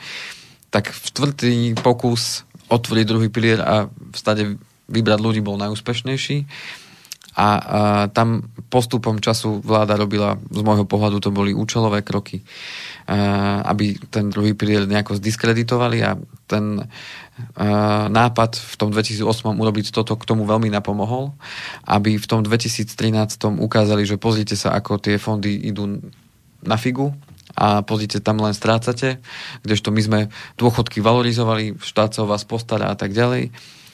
tak 0.72 0.92
štvrtý 0.92 1.80
pokus 1.80 2.44
otvoriť 2.72 3.06
druhý 3.08 3.28
pilier 3.28 3.60
a 3.60 3.88
v 3.88 4.16
stade 4.16 4.44
vybrať 4.92 5.20
ľudí 5.20 5.40
bol 5.44 5.60
najúspešnejší. 5.60 6.48
A, 7.32 7.48
a 7.48 7.48
tam 8.12 8.44
postupom 8.68 9.24
času 9.24 9.64
vláda 9.64 9.96
robila, 9.96 10.36
z 10.52 10.62
môjho 10.64 10.84
pohľadu 10.84 11.24
to 11.24 11.32
boli 11.32 11.56
účelové 11.56 12.04
kroky, 12.04 12.44
a, 13.08 13.64
aby 13.72 13.96
ten 14.12 14.28
druhý 14.28 14.52
pilier 14.52 14.84
nejako 14.88 15.16
zdiskreditovali 15.20 16.04
a 16.04 16.20
ten 16.48 16.84
nápad 18.12 18.52
v 18.60 18.74
tom 18.78 18.90
2008 18.94 19.26
urobiť 19.58 19.86
toto 19.90 20.14
k 20.14 20.28
tomu 20.28 20.46
veľmi 20.46 20.70
napomohol, 20.70 21.34
aby 21.88 22.20
v 22.20 22.26
tom 22.28 22.46
2013 22.46 22.94
ukázali, 23.58 24.06
že 24.06 24.22
pozrite 24.22 24.54
sa, 24.54 24.76
ako 24.78 25.02
tie 25.02 25.18
fondy 25.18 25.56
idú 25.58 26.00
na 26.62 26.78
figu 26.78 27.16
a 27.58 27.84
pozrite, 27.84 28.24
tam 28.24 28.40
len 28.40 28.56
strácate, 28.56 29.20
kdežto 29.66 29.92
my 29.92 30.02
sme 30.02 30.20
dôchodky 30.56 31.04
valorizovali, 31.04 31.76
štát 31.82 32.16
sa 32.16 32.24
o 32.24 32.30
vás 32.30 32.48
postará 32.48 32.94
a 32.94 32.96
tak 32.96 33.12
ďalej. 33.12 33.52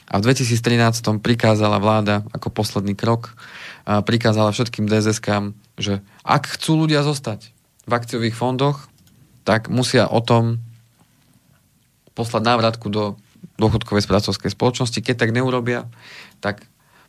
A 0.07 0.23
v 0.23 0.31
2013 0.31 1.19
prikázala 1.19 1.83
vláda 1.83 2.23
ako 2.31 2.47
posledný 2.47 2.95
krok, 2.95 3.35
prikázala 3.83 4.55
všetkým 4.55 4.87
DSS-kám, 4.87 5.51
že 5.75 5.99
ak 6.23 6.55
chcú 6.55 6.87
ľudia 6.87 7.03
zostať 7.03 7.51
v 7.83 7.91
akciových 7.91 8.35
fondoch, 8.35 8.87
tak 9.43 9.67
musia 9.67 10.07
o 10.07 10.23
tom 10.23 10.63
poslať 12.15 12.43
návratku 12.43 12.87
do 12.87 13.19
dôchodkovej 13.59 14.03
spracovskej 14.03 14.51
spoločnosti. 14.55 14.99
Keď 14.99 15.15
tak 15.15 15.35
neurobia, 15.35 15.87
tak 16.39 16.63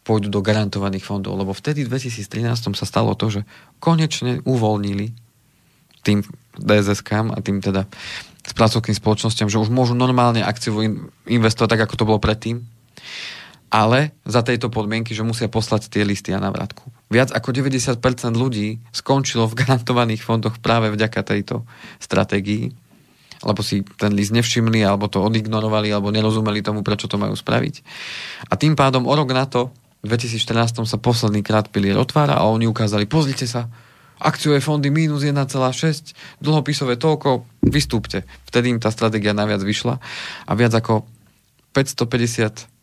pôjdu 0.06 0.32
do 0.32 0.42
garantovaných 0.42 1.04
fondov. 1.04 1.38
Lebo 1.38 1.54
vtedy 1.54 1.84
v 1.84 1.92
2013 1.92 2.78
sa 2.78 2.86
stalo 2.86 3.14
to, 3.18 3.28
že 3.28 3.40
konečne 3.82 4.40
uvoľnili 4.46 5.14
tým 6.06 6.22
DSS-kám 6.56 7.34
a 7.34 7.38
tým 7.42 7.60
teda 7.60 7.84
spracovkým 8.48 8.96
spoločnosťam, 8.96 9.52
že 9.52 9.60
už 9.60 9.68
môžu 9.68 9.92
normálne 9.92 10.40
akciu 10.40 10.78
investovať 11.28 11.68
tak, 11.76 11.82
ako 11.84 11.94
to 12.00 12.08
bolo 12.08 12.22
predtým, 12.22 12.64
ale 13.68 14.16
za 14.24 14.40
tejto 14.40 14.72
podmienky, 14.72 15.12
že 15.12 15.24
musia 15.24 15.48
poslať 15.52 15.92
tie 15.92 16.02
listy 16.04 16.32
a 16.32 16.40
navratku. 16.40 16.88
Viac 17.12 17.32
ako 17.36 17.52
90% 17.52 18.00
ľudí 18.32 18.80
skončilo 18.92 19.44
v 19.44 19.56
garantovaných 19.60 20.24
fondoch 20.24 20.56
práve 20.60 20.88
vďaka 20.88 21.20
tejto 21.24 21.68
stratégii 22.00 22.72
alebo 23.38 23.62
si 23.62 23.86
ten 23.94 24.10
list 24.18 24.34
nevšimli, 24.34 24.82
alebo 24.82 25.06
to 25.06 25.22
odignorovali, 25.22 25.94
alebo 25.94 26.10
nerozumeli 26.10 26.58
tomu, 26.58 26.82
prečo 26.82 27.06
to 27.06 27.22
majú 27.22 27.38
spraviť. 27.38 27.86
A 28.50 28.58
tým 28.58 28.74
pádom 28.74 29.06
o 29.06 29.14
rok 29.14 29.30
na 29.30 29.46
to, 29.46 29.70
v 30.02 30.10
2014 30.10 30.82
sa 30.82 30.98
posledný 30.98 31.46
krát 31.46 31.70
pilier 31.70 31.94
otvára 31.98 32.34
a 32.34 32.50
oni 32.50 32.66
ukázali, 32.66 33.06
pozrite 33.06 33.46
sa, 33.46 33.70
akciové 34.18 34.58
fondy 34.58 34.90
minus 34.90 35.22
1,6, 35.22 36.42
dlhopisové 36.42 36.98
toľko, 36.98 37.46
vystúpte. 37.62 38.26
Vtedy 38.50 38.74
im 38.74 38.82
tá 38.82 38.90
stratégia 38.90 39.30
najviac 39.30 39.62
vyšla 39.62 39.94
a 40.46 40.52
viac 40.58 40.74
ako 40.74 41.06
550 41.74 42.77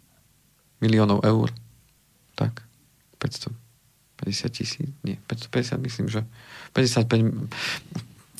miliónov 0.79 1.23
eur. 1.23 1.51
Tak, 2.35 2.63
550 3.19 4.49
tisíc, 4.51 4.89
nie, 5.03 5.17
550 5.27 5.79
myslím, 5.79 6.07
že 6.09 6.21
55 6.73 7.47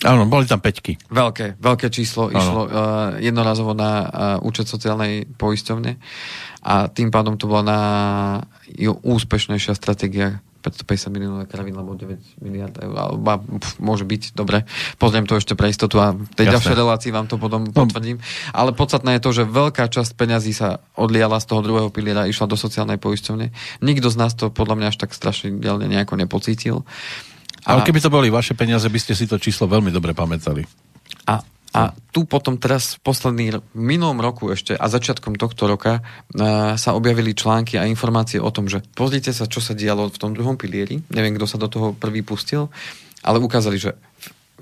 Áno, 0.04 0.28
boli 0.28 0.44
tam 0.44 0.60
peťky. 0.60 1.00
Veľké, 1.08 1.56
veľké 1.56 1.88
číslo 1.88 2.28
ano. 2.28 2.36
išlo 2.36 2.62
uh, 2.68 2.70
jednorazovo 3.24 3.72
na 3.72 3.92
uh, 4.04 4.08
účet 4.44 4.68
sociálnej 4.68 5.24
poisťovne 5.40 5.96
a 6.68 6.92
tým 6.92 7.10
pádom 7.10 7.40
to 7.40 7.48
bola 7.48 7.64
na 7.64 7.80
úspešnejšia 9.08 9.72
stratégia 9.72 10.44
550 10.66 11.14
miliónov 11.14 11.46
kravín, 11.46 11.78
alebo 11.78 11.94
9 11.94 12.42
miliard 12.42 12.74
eur, 12.82 12.96
alebo 12.98 13.22
pf, 13.62 13.78
môže 13.78 14.02
byť, 14.02 14.34
dobre. 14.34 14.66
Pozriem 14.98 15.30
to 15.30 15.38
ešte 15.38 15.54
pre 15.54 15.70
istotu 15.70 16.02
a 16.02 16.18
v 16.18 16.34
tej 16.34 16.50
ďalšej 16.50 16.74
relácii 16.74 17.14
vám 17.14 17.30
to 17.30 17.38
potom 17.38 17.70
no. 17.70 17.74
potvrdím. 17.74 18.18
Ale 18.50 18.74
podstatné 18.74 19.18
je 19.18 19.22
to, 19.22 19.32
že 19.32 19.44
veľká 19.46 19.86
časť 19.94 20.18
peňazí 20.18 20.58
sa 20.58 20.82
odliala 20.98 21.38
z 21.38 21.46
toho 21.46 21.62
druhého 21.62 21.90
piliera, 21.94 22.26
išla 22.26 22.50
do 22.50 22.58
sociálnej 22.58 22.98
poisťovne. 22.98 23.54
Nikto 23.86 24.10
z 24.10 24.18
nás 24.18 24.34
to 24.34 24.50
podľa 24.50 24.76
mňa 24.82 24.88
až 24.90 24.98
tak 24.98 25.14
strašne 25.14 25.54
nejako 25.62 26.18
nepocítil. 26.18 26.82
Ale 27.66 27.82
keby 27.82 27.98
to 27.98 28.14
boli 28.14 28.30
vaše 28.30 28.54
peniaze, 28.54 28.86
by 28.86 29.00
ste 29.02 29.18
si 29.18 29.26
to 29.26 29.42
číslo 29.42 29.66
veľmi 29.66 29.90
dobre 29.90 30.14
pamätali. 30.14 30.85
A, 31.76 31.92
a 31.92 31.92
tu 32.16 32.24
potom 32.24 32.56
teraz 32.56 32.96
v 32.96 33.12
posledný, 33.12 33.60
minulom 33.76 34.24
roku 34.24 34.48
ešte 34.48 34.80
a 34.80 34.88
začiatkom 34.88 35.36
tohto 35.36 35.68
roka 35.68 36.00
uh, 36.00 36.80
sa 36.80 36.96
objavili 36.96 37.36
články 37.36 37.76
a 37.76 37.84
informácie 37.84 38.40
o 38.40 38.48
tom, 38.48 38.72
že 38.72 38.80
pozrite 38.96 39.36
sa, 39.36 39.44
čo 39.44 39.60
sa 39.60 39.76
dialo 39.76 40.08
v 40.08 40.16
tom 40.16 40.32
druhom 40.32 40.56
pilieri. 40.56 41.04
Neviem, 41.12 41.36
kto 41.36 41.52
sa 41.52 41.60
do 41.60 41.68
toho 41.68 41.92
prvý 41.92 42.24
pustil, 42.24 42.72
ale 43.20 43.44
ukázali, 43.44 43.76
že, 43.76 44.00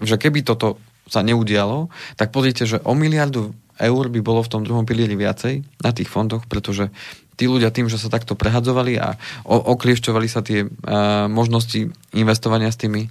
že 0.01 0.17
keby 0.17 0.41
toto 0.41 0.81
sa 1.05 1.21
neudialo, 1.21 1.93
tak 2.17 2.33
pozrite, 2.33 2.65
že 2.65 2.81
o 2.81 2.97
miliardu 2.97 3.53
eur 3.77 4.05
by 4.09 4.19
bolo 4.25 4.41
v 4.41 4.51
tom 4.51 4.61
druhom 4.65 4.85
pilieri 4.85 5.13
viacej 5.13 5.61
na 5.81 5.91
tých 5.93 6.09
fondoch, 6.09 6.49
pretože 6.49 6.89
tí 7.35 7.49
ľudia 7.49 7.73
tým, 7.73 7.89
že 7.89 7.97
sa 7.97 8.13
takto 8.13 8.37
prehadzovali 8.37 8.97
a 8.97 9.17
okliešťovali 9.47 10.27
sa 10.29 10.45
tie 10.45 10.65
uh, 10.65 11.25
možnosti 11.27 11.89
investovania 12.13 12.69
s 12.69 12.77
tými 12.77 13.09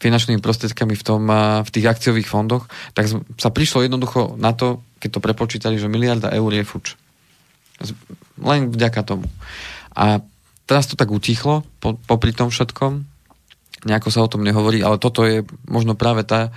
finančnými 0.00 0.40
prostriedkami 0.40 0.94
v, 0.96 1.04
tom, 1.04 1.22
uh, 1.28 1.60
v 1.64 1.70
tých 1.72 1.86
akciových 1.88 2.28
fondoch, 2.28 2.66
tak 2.96 3.08
sa 3.12 3.50
prišlo 3.52 3.84
jednoducho 3.84 4.40
na 4.40 4.56
to, 4.56 4.80
keď 4.98 5.10
to 5.18 5.24
prepočítali, 5.24 5.76
že 5.76 5.92
miliarda 5.92 6.32
eur 6.32 6.50
je 6.52 6.64
fuč. 6.64 6.86
Len 8.40 8.72
vďaka 8.72 9.00
tomu. 9.06 9.28
A 9.94 10.22
teraz 10.66 10.88
to 10.88 10.98
tak 10.98 11.12
utichlo, 11.12 11.62
po, 11.78 11.94
popri 12.08 12.32
tom 12.34 12.50
všetkom, 12.50 13.06
nejako 13.86 14.08
sa 14.10 14.26
o 14.26 14.30
tom 14.30 14.42
nehovorí, 14.42 14.82
ale 14.82 14.98
toto 14.98 15.22
je 15.22 15.46
možno 15.70 15.94
práve 15.94 16.26
tá, 16.26 16.50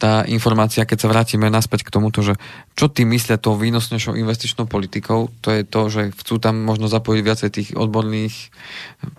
tá 0.00 0.24
informácia, 0.24 0.88
keď 0.88 0.98
sa 1.04 1.12
vrátime 1.12 1.52
naspäť 1.52 1.84
k 1.84 1.92
tomuto, 1.92 2.24
že 2.24 2.40
čo 2.72 2.88
ty 2.88 3.04
myslia 3.04 3.36
tou 3.36 3.52
výnosnejšou 3.52 4.16
investičnou 4.16 4.64
politikou, 4.64 5.28
to 5.44 5.52
je 5.52 5.62
to, 5.68 5.92
že 5.92 6.02
chcú 6.16 6.40
tam 6.40 6.56
možno 6.64 6.88
zapojiť 6.88 7.20
viacej 7.20 7.50
tých 7.52 7.68
odborných 7.76 8.48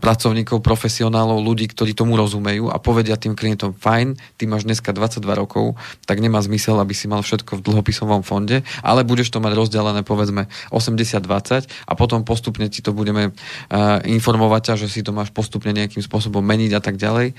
pracovníkov, 0.01 0.65
profesionálov, 0.65 1.37
ľudí, 1.45 1.69
ktorí 1.69 1.93
tomu 1.93 2.17
rozumejú 2.17 2.73
a 2.73 2.81
povedia 2.81 3.13
tým 3.13 3.37
klientom, 3.37 3.77
fajn, 3.77 4.17
ty 4.41 4.49
máš 4.49 4.65
dneska 4.65 4.89
22 4.89 5.21
rokov, 5.37 5.77
tak 6.09 6.17
nemá 6.17 6.41
zmysel, 6.41 6.81
aby 6.81 6.97
si 6.97 7.05
mal 7.05 7.21
všetko 7.21 7.61
v 7.61 7.65
dlhopisovom 7.69 8.25
fonde, 8.25 8.65
ale 8.81 9.05
budeš 9.05 9.29
to 9.29 9.37
mať 9.37 9.53
rozdelené 9.53 10.01
povedzme 10.01 10.49
80-20 10.73 11.69
a 11.85 11.93
potom 11.93 12.25
postupne 12.25 12.65
ti 12.73 12.81
to 12.81 12.89
budeme 12.89 13.29
uh, 13.29 14.01
informovať 14.01 14.61
ťa, 14.73 14.75
že 14.81 14.87
si 14.89 15.05
to 15.05 15.13
máš 15.13 15.29
postupne 15.29 15.69
nejakým 15.77 16.01
spôsobom 16.01 16.41
meniť 16.41 16.71
a 16.73 16.81
tak 16.81 16.97
ďalej. 16.97 17.37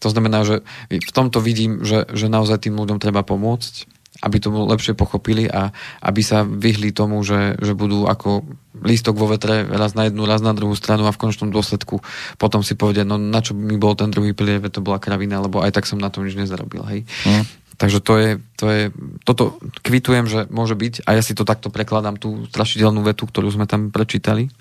To 0.00 0.08
znamená, 0.08 0.44
že 0.48 0.64
v 0.88 1.12
tomto 1.12 1.38
vidím, 1.44 1.84
že, 1.84 2.08
že 2.10 2.32
naozaj 2.32 2.68
tým 2.68 2.76
ľuďom 2.76 2.96
treba 2.96 3.20
pomôcť, 3.20 4.00
aby 4.20 4.36
to 4.36 4.52
lepšie 4.52 4.92
pochopili 4.92 5.48
a 5.48 5.72
aby 6.04 6.20
sa 6.20 6.44
vyhli 6.44 6.92
tomu, 6.92 7.24
že, 7.24 7.56
že 7.56 7.72
budú 7.72 8.04
ako 8.04 8.44
lístok 8.80 9.16
vo 9.16 9.28
vetre 9.32 9.64
raz 9.64 9.96
na 9.96 10.08
jednu, 10.08 10.28
raz 10.28 10.44
na 10.44 10.52
druhú 10.52 10.76
stranu 10.76 11.08
a 11.08 11.14
v 11.14 11.20
končnom 11.20 11.48
dôsledku 11.48 12.04
potom 12.36 12.60
si 12.60 12.76
povedia, 12.76 13.04
no 13.04 13.16
na 13.16 13.40
čo 13.40 13.56
mi 13.56 13.80
bol 13.80 13.96
ten 13.96 14.12
druhý 14.12 14.36
pilier, 14.36 14.60
to 14.68 14.84
bola 14.84 15.00
kravina, 15.00 15.40
lebo 15.40 15.64
aj 15.64 15.72
tak 15.72 15.88
som 15.88 15.96
na 15.96 16.12
tom 16.12 16.28
nič 16.28 16.36
nezarobil. 16.36 16.84
Hej. 16.84 17.00
Mm. 17.24 17.44
Takže 17.80 17.98
to 18.04 18.12
je, 18.20 18.30
to 18.60 18.66
je, 18.68 18.82
toto 19.24 19.56
kvitujem, 19.80 20.28
že 20.28 20.44
môže 20.52 20.76
byť 20.76 21.08
a 21.08 21.16
ja 21.16 21.22
si 21.24 21.32
to 21.32 21.48
takto 21.48 21.72
prekladám, 21.72 22.20
tú 22.20 22.44
strašidelnú 22.52 23.00
vetu, 23.00 23.24
ktorú 23.24 23.48
sme 23.48 23.64
tam 23.64 23.88
prečítali. 23.88 24.52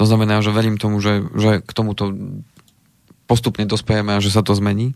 To 0.00 0.08
znamená, 0.08 0.40
že 0.40 0.48
verím 0.48 0.80
tomu, 0.80 0.96
že, 1.04 1.28
že 1.36 1.60
k 1.60 1.70
tomuto 1.76 2.08
postupne 3.24 3.64
dospejeme 3.64 4.16
a 4.16 4.22
že 4.22 4.32
sa 4.32 4.44
to 4.44 4.56
zmení. 4.56 4.92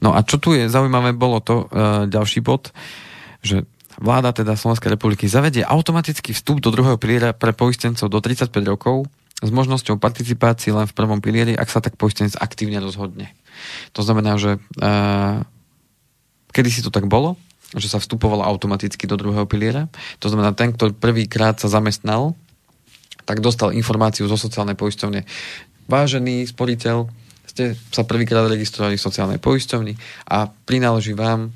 No 0.00 0.16
a 0.16 0.24
čo 0.24 0.40
tu 0.40 0.56
je 0.56 0.68
zaujímavé, 0.68 1.12
bolo 1.12 1.40
to 1.40 1.68
e, 1.68 2.06
ďalší 2.08 2.40
bod, 2.40 2.72
že 3.44 3.68
vláda 4.00 4.32
teda 4.32 4.56
Slovenskej 4.56 4.96
republiky 4.96 5.28
zavedie 5.28 5.64
automatický 5.64 6.32
vstup 6.32 6.64
do 6.64 6.72
druhého 6.72 6.96
piliera 6.96 7.36
pre 7.36 7.52
poistencov 7.52 8.08
do 8.08 8.18
35 8.18 8.52
rokov 8.64 9.04
s 9.40 9.50
možnosťou 9.52 9.96
participácií 9.96 10.72
len 10.72 10.88
v 10.88 10.96
prvom 10.96 11.20
pilieri, 11.20 11.56
ak 11.56 11.68
sa 11.68 11.80
tak 11.80 11.96
poistenec 11.96 12.36
aktívne 12.36 12.80
rozhodne. 12.80 13.32
To 13.96 14.00
znamená, 14.04 14.36
že 14.36 14.56
e, 14.56 14.88
kedy 16.52 16.68
si 16.68 16.80
to 16.84 16.92
tak 16.92 17.08
bolo, 17.08 17.36
že 17.76 17.86
sa 17.86 18.02
vstupovalo 18.02 18.42
automaticky 18.42 19.06
do 19.06 19.14
druhého 19.14 19.46
piliera. 19.46 19.86
To 20.20 20.28
znamená, 20.28 20.56
ten, 20.56 20.74
kto 20.74 20.96
prvýkrát 20.96 21.60
sa 21.60 21.70
zamestnal, 21.70 22.34
tak 23.28 23.44
dostal 23.44 23.70
informáciu 23.70 24.26
zo 24.26 24.34
sociálnej 24.34 24.74
poisťovne. 24.74 25.22
Vážený 25.86 26.50
sporiteľ, 26.50 27.06
ste 27.50 27.74
sa 27.90 28.06
prvýkrát 28.06 28.46
registrovali 28.46 28.94
v 28.94 29.02
sociálnej 29.02 29.42
poisťovni 29.42 29.98
a 30.30 30.46
prináleží 30.46 31.18
vám 31.18 31.50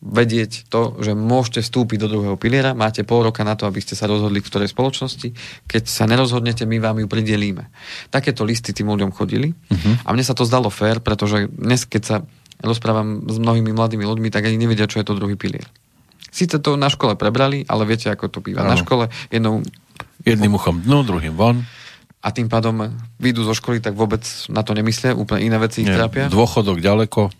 vedieť 0.00 0.72
to, 0.72 0.96
že 1.04 1.12
môžete 1.12 1.60
vstúpiť 1.60 2.00
do 2.00 2.08
druhého 2.08 2.40
piliera, 2.40 2.72
máte 2.72 3.04
pol 3.04 3.20
roka 3.20 3.44
na 3.44 3.52
to, 3.52 3.68
aby 3.68 3.84
ste 3.84 3.92
sa 3.92 4.08
rozhodli 4.08 4.40
v 4.40 4.48
ktorej 4.48 4.72
spoločnosti. 4.72 5.28
Keď 5.68 5.82
sa 5.84 6.08
nerozhodnete, 6.08 6.64
my 6.64 6.80
vám 6.80 7.04
ju 7.04 7.06
pridelíme. 7.10 7.68
Takéto 8.08 8.48
listy 8.48 8.72
tým 8.72 8.88
ľuďom 8.88 9.12
chodili 9.12 9.52
uh-huh. 9.52 10.08
a 10.08 10.08
mne 10.16 10.24
sa 10.24 10.32
to 10.32 10.48
zdalo 10.48 10.72
fér, 10.72 11.04
pretože 11.04 11.52
dnes, 11.52 11.84
keď 11.84 12.02
sa 12.02 12.16
rozprávam 12.64 13.28
s 13.28 13.36
mnohými 13.36 13.76
mladými 13.76 14.04
ľuďmi, 14.08 14.32
tak 14.32 14.48
ani 14.48 14.56
nevedia, 14.56 14.88
čo 14.88 15.04
je 15.04 15.06
to 15.08 15.20
druhý 15.20 15.36
pilier. 15.36 15.68
Sice 16.32 16.62
to 16.62 16.80
na 16.80 16.88
škole 16.88 17.12
prebrali, 17.20 17.68
ale 17.68 17.84
viete, 17.84 18.08
ako 18.08 18.32
to 18.32 18.38
býva. 18.40 18.64
Ano. 18.64 18.72
Na 18.72 18.80
škole 18.80 19.12
jednou... 19.28 19.60
Jedným 20.24 20.56
uchom 20.56 20.80
dnu, 20.80 21.04
druhým 21.04 21.36
von 21.36 21.60
a 22.20 22.28
tým 22.36 22.52
pádom 22.52 22.92
vyjdú 23.16 23.48
zo 23.48 23.56
školy, 23.56 23.80
tak 23.80 23.96
vôbec 23.96 24.20
na 24.52 24.60
to 24.60 24.76
nemyslia, 24.76 25.16
úplne 25.16 25.48
iné 25.48 25.56
veci 25.56 25.82
ich 25.82 25.88
Nie, 25.88 25.96
trápia. 25.96 26.28
Dôchodok 26.28 26.76
ďaleko. 26.76 27.32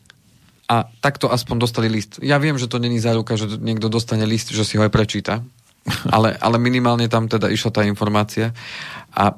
A 0.72 0.88
takto 1.04 1.28
aspoň 1.28 1.56
dostali 1.60 1.92
list. 1.92 2.16
Ja 2.24 2.40
viem, 2.40 2.56
že 2.56 2.70
to 2.70 2.80
není 2.80 2.96
záruka, 2.96 3.36
že 3.36 3.60
niekto 3.60 3.92
dostane 3.92 4.24
list, 4.24 4.54
že 4.54 4.64
si 4.64 4.80
ho 4.80 4.82
aj 4.86 4.92
prečíta, 4.92 5.44
ale, 6.14 6.32
ale 6.40 6.56
minimálne 6.56 7.12
tam 7.12 7.28
teda 7.28 7.52
išla 7.52 7.70
tá 7.76 7.82
informácia 7.84 8.56
a 9.12 9.36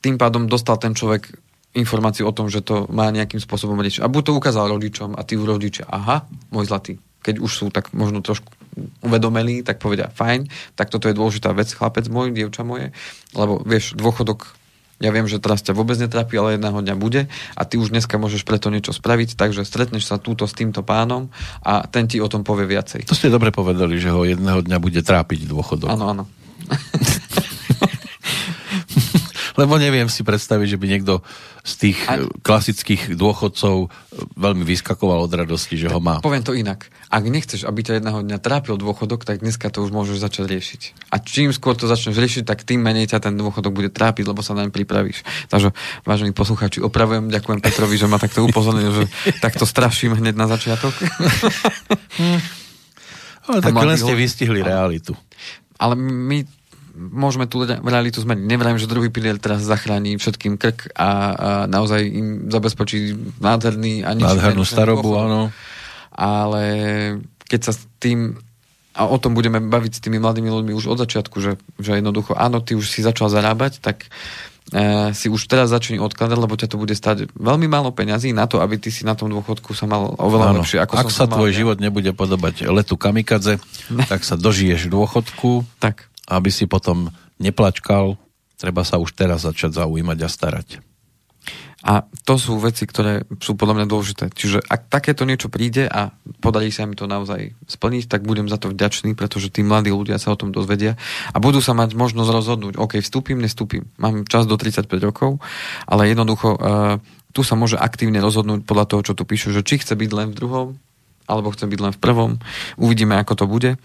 tým 0.00 0.16
pádom 0.16 0.48
dostal 0.48 0.80
ten 0.80 0.96
človek 0.96 1.30
informáciu 1.76 2.26
o 2.26 2.34
tom, 2.34 2.50
že 2.50 2.66
to 2.66 2.90
má 2.90 3.06
nejakým 3.14 3.38
spôsobom 3.38 3.78
riešiť. 3.78 4.02
A 4.02 4.10
buď 4.10 4.22
to 4.26 4.32
ukázal 4.34 4.72
rodičom 4.74 5.14
a 5.14 5.22
tí 5.22 5.38
rodičia, 5.38 5.86
aha, 5.86 6.26
môj 6.50 6.66
zlatý, 6.66 6.98
keď 7.22 7.38
už 7.38 7.52
sú 7.52 7.66
tak 7.70 7.94
možno 7.94 8.18
trošku 8.24 8.50
uvedomení, 9.02 9.66
tak 9.66 9.82
povedia, 9.82 10.08
fajn, 10.12 10.46
tak 10.78 10.88
toto 10.88 11.10
je 11.10 11.16
dôležitá 11.16 11.50
vec, 11.52 11.70
chlapec 11.70 12.06
môj, 12.06 12.30
dievča 12.30 12.62
moje, 12.62 12.94
lebo 13.34 13.60
vieš, 13.66 13.98
dôchodok 13.98 14.60
ja 15.00 15.08
viem, 15.08 15.24
že 15.24 15.40
teraz 15.40 15.64
ťa 15.64 15.72
vôbec 15.72 15.96
netrápi, 15.96 16.36
ale 16.36 16.60
jedného 16.60 16.76
dňa 16.76 16.94
bude 17.00 17.24
a 17.56 17.62
ty 17.64 17.80
už 17.80 17.88
dneska 17.88 18.20
môžeš 18.20 18.44
preto 18.44 18.68
niečo 18.68 18.92
spraviť, 18.92 19.32
takže 19.32 19.64
stretneš 19.64 20.04
sa 20.04 20.20
túto 20.20 20.44
s 20.44 20.52
týmto 20.52 20.84
pánom 20.84 21.32
a 21.64 21.88
ten 21.88 22.04
ti 22.04 22.20
o 22.20 22.28
tom 22.28 22.44
povie 22.44 22.68
viacej. 22.68 23.08
To 23.08 23.16
ste 23.16 23.32
dobre 23.32 23.48
povedali, 23.48 23.96
že 23.96 24.12
ho 24.12 24.28
jedného 24.28 24.60
dňa 24.60 24.76
bude 24.76 25.00
trápiť 25.00 25.48
dôchodok. 25.48 25.88
Áno, 25.88 26.04
áno. 26.12 26.24
Lebo 29.60 29.76
neviem 29.76 30.08
si 30.08 30.24
predstaviť, 30.24 30.66
že 30.72 30.80
by 30.80 30.86
niekto 30.88 31.20
z 31.60 31.72
tých 31.76 31.98
a... 32.08 32.24
klasických 32.40 33.12
dôchodcov 33.12 33.92
veľmi 34.40 34.64
vyskakoval 34.64 35.28
od 35.28 35.32
radosti, 35.36 35.76
že 35.76 35.92
ho 35.92 36.00
má. 36.00 36.24
Poviem 36.24 36.40
to 36.40 36.56
inak. 36.56 36.88
Ak 37.12 37.28
nechceš, 37.28 37.68
aby 37.68 37.84
ťa 37.84 38.00
jedného 38.00 38.24
dňa 38.24 38.40
trápil 38.40 38.80
dôchodok, 38.80 39.28
tak 39.28 39.44
dneska 39.44 39.68
to 39.68 39.84
už 39.84 39.92
môžeš 39.92 40.16
začať 40.16 40.48
riešiť. 40.48 41.12
A 41.12 41.20
čím 41.20 41.52
skôr 41.52 41.76
to 41.76 41.84
začneš 41.84 42.16
riešiť, 42.16 42.48
tak 42.48 42.64
tým 42.64 42.80
menej 42.80 43.12
ťa 43.12 43.28
ten 43.28 43.36
dôchodok 43.36 43.76
bude 43.76 43.90
trápiť, 43.92 44.24
lebo 44.24 44.40
sa 44.40 44.56
naň 44.56 44.72
pripravíš. 44.72 45.20
Takže, 45.52 45.76
vážení 46.08 46.32
poslucháči, 46.32 46.80
opravujem, 46.80 47.28
ďakujem 47.28 47.60
Petrovi, 47.60 48.00
že 48.00 48.08
ma 48.08 48.16
takto 48.16 48.40
upozornil, 48.48 48.96
že 48.96 49.04
takto 49.44 49.68
straším 49.68 50.16
hneď 50.16 50.34
na 50.40 50.48
začiatok. 50.48 50.96
Ale 53.50 53.58
tak 53.60 53.74
len 53.74 53.98
ste 53.98 54.14
vystihli 54.14 54.62
realitu. 54.62 55.18
Ale 55.80 55.96
my 55.98 56.59
môžeme 57.00 57.48
tú 57.48 57.64
realitu 57.64 58.20
zmeniť. 58.20 58.44
Nevrajím, 58.44 58.76
že 58.76 58.84
druhý 58.84 59.08
pilier 59.08 59.40
teraz 59.40 59.64
zachráni 59.64 60.20
všetkým 60.20 60.60
krk 60.60 60.92
a, 60.92 61.00
a 61.00 61.08
naozaj 61.64 62.00
im 62.04 62.28
zabezpečí 62.52 63.16
nádherný 63.40 64.04
a 64.04 64.12
Nádhernú 64.12 64.68
starobu, 64.68 65.16
áno. 65.16 65.48
Ale 66.12 66.62
keď 67.48 67.60
sa 67.64 67.72
s 67.72 67.88
tým 67.96 68.36
a 68.90 69.06
o 69.06 69.16
tom 69.16 69.32
budeme 69.32 69.62
baviť 69.62 69.92
s 69.96 70.02
tými 70.02 70.18
mladými 70.20 70.50
ľuďmi 70.50 70.72
už 70.76 70.92
od 70.92 70.98
začiatku, 71.00 71.40
že, 71.40 71.56
že 71.78 71.96
jednoducho, 71.96 72.36
áno, 72.36 72.60
ty 72.60 72.74
už 72.74 72.90
si 72.90 73.06
začal 73.06 73.30
zarábať, 73.30 73.78
tak 73.78 74.10
e, 74.74 75.14
si 75.14 75.30
už 75.30 75.46
teraz 75.46 75.70
začni 75.70 76.02
odkladať, 76.02 76.34
lebo 76.34 76.58
ťa 76.58 76.68
to 76.68 76.76
bude 76.76 76.92
stať 76.92 77.30
veľmi 77.38 77.70
málo 77.70 77.94
peňazí 77.94 78.34
na 78.34 78.50
to, 78.50 78.58
aby 78.58 78.82
ty 78.82 78.90
si 78.90 79.06
na 79.06 79.14
tom 79.14 79.30
dôchodku 79.30 79.78
sa 79.78 79.86
mal 79.86 80.18
oveľa 80.18 80.46
áno. 80.52 80.60
lepšie. 80.60 80.82
Ako 80.82 81.06
Ak 81.06 81.14
sa 81.14 81.30
tvoj 81.30 81.54
mal, 81.54 81.56
život 81.56 81.78
nebude 81.78 82.10
podobať 82.10 82.66
letu 82.66 82.98
kamikadze, 82.98 83.62
tak 84.10 84.26
sa 84.26 84.34
dožiješ 84.34 84.90
dôchodku. 84.90 85.64
Tak 85.78 86.09
aby 86.30 86.48
si 86.54 86.70
potom 86.70 87.10
neplačkal, 87.42 88.14
treba 88.54 88.86
sa 88.86 89.02
už 89.02 89.12
teraz 89.18 89.42
začať 89.42 89.82
zaujímať 89.82 90.18
a 90.22 90.28
starať. 90.30 90.68
A 91.80 92.04
to 92.28 92.36
sú 92.36 92.60
veci, 92.60 92.84
ktoré 92.84 93.24
sú 93.40 93.56
podľa 93.56 93.80
mňa 93.80 93.86
dôležité. 93.88 94.28
Čiže 94.28 94.60
ak 94.68 94.92
takéto 94.92 95.24
niečo 95.24 95.48
príde 95.48 95.88
a 95.88 96.12
podarí 96.44 96.68
sa 96.68 96.84
mi 96.84 96.92
to 96.92 97.08
naozaj 97.08 97.56
splniť, 97.64 98.04
tak 98.04 98.28
budem 98.28 98.52
za 98.52 98.60
to 98.60 98.68
vďačný, 98.68 99.16
pretože 99.16 99.48
tí 99.48 99.64
mladí 99.64 99.88
ľudia 99.88 100.20
sa 100.20 100.36
o 100.36 100.40
tom 100.40 100.52
dozvedia 100.52 101.00
a 101.32 101.40
budú 101.40 101.64
sa 101.64 101.72
mať 101.72 101.96
možnosť 101.96 102.30
rozhodnúť, 102.36 102.74
OK, 102.76 103.00
vstúpim, 103.00 103.40
nestúpim. 103.40 103.88
Mám 103.96 104.28
čas 104.28 104.44
do 104.44 104.60
35 104.60 104.92
rokov, 105.00 105.40
ale 105.88 106.12
jednoducho 106.12 106.52
uh, 106.52 107.00
tu 107.32 107.40
sa 107.40 107.56
môže 107.56 107.80
aktívne 107.80 108.20
rozhodnúť 108.20 108.68
podľa 108.68 108.84
toho, 108.84 109.00
čo 109.00 109.12
tu 109.16 109.24
píšu, 109.24 109.56
že 109.56 109.64
či 109.64 109.80
chce 109.80 109.96
byť 109.96 110.10
len 110.12 110.36
v 110.36 110.36
druhom 110.36 110.68
alebo 111.30 111.54
chcem 111.54 111.70
byť 111.70 111.80
len 111.80 111.92
v 111.94 112.02
prvom. 112.02 112.30
Uvidíme, 112.74 113.14
ako 113.22 113.38
to 113.38 113.46
bude. 113.46 113.78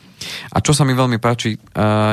A 0.50 0.58
čo 0.66 0.74
sa 0.74 0.82
mi 0.82 0.98
veľmi 0.98 1.22
páči, 1.22 1.62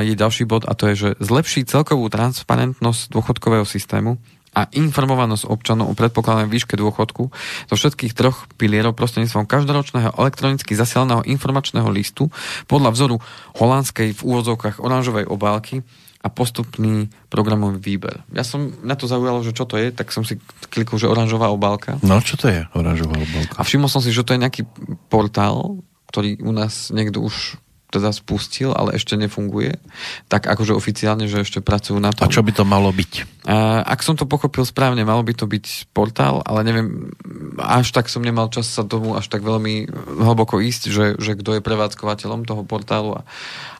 je 0.04 0.12
ďalší 0.12 0.44
bod 0.44 0.68
a 0.68 0.76
to 0.76 0.92
je, 0.92 0.94
že 0.94 1.08
zlepší 1.24 1.64
celkovú 1.64 2.12
transparentnosť 2.12 3.16
dôchodkového 3.16 3.64
systému 3.64 4.20
a 4.52 4.68
informovanosť 4.68 5.48
občanov 5.48 5.88
o 5.88 5.96
predpokladanej 5.96 6.52
výške 6.52 6.76
dôchodku 6.76 7.32
zo 7.68 7.74
všetkých 7.74 8.12
troch 8.12 8.44
pilierov 8.60 8.92
prostredníctvom 8.92 9.48
každoročného 9.48 10.12
elektronicky 10.20 10.76
zasielaného 10.76 11.24
informačného 11.24 11.88
listu 11.88 12.28
podľa 12.68 12.92
vzoru 12.92 13.16
holandskej 13.56 14.12
v 14.12 14.20
úvodzovkách 14.20 14.84
oranžovej 14.84 15.24
obálky 15.24 15.80
a 16.22 16.28
postupný 16.30 17.10
programový 17.26 17.82
výber. 17.82 18.22
Ja 18.30 18.46
som 18.46 18.70
na 18.86 18.94
to 18.94 19.10
zaujalo, 19.10 19.42
že 19.42 19.56
čo 19.56 19.66
to 19.66 19.74
je, 19.74 19.90
tak 19.90 20.14
som 20.14 20.22
si 20.22 20.38
klikol, 20.70 21.00
že 21.00 21.10
oranžová 21.10 21.50
obálka. 21.50 21.98
No, 22.06 22.22
čo 22.22 22.38
to 22.38 22.46
je 22.46 22.62
oranžová 22.78 23.18
obálka? 23.18 23.58
A 23.58 23.66
všimol 23.66 23.90
som 23.90 23.98
si, 23.98 24.14
že 24.14 24.22
to 24.22 24.38
je 24.38 24.42
nejaký 24.46 24.62
portál, 25.10 25.82
ktorý 26.12 26.38
u 26.46 26.54
nás 26.54 26.94
niekto 26.94 27.24
už 27.24 27.58
teda 27.92 28.08
spustil, 28.16 28.72
ale 28.72 28.96
ešte 28.96 29.20
nefunguje. 29.20 29.76
Tak 30.32 30.48
akože 30.48 30.72
oficiálne, 30.72 31.28
že 31.28 31.44
ešte 31.44 31.60
pracujú 31.60 32.00
na 32.00 32.08
tom. 32.16 32.24
A 32.24 32.32
čo 32.32 32.40
by 32.40 32.56
to 32.56 32.64
malo 32.64 32.88
byť? 32.88 33.44
A, 33.44 33.84
ak 33.84 34.00
som 34.00 34.16
to 34.16 34.24
pochopil 34.24 34.64
správne, 34.64 35.04
malo 35.04 35.20
by 35.20 35.36
to 35.36 35.44
byť 35.44 35.92
portál, 35.92 36.40
ale 36.48 36.64
neviem, 36.64 37.12
až 37.60 37.92
tak 37.92 38.08
som 38.08 38.24
nemal 38.24 38.48
čas 38.48 38.72
sa 38.72 38.88
tomu 38.88 39.12
až 39.12 39.28
tak 39.28 39.44
veľmi 39.44 39.92
hlboko 40.24 40.64
ísť, 40.64 40.82
že, 40.88 41.06
že 41.20 41.36
kto 41.36 41.60
je 41.60 41.66
prevádzkovateľom 41.66 42.48
toho 42.48 42.64
portálu. 42.64 43.20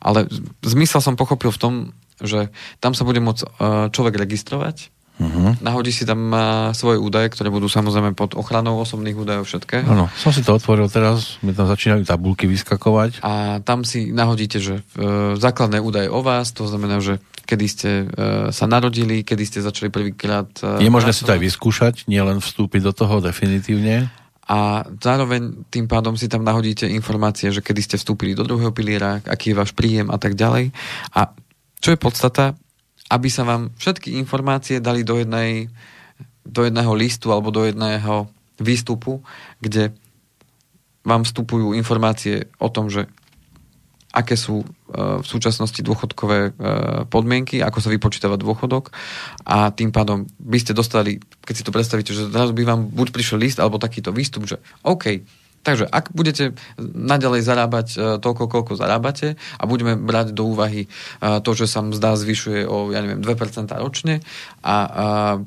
Ale 0.04 0.28
zmysel 0.60 1.00
som 1.00 1.16
pochopil 1.16 1.48
v 1.48 1.62
tom, 1.62 1.74
že 2.20 2.52
tam 2.78 2.92
sa 2.92 3.08
bude 3.08 3.18
môcť 3.18 3.42
e, 3.42 3.48
človek 3.90 4.14
registrovať 4.14 4.92
Uh-huh. 5.22 5.54
nahodí 5.62 5.94
si 5.94 6.02
tam 6.02 6.34
uh, 6.34 6.74
svoje 6.74 6.98
údaje, 6.98 7.30
ktoré 7.30 7.48
budú 7.48 7.70
samozrejme 7.70 8.18
pod 8.18 8.34
ochranou 8.34 8.82
osobných 8.82 9.14
údajov 9.14 9.46
všetkého. 9.46 9.86
Áno, 9.86 10.10
som 10.18 10.34
si 10.34 10.42
to 10.42 10.58
otvoril 10.58 10.90
teraz, 10.90 11.38
mi 11.46 11.54
tam 11.54 11.70
začínajú 11.70 12.02
tabulky 12.02 12.50
vyskakovať. 12.50 13.22
A 13.22 13.62
tam 13.62 13.86
si 13.86 14.10
nahodíte, 14.10 14.58
že 14.58 14.82
uh, 14.82 15.38
základné 15.38 15.78
údaje 15.78 16.10
o 16.10 16.20
vás, 16.26 16.50
to 16.50 16.66
znamená, 16.66 16.98
že 16.98 17.22
kedy 17.46 17.66
ste 17.70 17.90
uh, 18.04 18.50
sa 18.50 18.66
narodili, 18.66 19.22
kedy 19.22 19.42
ste 19.46 19.58
začali 19.62 19.94
prvýkrát 19.94 20.50
uh, 20.66 20.82
Je 20.82 20.90
možné 20.90 21.14
si 21.14 21.22
to 21.22 21.30
aj 21.30 21.40
vyskúšať, 21.40 21.94
nielen 22.10 22.42
vstúpiť 22.42 22.82
do 22.82 22.92
toho 22.92 23.22
definitívne. 23.22 24.10
a 24.52 24.82
zároveň 25.00 25.64
tým 25.70 25.86
pádom 25.86 26.18
si 26.18 26.26
tam 26.26 26.42
nahodíte 26.42 26.84
informácie, 26.90 27.48
že 27.54 27.62
kedy 27.62 27.80
ste 27.80 27.96
vstúpili 27.96 28.34
do 28.34 28.42
druhého 28.42 28.74
piliera, 28.74 29.22
aký 29.24 29.54
je 29.54 29.58
váš 29.58 29.72
príjem 29.72 30.10
a 30.10 30.18
tak 30.18 30.34
ďalej. 30.34 30.74
A 31.14 31.30
čo 31.82 31.94
je 31.94 31.98
podstata, 31.98 32.54
aby 33.12 33.28
sa 33.28 33.44
vám 33.44 33.68
všetky 33.76 34.16
informácie 34.16 34.80
dali 34.80 35.04
do, 35.04 35.20
jednej, 35.20 35.68
do 36.48 36.64
jedného 36.64 36.92
listu 36.96 37.28
alebo 37.28 37.52
do 37.52 37.68
jedného 37.68 38.32
výstupu, 38.56 39.20
kde 39.60 39.92
vám 41.04 41.28
vstupujú 41.28 41.76
informácie 41.76 42.48
o 42.56 42.72
tom, 42.72 42.88
že 42.88 43.04
aké 44.12 44.36
sú 44.36 44.60
e, 44.60 44.66
v 45.24 45.26
súčasnosti 45.26 45.80
dôchodkové 45.80 46.38
e, 46.38 46.50
podmienky, 47.08 47.64
ako 47.64 47.78
sa 47.80 47.88
vypočítava 47.88 48.36
dôchodok. 48.36 48.92
A 49.48 49.72
tým 49.72 49.88
pádom 49.88 50.28
by 50.36 50.58
ste 50.60 50.76
dostali, 50.76 51.16
keď 51.42 51.54
si 51.56 51.64
to 51.64 51.72
predstavíte, 51.72 52.12
že 52.12 52.28
zrazu 52.28 52.52
by 52.52 52.62
vám 52.68 52.80
buď 52.92 53.08
prišiel 53.08 53.40
list 53.40 53.56
alebo 53.56 53.80
takýto 53.80 54.12
výstup, 54.12 54.44
že 54.44 54.60
OK, 54.84 55.24
Takže 55.62 55.86
ak 55.86 56.10
budete 56.10 56.58
naďalej 56.82 57.46
zarábať 57.46 57.86
e, 57.94 57.96
toľko, 58.18 58.50
koľko 58.50 58.72
zarábate 58.74 59.38
a 59.38 59.62
budeme 59.64 59.94
brať 59.94 60.34
do 60.34 60.50
úvahy 60.50 60.86
e, 60.86 60.88
to, 61.38 61.50
že 61.54 61.70
sa 61.70 61.86
mzda 61.86 62.18
zvyšuje 62.18 62.66
o, 62.66 62.90
ja 62.90 62.98
neviem, 62.98 63.22
2% 63.22 63.70
ročne 63.78 64.26
a, 64.58 64.66
a 64.66 64.74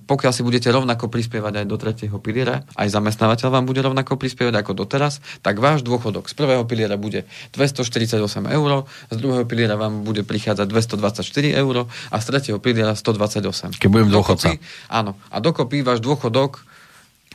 pokiaľ 0.08 0.32
si 0.32 0.42
budete 0.48 0.72
rovnako 0.72 1.12
prispievať 1.12 1.64
aj 1.64 1.66
do 1.68 1.76
tretieho 1.76 2.18
piliera, 2.24 2.64
aj 2.80 2.88
zamestnávateľ 2.96 3.48
vám 3.60 3.68
bude 3.68 3.84
rovnako 3.84 4.16
prispievať 4.16 4.56
ako 4.56 4.72
doteraz, 4.88 5.20
tak 5.44 5.60
váš 5.60 5.84
dôchodok 5.84 6.32
z 6.32 6.34
prvého 6.40 6.64
piliera 6.64 6.96
bude 6.96 7.28
248 7.52 8.24
eur, 8.48 8.88
z 9.12 9.16
druhého 9.20 9.44
piliera 9.44 9.76
vám 9.76 10.08
bude 10.08 10.24
prichádzať 10.24 10.68
224 10.72 11.28
eur 11.60 11.76
a 11.92 12.16
z 12.24 12.26
tretieho 12.26 12.58
piliera 12.64 12.96
128. 12.96 13.84
Keď 13.84 13.90
budem 13.92 14.08
dôchodca. 14.08 14.56
Áno. 14.88 15.20
A 15.28 15.44
dokopy 15.44 15.84
váš 15.84 16.00
dôchodok 16.00 16.64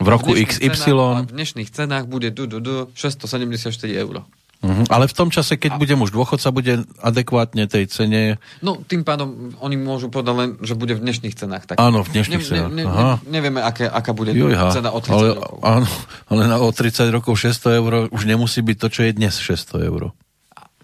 V 0.01 0.09
roku 0.09 0.33
v 0.33 0.49
XY. 0.49 0.73
Cenách, 0.73 1.29
v 1.29 1.33
dnešných 1.37 1.71
cenách 1.71 2.05
bude 2.09 2.33
du, 2.33 2.49
du, 2.49 2.59
du, 2.59 2.89
674 2.97 3.69
eur. 4.01 4.25
Uh-huh. 4.61 4.85
Ale 4.93 5.09
v 5.09 5.15
tom 5.17 5.33
čase, 5.33 5.57
keď 5.57 5.81
budem 5.81 5.97
už 6.05 6.13
dôchodca, 6.13 6.53
bude 6.53 6.85
adekvátne 7.01 7.65
tej 7.65 7.89
cene. 7.89 8.37
No, 8.61 8.77
tým 8.85 9.09
pádom 9.09 9.57
oni 9.57 9.81
môžu 9.81 10.13
povedať 10.13 10.35
len, 10.37 10.51
že 10.61 10.77
bude 10.77 10.93
v 10.93 11.01
dnešných 11.01 11.33
cenách. 11.33 11.65
Tak. 11.65 11.77
Áno, 11.81 12.05
v 12.05 12.13
dnešných 12.13 12.45
cenách. 12.45 12.69
Ne, 12.69 12.85
ne, 12.85 12.85
Aha. 12.85 13.13
ne, 13.25 13.41
nevieme, 13.41 13.65
aké, 13.65 13.89
aká 13.89 14.13
bude 14.13 14.37
Jojha, 14.37 14.69
cena 14.69 14.93
o 14.93 15.01
30 15.01 15.17
ale, 15.17 15.29
rokov. 15.33 15.57
áno, 15.65 15.89
ale 16.29 16.43
na, 16.45 16.57
o 16.61 16.69
30 16.69 17.09
rokov 17.09 17.41
600 17.41 17.81
eur 17.81 17.93
už 18.13 18.23
nemusí 18.29 18.61
byť 18.61 18.77
to, 18.77 18.89
čo 18.93 19.01
je 19.09 19.17
dnes 19.17 19.33
600 19.33 19.89
eur. 19.89 20.13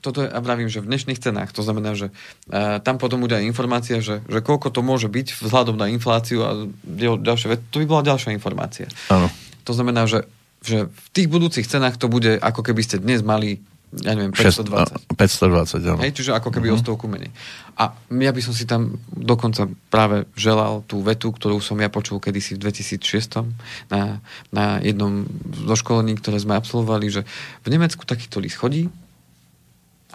Toto 0.06 0.22
je, 0.22 0.30
a 0.30 0.38
vravím, 0.38 0.70
že 0.70 0.78
v 0.78 0.86
dnešných 0.86 1.18
cenách. 1.18 1.50
To 1.58 1.66
znamená, 1.66 1.98
že 1.98 2.14
uh, 2.14 2.78
tam 2.78 3.02
potom 3.02 3.18
bude 3.18 3.34
aj 3.34 3.42
informácia, 3.42 3.98
že, 3.98 4.22
že 4.30 4.38
koľko 4.38 4.70
to 4.70 4.86
môže 4.86 5.10
byť 5.10 5.42
vzhľadom 5.42 5.74
na 5.74 5.90
infláciu 5.90 6.46
a 6.46 6.70
ďal- 6.86 7.18
ďalšie 7.18 7.46
veci. 7.50 7.62
To 7.74 7.82
by 7.82 7.86
bola 7.90 8.06
ďalšia 8.06 8.30
informácia. 8.30 8.86
Áno. 9.10 9.26
To 9.66 9.72
znamená, 9.74 10.06
že, 10.06 10.22
že 10.62 10.86
v 10.86 11.08
tých 11.10 11.26
budúcich 11.26 11.66
cenách 11.66 11.98
to 11.98 12.06
bude, 12.06 12.38
ako 12.38 12.62
keby 12.62 12.86
ste 12.86 13.02
dnes 13.02 13.26
mali, 13.26 13.58
ja 13.98 14.14
neviem, 14.14 14.30
6, 14.30 14.62
520. 14.62 15.18
520, 15.18 15.90
áno. 15.90 16.00
Hej, 16.06 16.14
čiže 16.14 16.38
ako 16.38 16.54
keby 16.54 16.70
mm-hmm. 16.70 16.78
o 16.78 16.84
stovku 16.86 17.10
menej. 17.10 17.34
A 17.74 17.90
ja 17.98 18.30
by 18.30 18.40
som 18.46 18.54
si 18.54 18.62
tam 18.62 19.02
dokonca 19.10 19.66
práve 19.90 20.30
želal 20.38 20.86
tú 20.86 21.02
vetu, 21.02 21.34
ktorú 21.34 21.58
som 21.58 21.74
ja 21.82 21.90
počul 21.90 22.22
kedysi 22.22 22.54
v 22.54 22.70
2006 22.70 23.42
na, 23.90 24.22
na 24.54 24.78
jednom 24.86 25.26
zo 25.66 25.74
školení, 25.74 26.14
ktoré 26.14 26.38
sme 26.38 26.54
absolvovali, 26.54 27.10
že 27.10 27.26
v 27.66 27.74
Nemecku 27.74 28.06
takýto 28.06 28.38
list 28.38 28.62
chodí, 28.62 28.86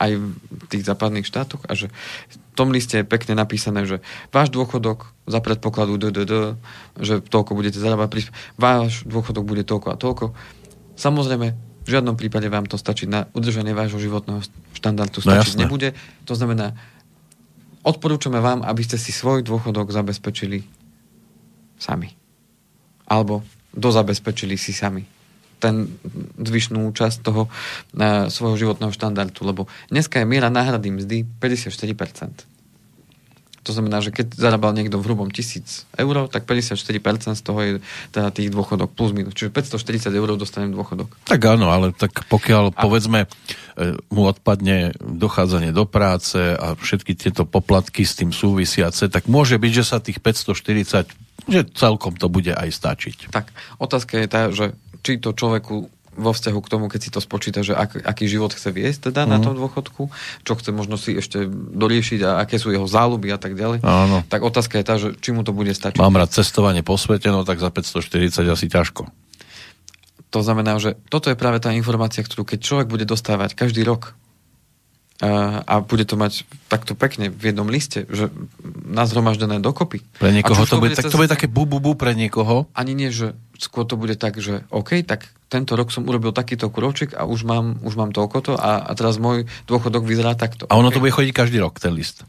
aj 0.01 0.11
v 0.17 0.63
tých 0.73 0.83
západných 0.89 1.29
štátoch 1.29 1.61
a 1.69 1.77
že 1.77 1.93
v 2.33 2.35
tom 2.57 2.73
liste 2.73 2.97
je 2.97 3.05
pekne 3.05 3.37
napísané, 3.37 3.85
že 3.85 4.01
váš 4.33 4.49
dôchodok 4.49 5.13
za 5.29 5.37
predpokladu 5.39 6.01
DDD, 6.01 6.57
že 6.97 7.21
toľko 7.21 7.53
budete 7.53 7.77
zarábať, 7.77 8.33
váš 8.57 9.05
dôchodok 9.05 9.45
bude 9.45 9.61
toľko 9.61 9.87
a 9.93 9.97
toľko. 10.01 10.25
Samozrejme, 10.97 11.47
v 11.81 11.89
žiadnom 11.89 12.17
prípade 12.17 12.49
vám 12.49 12.65
to 12.65 12.81
stačiť 12.81 13.07
na 13.09 13.29
udržanie 13.37 13.77
vášho 13.77 14.01
životného 14.01 14.41
štandardu 14.73 15.21
No 15.21 15.25
stačiť 15.29 15.53
jasné. 15.53 15.61
nebude. 15.65 15.89
To 16.25 16.33
znamená, 16.33 16.73
odporúčame 17.85 18.41
vám, 18.41 18.65
aby 18.65 18.81
ste 18.81 18.97
si 18.97 19.13
svoj 19.13 19.45
dôchodok 19.45 19.93
zabezpečili 19.93 20.65
sami. 21.77 22.13
Alebo 23.09 23.41
dozabezpečili 23.73 24.57
si 24.57 24.73
sami 24.73 25.20
ten 25.61 25.93
zvyšnú 26.41 26.89
časť 26.89 27.21
toho 27.21 27.45
uh, 27.45 28.27
svojho 28.27 28.57
životného 28.57 28.89
štandardu, 28.89 29.45
lebo 29.45 29.69
dneska 29.93 30.17
je 30.17 30.25
miera 30.25 30.49
náhrady 30.49 30.89
mzdy 30.89 31.17
54%. 31.37 32.49
To 33.61 33.77
znamená, 33.77 34.01
že 34.01 34.09
keď 34.09 34.33
zarábal 34.33 34.73
niekto 34.73 34.97
v 34.97 35.05
hrubom 35.05 35.29
1000 35.29 35.85
eur, 35.93 36.15
tak 36.33 36.49
54% 36.49 37.37
z 37.37 37.43
toho 37.45 37.59
je 37.61 37.71
teda 38.09 38.33
tých 38.33 38.49
dôchodok 38.49 38.89
plus 38.97 39.13
minus. 39.13 39.37
Čiže 39.37 39.53
540 39.53 40.09
eur 40.09 40.33
dostanem 40.33 40.73
dôchodok. 40.73 41.13
Tak 41.29 41.41
áno, 41.45 41.69
ale 41.69 41.93
tak 41.93 42.25
pokiaľ, 42.25 42.73
povedzme, 42.73 43.29
e, 43.77 43.93
mu 44.09 44.25
odpadne 44.25 44.97
dochádzanie 44.97 45.77
do 45.77 45.85
práce 45.85 46.41
a 46.41 46.73
všetky 46.73 47.13
tieto 47.13 47.45
poplatky 47.45 48.01
s 48.01 48.17
tým 48.17 48.33
súvisiace, 48.33 49.13
tak 49.13 49.29
môže 49.29 49.61
byť, 49.61 49.71
že 49.77 49.85
sa 49.85 50.01
tých 50.01 50.17
540, 50.25 51.05
že 51.49 51.65
celkom 51.73 52.17
to 52.17 52.27
bude 52.27 52.51
aj 52.51 52.69
stačiť. 52.69 53.33
Tak, 53.33 53.49
otázka 53.81 54.21
je 54.21 54.27
tá, 54.27 54.41
že 54.53 54.77
či 55.01 55.17
to 55.17 55.33
človeku 55.33 55.89
vo 56.11 56.31
vzťahu 56.35 56.59
k 56.59 56.71
tomu, 56.71 56.85
keď 56.91 56.99
si 56.99 57.09
to 57.09 57.23
spočíta, 57.23 57.63
že 57.63 57.71
ak, 57.71 58.03
aký 58.03 58.27
život 58.27 58.51
chce 58.51 58.69
viesť 58.75 59.11
teda 59.11 59.23
mm. 59.23 59.29
na 59.31 59.37
tom 59.39 59.55
dôchodku, 59.55 60.11
čo 60.43 60.53
chce 60.59 60.75
možno 60.75 60.99
si 60.99 61.15
ešte 61.15 61.47
doriešiť 61.47 62.19
a 62.27 62.29
aké 62.43 62.59
sú 62.59 62.75
jeho 62.75 62.83
záľuby 62.83 63.31
a 63.31 63.39
tak 63.39 63.55
ďalej, 63.55 63.79
Áno. 63.81 64.27
tak 64.27 64.43
otázka 64.43 64.75
je 64.75 64.85
tá, 64.85 64.95
že 64.99 65.15
či 65.23 65.31
mu 65.31 65.47
to 65.47 65.55
bude 65.55 65.71
stačiť. 65.71 66.03
Mám 66.03 66.19
rád 66.19 66.35
cestovanie 66.35 66.83
po 66.83 66.99
svete, 66.99 67.31
no 67.31 67.47
tak 67.47 67.63
za 67.63 67.71
540 67.71 68.43
asi 68.43 68.67
ťažko. 68.67 69.07
To 70.31 70.39
znamená, 70.39 70.79
že 70.79 70.99
toto 71.11 71.31
je 71.31 71.39
práve 71.39 71.63
tá 71.63 71.71
informácia, 71.75 72.23
ktorú 72.23 72.43
keď 72.43 72.59
človek 72.59 72.87
bude 72.91 73.07
dostávať 73.07 73.55
každý 73.55 73.83
rok 73.87 74.15
a, 75.21 75.61
a 75.63 75.75
bude 75.85 76.03
to 76.03 76.17
mať 76.17 76.49
takto 76.67 76.97
pekne 76.97 77.29
v 77.29 77.53
jednom 77.53 77.69
liste, 77.69 78.09
že 78.09 78.33
nazhromaždené 78.91 79.63
dokopy. 79.63 80.03
Pre 80.19 80.35
niekoho 80.35 80.67
to 80.67 80.83
bude, 80.83 80.93
tak 80.93 81.07
cez- 81.07 81.11
to 81.15 81.17
bude 81.17 81.31
také 81.31 81.47
bu, 81.47 81.63
bu, 81.63 81.79
bu 81.79 81.95
pre 81.95 82.11
niekoho. 82.11 82.67
Ani 82.75 82.91
nie, 82.91 83.07
že 83.09 83.33
skôr 83.55 83.87
to 83.87 83.95
bude 83.95 84.19
tak, 84.19 84.35
že 84.37 84.67
OK, 84.67 84.99
tak 85.07 85.31
tento 85.47 85.79
rok 85.79 85.89
som 85.95 86.03
urobil 86.03 86.35
takýto 86.35 86.67
kročik 86.67 87.15
a 87.15 87.23
už 87.23 87.47
mám, 87.47 87.79
už 87.87 87.95
mám 87.95 88.11
toľko 88.11 88.37
to 88.43 88.53
a, 88.59 88.83
a 88.83 88.91
teraz 88.93 89.15
môj 89.15 89.47
dôchodok 89.67 90.03
vyzerá 90.03 90.35
takto. 90.35 90.67
A 90.67 90.75
ono 90.75 90.91
OK? 90.91 90.99
to 90.99 91.03
bude 91.03 91.15
chodiť 91.15 91.31
každý 91.31 91.63
rok, 91.63 91.79
ten 91.79 91.95
list. 91.95 92.27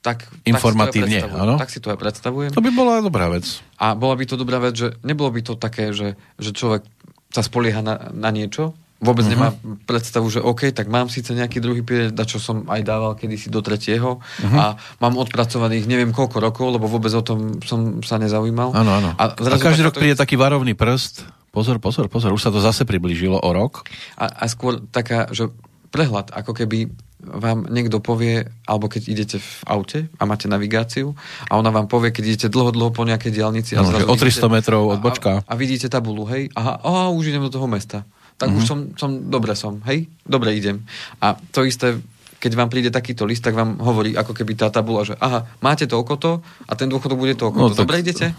tak, 0.00 0.32
informatívne, 0.48 1.28
tak 1.28 1.32
áno? 1.36 1.54
Tak 1.60 1.68
si 1.68 1.78
to 1.78 1.92
aj 1.92 1.98
predstavujem. 2.00 2.50
To 2.56 2.64
by 2.64 2.72
bola 2.72 3.04
dobrá 3.04 3.28
vec. 3.28 3.60
A 3.76 3.92
bola 3.92 4.16
by 4.16 4.24
to 4.24 4.40
dobrá 4.40 4.56
vec, 4.56 4.72
že 4.72 4.96
nebolo 5.04 5.28
by 5.28 5.40
to 5.44 5.60
také, 5.60 5.92
že, 5.92 6.16
že 6.40 6.56
človek 6.56 6.88
sa 7.30 7.44
spolieha 7.44 7.84
na, 7.84 8.08
na 8.10 8.32
niečo, 8.32 8.72
vôbec 9.00 9.24
Mhm. 9.24 9.32
uh-huh. 9.32 9.32
nemá 9.34 9.48
predstavu, 9.82 10.28
že 10.28 10.38
OK, 10.38 10.70
tak 10.70 10.86
mám 10.86 11.06
síce 11.06 11.32
nejaký 11.32 11.56
druhý 11.56 11.80
pilier, 11.80 12.12
čo 12.22 12.36
som 12.36 12.64
aj 12.64 12.80
dával 12.80 13.12
kedysi 13.14 13.48
do 13.48 13.58
tretieho 13.58 14.20
Mhm. 14.20 14.44
uh-huh. 14.44 14.54
a 14.54 14.64
mám 14.98 15.16
odpracovaných 15.16 15.84
neviem 15.84 16.10
koľko 16.10 16.36
rokov, 16.38 16.66
lebo 16.70 16.86
vôbec 16.86 17.10
o 17.10 17.20
tom 17.20 17.58
som 17.60 18.00
sa 18.00 18.16
nezaujímal. 18.16 18.70
Áno, 18.70 18.90
áno. 18.94 19.08
A, 19.14 19.24
A, 19.26 19.56
každý 19.56 19.80
rok 19.80 19.90
takáto- 19.90 19.98
príde 19.98 20.14
taký 20.14 20.36
varovný 20.36 20.72
prst. 20.72 21.24
Pozor, 21.50 21.76
pozor, 21.76 22.06
pozor, 22.06 22.30
už 22.30 22.38
sa 22.40 22.48
to 22.48 22.58
zase 22.58 22.84
priblížilo 22.84 23.34
o 23.34 23.50
rok. 23.50 23.82
A, 24.14 24.30
a 24.30 24.44
skôr 24.46 24.78
taká, 24.86 25.26
že 25.28 25.50
prehľad, 25.90 26.30
ako 26.30 26.54
keby 26.54 26.94
vám 27.20 27.66
niekto 27.66 27.98
povie, 27.98 28.46
alebo 28.64 28.86
keď 28.86 29.02
idete 29.04 29.36
v 29.36 29.50
aute 29.66 29.98
a 30.14 30.22
máte 30.24 30.46
navigáciu 30.46 31.12
a 31.44 31.58
ona 31.58 31.68
vám 31.68 31.84
povie, 31.84 32.08
keď 32.10 32.24
idete 32.26 32.48
dlho, 32.48 32.70
dlho 32.70 32.88
po 32.90 33.02
nejakej 33.02 33.34
diálnici 33.34 33.74
a 33.74 33.82
No, 33.82 33.90
zrazu 33.90 34.04
o 34.04 34.14
vidíte- 34.14 34.40
300 34.40 34.48
metrov 34.48 34.82
od 34.86 34.98
bočka. 34.98 35.42
A, 35.42 35.44
a 35.44 35.54
vidíte 35.54 35.86
tabulu, 35.86 36.24
hej, 36.26 36.48
aha, 36.54 36.78
aha, 36.78 37.04
už 37.10 37.28
idem 37.28 37.42
do 37.42 37.50
toho 37.50 37.66
mesta. 37.66 38.06
Tak 38.40 38.48
Mhm. 38.48 38.56
mm-hmm. 38.56 38.56
už 38.56 38.64
som, 38.64 38.78
som, 38.96 39.10
dobre 39.22 39.52
som, 39.52 39.84
hej, 39.84 40.08
dobre 40.22 40.52
idem. 40.52 40.80
A 41.18 41.36
to 41.50 41.60
isté, 41.62 42.00
keď 42.38 42.52
vám 42.54 42.66
príde 42.66 42.88
takýto 42.88 43.22
list, 43.22 43.44
tak 43.44 43.52
vám 43.52 43.76
hovorí 43.78 44.12
ako 44.12 44.32
keby 44.32 44.56
tá 44.56 44.68
tabula, 44.68 45.04
že 45.04 45.12
aha, 45.14 45.44
máte 45.60 45.84
toľko 45.84 46.14
to 46.16 46.32
a 46.40 46.72
ten 46.72 46.88
dôchodok 46.88 47.18
bude 47.18 47.34
toľko 47.34 47.52
No 47.54 47.68
to. 47.68 47.74
tak- 47.74 47.84
Dobre 47.84 48.00
idete? 48.00 48.32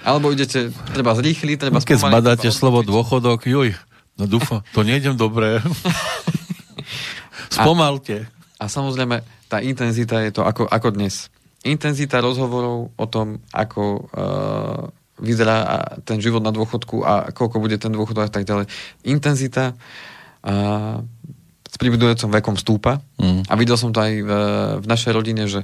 Alebo 0.00 0.30
idete, 0.30 0.60
treba 0.88 1.12
zrýchliť, 1.12 1.56
treba 1.58 1.76
Keď 1.76 1.98
spomaliť, 1.98 2.14
zbadáte 2.14 2.46
treba 2.46 2.54
slovo 2.56 2.80
dôchodok, 2.80 3.42
juj, 3.44 3.74
no 4.16 4.24
dúfam, 4.24 4.62
to 4.70 4.80
nejdem 4.80 5.14
dobre. 5.14 5.58
Spomalte. 7.50 8.30
A 8.54 8.64
samozrejme, 8.66 9.20
tá 9.46 9.58
intenzita 9.58 10.20
je 10.20 10.30
to 10.30 10.42
ako, 10.42 10.64
ako 10.64 10.88
dnes. 10.92 11.26
Intenzita 11.60 12.20
rozhovorov 12.20 12.94
o 12.94 13.06
tom, 13.06 13.42
ako 13.50 13.82
uh, 14.06 14.84
vyzerá 15.20 15.56
a 15.62 15.76
ten 16.00 16.18
život 16.18 16.40
na 16.40 16.50
dôchodku 16.50 17.04
a 17.04 17.30
koľko 17.30 17.60
bude 17.60 17.76
ten 17.76 17.92
dôchodok 17.92 18.26
a 18.26 18.32
tak 18.32 18.48
ďalej. 18.48 18.66
Intenzita 19.04 19.76
uh, 19.76 21.04
s 21.70 21.76
pribudujúcom 21.78 22.32
vekom 22.32 22.56
stúpa. 22.58 22.98
Mm. 23.20 23.46
A 23.46 23.54
videl 23.54 23.76
som 23.78 23.94
to 23.94 24.02
aj 24.02 24.12
v, 24.24 24.30
v 24.82 24.86
našej 24.88 25.12
rodine, 25.14 25.46
že 25.46 25.62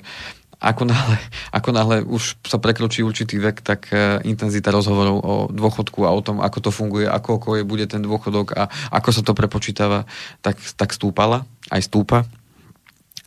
ako 0.56 0.88
náhle, 0.88 1.20
ako 1.52 1.68
náhle 1.74 1.96
už 2.04 2.40
sa 2.48 2.56
prekročí 2.56 3.04
určitý 3.04 3.36
vek, 3.40 3.60
tak 3.60 3.90
uh, 3.90 4.22
intenzita 4.22 4.70
rozhovorov 4.70 5.16
o 5.20 5.34
dôchodku 5.50 6.04
a 6.04 6.14
o 6.14 6.20
tom, 6.20 6.38
ako 6.44 6.68
to 6.68 6.70
funguje, 6.70 7.08
ako, 7.08 7.40
ako 7.40 7.48
je, 7.58 7.62
bude 7.64 7.84
ten 7.88 8.04
dôchodok 8.04 8.54
a 8.54 8.68
ako 8.92 9.08
sa 9.10 9.22
to 9.24 9.32
prepočítava, 9.34 10.04
tak, 10.44 10.60
tak 10.76 10.92
stúpala, 10.94 11.48
aj 11.72 11.90
stúpa. 11.90 12.28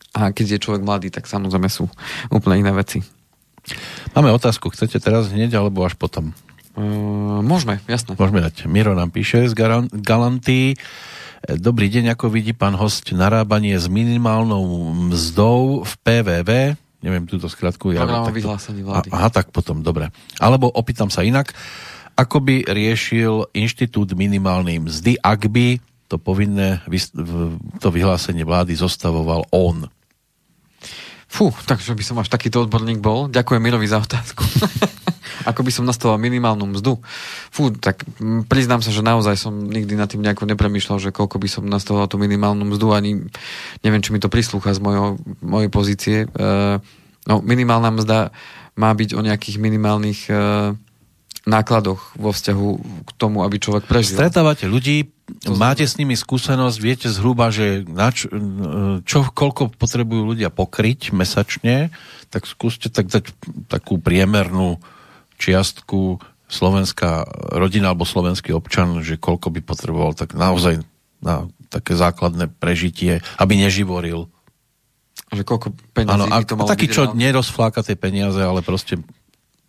A 0.09 0.33
keď 0.33 0.57
je 0.57 0.63
človek 0.65 0.81
mladý, 0.81 1.13
tak 1.13 1.29
samozrejme 1.29 1.69
sú 1.69 1.85
úplne 2.33 2.65
iné 2.65 2.73
veci. 2.73 3.18
Máme 4.13 4.33
otázku, 4.33 4.69
chcete 4.73 4.97
teraz 5.01 5.29
hneď 5.29 5.59
alebo 5.59 5.85
až 5.85 5.97
potom? 5.97 6.31
Uh, 6.77 7.43
môžeme, 7.43 7.81
jasné. 7.89 8.15
Môžeme 8.15 8.39
dať. 8.39 8.69
Miro 8.69 8.95
nám 8.95 9.11
píše 9.11 9.49
z 9.49 9.53
Galanty. 9.89 10.79
Dobrý 11.39 11.87
deň, 11.87 12.19
ako 12.19 12.31
vidí 12.31 12.51
pán 12.51 12.75
host 12.75 13.15
narábanie 13.15 13.79
s 13.79 13.87
minimálnou 13.87 14.91
mzdou 15.07 15.87
v 15.87 15.93
PVV, 16.03 16.75
neviem 16.99 17.23
túto 17.23 17.47
skratku. 17.47 17.95
Ja, 17.95 18.03
takto... 18.03 18.35
vyhlásení 18.35 18.83
vlády. 18.83 19.07
Aha, 19.15 19.31
tak 19.31 19.55
potom, 19.55 19.79
dobre. 19.79 20.11
Alebo 20.35 20.67
opýtam 20.67 21.07
sa 21.07 21.23
inak, 21.23 21.55
ako 22.19 22.43
by 22.43 22.67
riešil 22.67 23.55
inštitút 23.55 24.11
minimálnej 24.19 24.83
mzdy, 24.83 25.15
ak 25.23 25.47
by 25.47 25.79
to 26.11 26.19
povinné 26.19 26.83
to 27.79 27.87
vyhlásenie 27.87 28.43
vlády 28.43 28.75
zostavoval 28.75 29.47
on? 29.55 29.87
Fú, 31.29 31.53
takže 31.69 31.93
by 31.93 32.03
som 32.03 32.17
až 32.17 32.27
takýto 32.33 32.65
odborník 32.65 32.97
bol. 32.97 33.29
Ďakujem 33.29 33.61
Mirovi 33.61 33.85
za 33.85 34.01
otázku. 34.01 34.41
ako 35.49 35.61
by 35.63 35.71
som 35.71 35.87
nastavoval 35.87 36.19
minimálnu 36.19 36.65
mzdu. 36.75 36.99
Fú, 37.53 37.71
tak 37.71 38.03
priznám 38.49 38.83
sa, 38.83 38.91
že 38.91 39.05
naozaj 39.05 39.39
som 39.39 39.53
nikdy 39.53 39.95
nad 39.95 40.09
tým 40.09 40.25
nejako 40.25 40.49
nepremýšľal, 40.49 40.97
že 40.99 41.15
koľko 41.15 41.39
by 41.39 41.47
som 41.47 41.63
nastavoval 41.69 42.09
tú 42.11 42.19
minimálnu 42.19 42.65
mzdu, 42.75 42.91
ani 42.91 43.11
neviem, 43.85 44.01
či 44.03 44.11
mi 44.11 44.19
to 44.19 44.27
prislúcha 44.27 44.75
z 44.75 44.83
mojho, 44.83 45.21
mojej 45.39 45.69
pozície. 45.71 46.17
E, 46.25 46.27
no, 47.29 47.35
minimálna 47.45 47.93
mzda 47.93 48.33
má 48.75 48.91
byť 48.91 49.15
o 49.15 49.21
nejakých 49.23 49.57
minimálnych 49.61 50.19
e, 50.27 50.33
nákladoch 51.47 52.19
vo 52.19 52.29
vzťahu 52.29 52.67
k 53.05 53.09
tomu, 53.15 53.41
aby 53.41 53.57
človek 53.57 53.87
prežil. 53.87 54.19
Stretávate 54.19 54.67
ľudí, 54.67 55.07
to 55.45 55.53
máte 55.55 55.85
s 55.85 55.95
nimi 56.01 56.17
skúsenosť, 56.17 56.77
viete 56.81 57.07
zhruba, 57.07 57.53
že 57.53 57.85
na 57.85 58.09
čo, 58.09 58.29
čo, 59.05 59.29
koľko 59.29 59.73
potrebujú 59.77 60.35
ľudia 60.35 60.49
pokryť 60.49 61.13
mesačne, 61.13 61.93
tak 62.33 62.49
skúste 62.49 62.89
tak 62.89 63.09
dať 63.09 63.33
takú 63.69 64.01
priemernú 64.01 64.81
čiastku 65.39 66.19
slovenská 66.49 67.29
rodina 67.53 67.93
alebo 67.93 68.09
slovenský 68.09 68.57
občan, 68.57 69.05
že 69.05 69.21
koľko 69.21 69.53
by 69.53 69.61
potreboval 69.61 70.17
tak 70.17 70.33
naozaj 70.33 70.81
na 71.21 71.45
také 71.69 71.93
základné 71.93 72.49
prežitie, 72.49 73.21
aby 73.37 73.53
neživoril. 73.59 74.25
Že 75.29 75.45
koľko 75.45 75.67
peniazí 75.93 76.25
ano, 76.25 76.25
by 76.25 76.45
to 76.49 76.57
malo 76.57 76.69
taký, 76.73 76.89
čo 76.89 77.13
nerozfláka 77.13 77.85
tie 77.85 77.93
peniaze, 77.93 78.41
ale 78.41 78.65
proste 78.65 78.97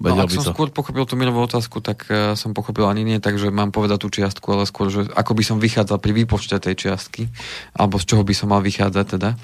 No, 0.01 0.17
ak 0.17 0.33
som 0.33 0.49
to. 0.49 0.57
skôr 0.57 0.73
pochopil 0.73 1.05
tú 1.05 1.13
milovú 1.21 1.45
otázku, 1.45 1.85
tak 1.85 2.09
uh, 2.09 2.33
som 2.33 2.57
pochopil 2.57 2.89
ani 2.89 3.05
nie 3.05 3.21
tak, 3.21 3.37
že 3.37 3.53
mám 3.53 3.69
povedať 3.69 4.01
tú 4.01 4.09
čiastku, 4.09 4.49
ale 4.49 4.65
skôr, 4.65 4.89
že 4.89 5.05
ako 5.13 5.37
by 5.37 5.43
som 5.45 5.61
vychádzal 5.61 6.01
pri 6.01 6.13
výpočte 6.17 6.57
tej 6.57 6.89
čiastky, 6.89 7.29
alebo 7.77 8.01
z 8.01 8.09
čoho 8.09 8.25
by 8.25 8.33
som 8.33 8.49
mal 8.49 8.65
vychádzať 8.65 9.07
teda, 9.21 9.37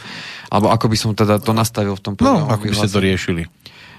alebo 0.48 0.72
ako 0.72 0.86
by 0.88 0.96
som 0.96 1.10
teda 1.12 1.36
to 1.44 1.52
nastavil 1.52 1.92
v 1.92 2.02
tom 2.02 2.14
no, 2.16 2.20
programu. 2.24 2.48
No, 2.48 2.52
ako 2.56 2.64
by 2.72 2.76
ste 2.80 2.88
to 2.88 3.00
riešili? 3.04 3.42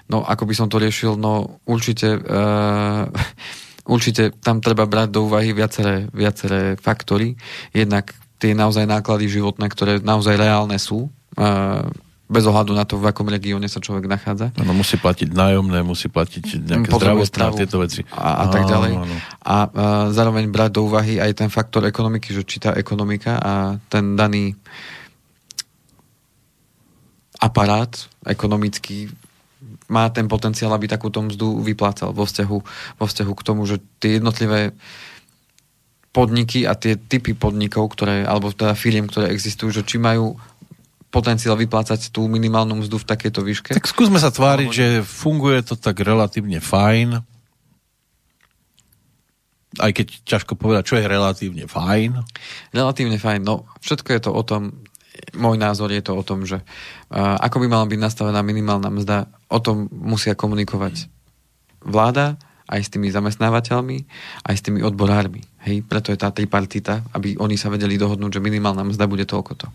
No, 0.10 0.26
ako 0.26 0.44
by 0.50 0.54
som 0.58 0.68
to 0.68 0.82
riešil, 0.82 1.14
no 1.14 1.62
určite 1.70 2.18
uh, 2.18 3.06
určite 3.94 4.34
tam 4.42 4.58
treba 4.60 4.90
brať 4.90 5.14
do 5.14 5.30
úvahy 5.30 5.56
viaceré, 5.56 6.12
viaceré 6.12 6.76
faktory. 6.76 7.38
Jednak 7.72 8.12
tie 8.38 8.58
naozaj 8.58 8.86
náklady 8.86 9.30
životné, 9.30 9.66
ktoré 9.70 10.04
naozaj 10.04 10.36
reálne 10.38 10.78
sú. 10.78 11.10
Bez 12.28 12.44
ohľadu 12.44 12.76
na 12.76 12.84
to, 12.84 13.00
v 13.00 13.08
akom 13.08 13.32
regióne 13.32 13.72
sa 13.72 13.80
človek 13.80 14.04
nachádza. 14.04 14.52
Ano, 14.60 14.76
musí 14.76 15.00
platiť 15.00 15.32
nájomné, 15.32 15.80
musí 15.80 16.12
platiť 16.12 16.60
nejaké 16.60 16.92
zdravotné 16.92 17.40
a 17.40 17.52
tieto 17.56 17.80
veci. 17.80 18.04
A, 18.12 18.44
a 18.44 18.46
tak 18.52 18.68
ďalej. 18.68 18.94
Áno, 19.00 19.04
áno. 19.08 19.16
A, 19.16 19.56
a 19.56 19.56
zároveň 20.12 20.52
brať 20.52 20.76
do 20.76 20.92
úvahy 20.92 21.24
aj 21.24 21.40
ten 21.40 21.48
faktor 21.48 21.88
ekonomiky, 21.88 22.36
že 22.36 22.44
či 22.44 22.60
tá 22.60 22.76
ekonomika 22.76 23.40
a 23.40 23.54
ten 23.88 24.20
daný 24.20 24.60
aparát 27.40 27.96
ekonomický 28.28 29.08
má 29.88 30.12
ten 30.12 30.28
potenciál, 30.28 30.76
aby 30.76 30.92
takúto 30.92 31.24
mzdu 31.24 31.64
vyplácal 31.64 32.12
vo 32.12 32.28
vzťahu, 32.28 32.58
vo 33.00 33.06
vzťahu 33.08 33.34
k 33.40 33.46
tomu, 33.46 33.64
že 33.64 33.80
tie 34.04 34.20
jednotlivé 34.20 34.76
podniky 36.12 36.68
a 36.68 36.76
tie 36.76 37.00
typy 37.00 37.38
podnikov, 37.38 37.94
ktoré, 37.96 38.28
alebo 38.28 38.52
teda 38.52 38.76
firiem, 38.76 39.08
ktoré 39.08 39.32
existujú, 39.32 39.70
že 39.72 39.86
či 39.88 40.02
majú 40.02 40.36
potenciál 41.18 41.58
vyplácať 41.58 42.14
tú 42.14 42.30
minimálnu 42.30 42.86
mzdu 42.86 43.02
v 43.02 43.10
takejto 43.10 43.42
výške. 43.42 43.74
Tak 43.74 43.90
skúsme 43.90 44.22
sa 44.22 44.30
tváriť, 44.30 44.70
že 44.70 44.86
funguje 45.02 45.66
to 45.66 45.74
tak 45.74 45.98
relatívne 46.06 46.62
fajn. 46.62 47.26
Aj 49.82 49.92
keď 49.94 50.22
ťažko 50.30 50.54
povedať, 50.54 50.94
čo 50.94 50.96
je 51.02 51.10
relatívne 51.10 51.66
fajn. 51.66 52.22
Relatívne 52.70 53.18
fajn, 53.18 53.42
no 53.42 53.66
všetko 53.82 54.10
je 54.14 54.22
to 54.22 54.30
o 54.30 54.44
tom, 54.46 54.86
môj 55.34 55.58
názor 55.58 55.90
je 55.90 56.06
to 56.06 56.14
o 56.14 56.22
tom, 56.22 56.46
že 56.46 56.62
uh, 56.62 57.38
ako 57.42 57.66
by 57.66 57.68
mala 57.68 57.90
byť 57.90 57.98
nastavená 57.98 58.46
minimálna 58.46 58.94
mzda, 58.94 59.26
o 59.50 59.58
tom 59.58 59.90
musia 59.90 60.38
komunikovať 60.38 61.10
vláda, 61.82 62.38
aj 62.68 62.84
s 62.84 62.92
tými 62.92 63.08
zamestnávateľmi, 63.08 63.98
aj 64.44 64.56
s 64.60 64.62
tými 64.62 64.84
odborármi. 64.84 65.40
Hej, 65.64 65.88
preto 65.88 66.12
je 66.12 66.20
tá 66.20 66.36
tripartita, 66.36 67.00
aby 67.16 67.40
oni 67.40 67.56
sa 67.56 67.72
vedeli 67.72 67.96
dohodnúť, 67.96 68.38
že 68.38 68.44
minimálna 68.44 68.84
mzda 68.84 69.08
bude 69.08 69.24
toľko 69.24 69.54
to. 69.56 69.68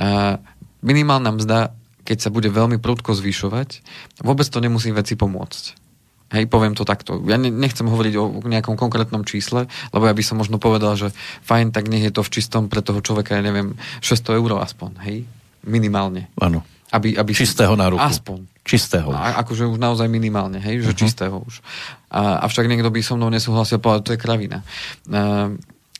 A 0.00 0.40
minimálna 0.86 1.34
mzda, 1.34 1.74
keď 2.06 2.18
sa 2.22 2.30
bude 2.30 2.46
veľmi 2.46 2.78
prudko 2.78 3.18
zvyšovať, 3.18 3.82
vôbec 4.22 4.46
to 4.46 4.62
nemusí 4.62 4.94
veci 4.94 5.18
pomôcť. 5.18 5.86
Hej, 6.26 6.50
poviem 6.50 6.74
to 6.74 6.82
takto. 6.82 7.22
Ja 7.30 7.38
nechcem 7.38 7.86
hovoriť 7.86 8.14
o 8.18 8.42
nejakom 8.42 8.74
konkrétnom 8.74 9.22
čísle, 9.22 9.70
lebo 9.94 10.04
ja 10.10 10.14
by 10.14 10.22
som 10.26 10.42
možno 10.42 10.58
povedal, 10.58 10.98
že 10.98 11.14
fajn, 11.46 11.70
tak 11.70 11.86
nech 11.86 12.02
je 12.02 12.10
to 12.10 12.26
v 12.26 12.32
čistom 12.34 12.66
pre 12.66 12.82
toho 12.82 12.98
človeka, 12.98 13.38
ja 13.38 13.42
neviem, 13.46 13.78
600 14.02 14.34
eur 14.42 14.58
aspoň, 14.58 14.90
hej? 15.06 15.22
Minimálne. 15.62 16.26
Áno. 16.42 16.66
Aby, 16.90 17.14
aby 17.14 17.30
čistého 17.30 17.78
na 17.78 17.90
ruku. 17.90 18.02
Aspoň. 18.02 18.42
Čistého. 18.66 19.14
A, 19.14 19.38
akože 19.42 19.70
už 19.70 19.78
naozaj 19.78 20.10
minimálne, 20.10 20.58
hej? 20.58 20.82
Že 20.82 20.90
uh-huh. 20.90 21.02
čistého 21.06 21.36
už. 21.46 21.62
A, 22.10 22.42
avšak 22.42 22.66
niekto 22.66 22.90
by 22.90 22.98
so 23.06 23.14
mnou 23.14 23.30
nesúhlasil 23.30 23.78
povedať, 23.78 24.02
to 24.02 24.14
je 24.18 24.22
kravina. 24.22 24.66
A, 25.06 25.54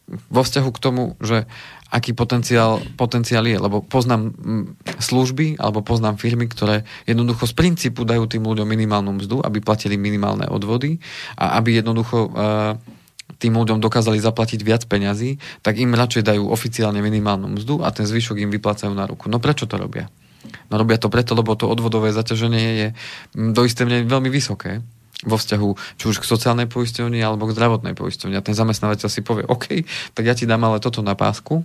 vo 0.07 0.43
vzťahu 0.43 0.71
k 0.75 0.83
tomu, 0.83 1.15
že 1.19 1.47
aký 1.87 2.19
potenciál, 2.19 2.83
potenciál 2.99 3.47
je, 3.47 3.57
lebo 3.57 3.79
poznám 3.79 4.35
služby 4.99 5.55
alebo 5.63 5.87
poznám 5.87 6.19
firmy, 6.19 6.51
ktoré 6.51 6.83
jednoducho 7.07 7.47
z 7.47 7.55
princípu 7.55 8.03
dajú 8.03 8.27
tým 8.27 8.43
ľuďom 8.43 8.67
minimálnu 8.67 9.23
mzdu, 9.23 9.39
aby 9.47 9.63
platili 9.63 9.95
minimálne 9.95 10.51
odvody 10.51 10.99
a 11.39 11.59
aby 11.63 11.79
jednoducho 11.79 12.35
tým 13.39 13.53
ľuďom 13.55 13.79
dokázali 13.79 14.19
zaplatiť 14.19 14.61
viac 14.67 14.83
peňazí, 14.87 15.39
tak 15.63 15.79
im 15.79 15.95
radšej 15.95 16.27
dajú 16.27 16.51
oficiálne 16.51 16.99
minimálnu 17.03 17.59
mzdu 17.59 17.83
a 17.87 17.91
ten 17.95 18.07
zvyšok 18.07 18.43
im 18.43 18.51
vyplácajú 18.51 18.91
na 18.91 19.07
ruku. 19.07 19.31
No 19.31 19.39
prečo 19.39 19.71
to 19.71 19.79
robia? 19.79 20.11
No 20.71 20.79
robia 20.79 20.99
to 20.99 21.11
preto, 21.11 21.35
lebo 21.35 21.55
to 21.59 21.71
odvodové 21.71 22.15
zaťaženie 22.15 22.67
je 22.79 22.89
do 23.35 23.63
isté 23.67 23.83
veľmi 23.87 24.31
vysoké 24.31 24.83
vo 25.25 25.37
vzťahu 25.41 25.97
či 25.97 26.05
už 26.13 26.21
k 26.21 26.29
sociálnej 26.29 26.69
poisťovni 26.69 27.23
alebo 27.25 27.49
k 27.49 27.57
zdravotnej 27.57 27.97
poisťovni. 27.97 28.37
A 28.37 28.45
ten 28.45 28.53
zamestnávateľ 28.53 29.09
si 29.09 29.25
povie, 29.25 29.49
OK, 29.49 29.87
tak 30.13 30.25
ja 30.29 30.37
ti 30.37 30.45
dám 30.45 30.61
ale 30.69 30.83
toto 30.83 31.01
na 31.01 31.17
pásku, 31.17 31.65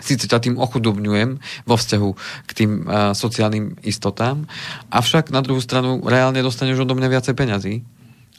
Sice 0.00 0.24
ťa 0.24 0.40
tým 0.40 0.56
ochudobňujem 0.56 1.30
vo 1.68 1.76
vzťahu 1.76 2.10
k 2.48 2.50
tým 2.56 2.70
uh, 2.88 3.12
sociálnym 3.12 3.76
istotám, 3.84 4.48
avšak 4.88 5.28
na 5.28 5.44
druhú 5.44 5.60
stranu 5.60 6.00
reálne 6.00 6.40
dostaneš 6.40 6.88
odo 6.88 6.96
mňa 6.96 7.08
viacej 7.12 7.34
peňazí 7.36 7.74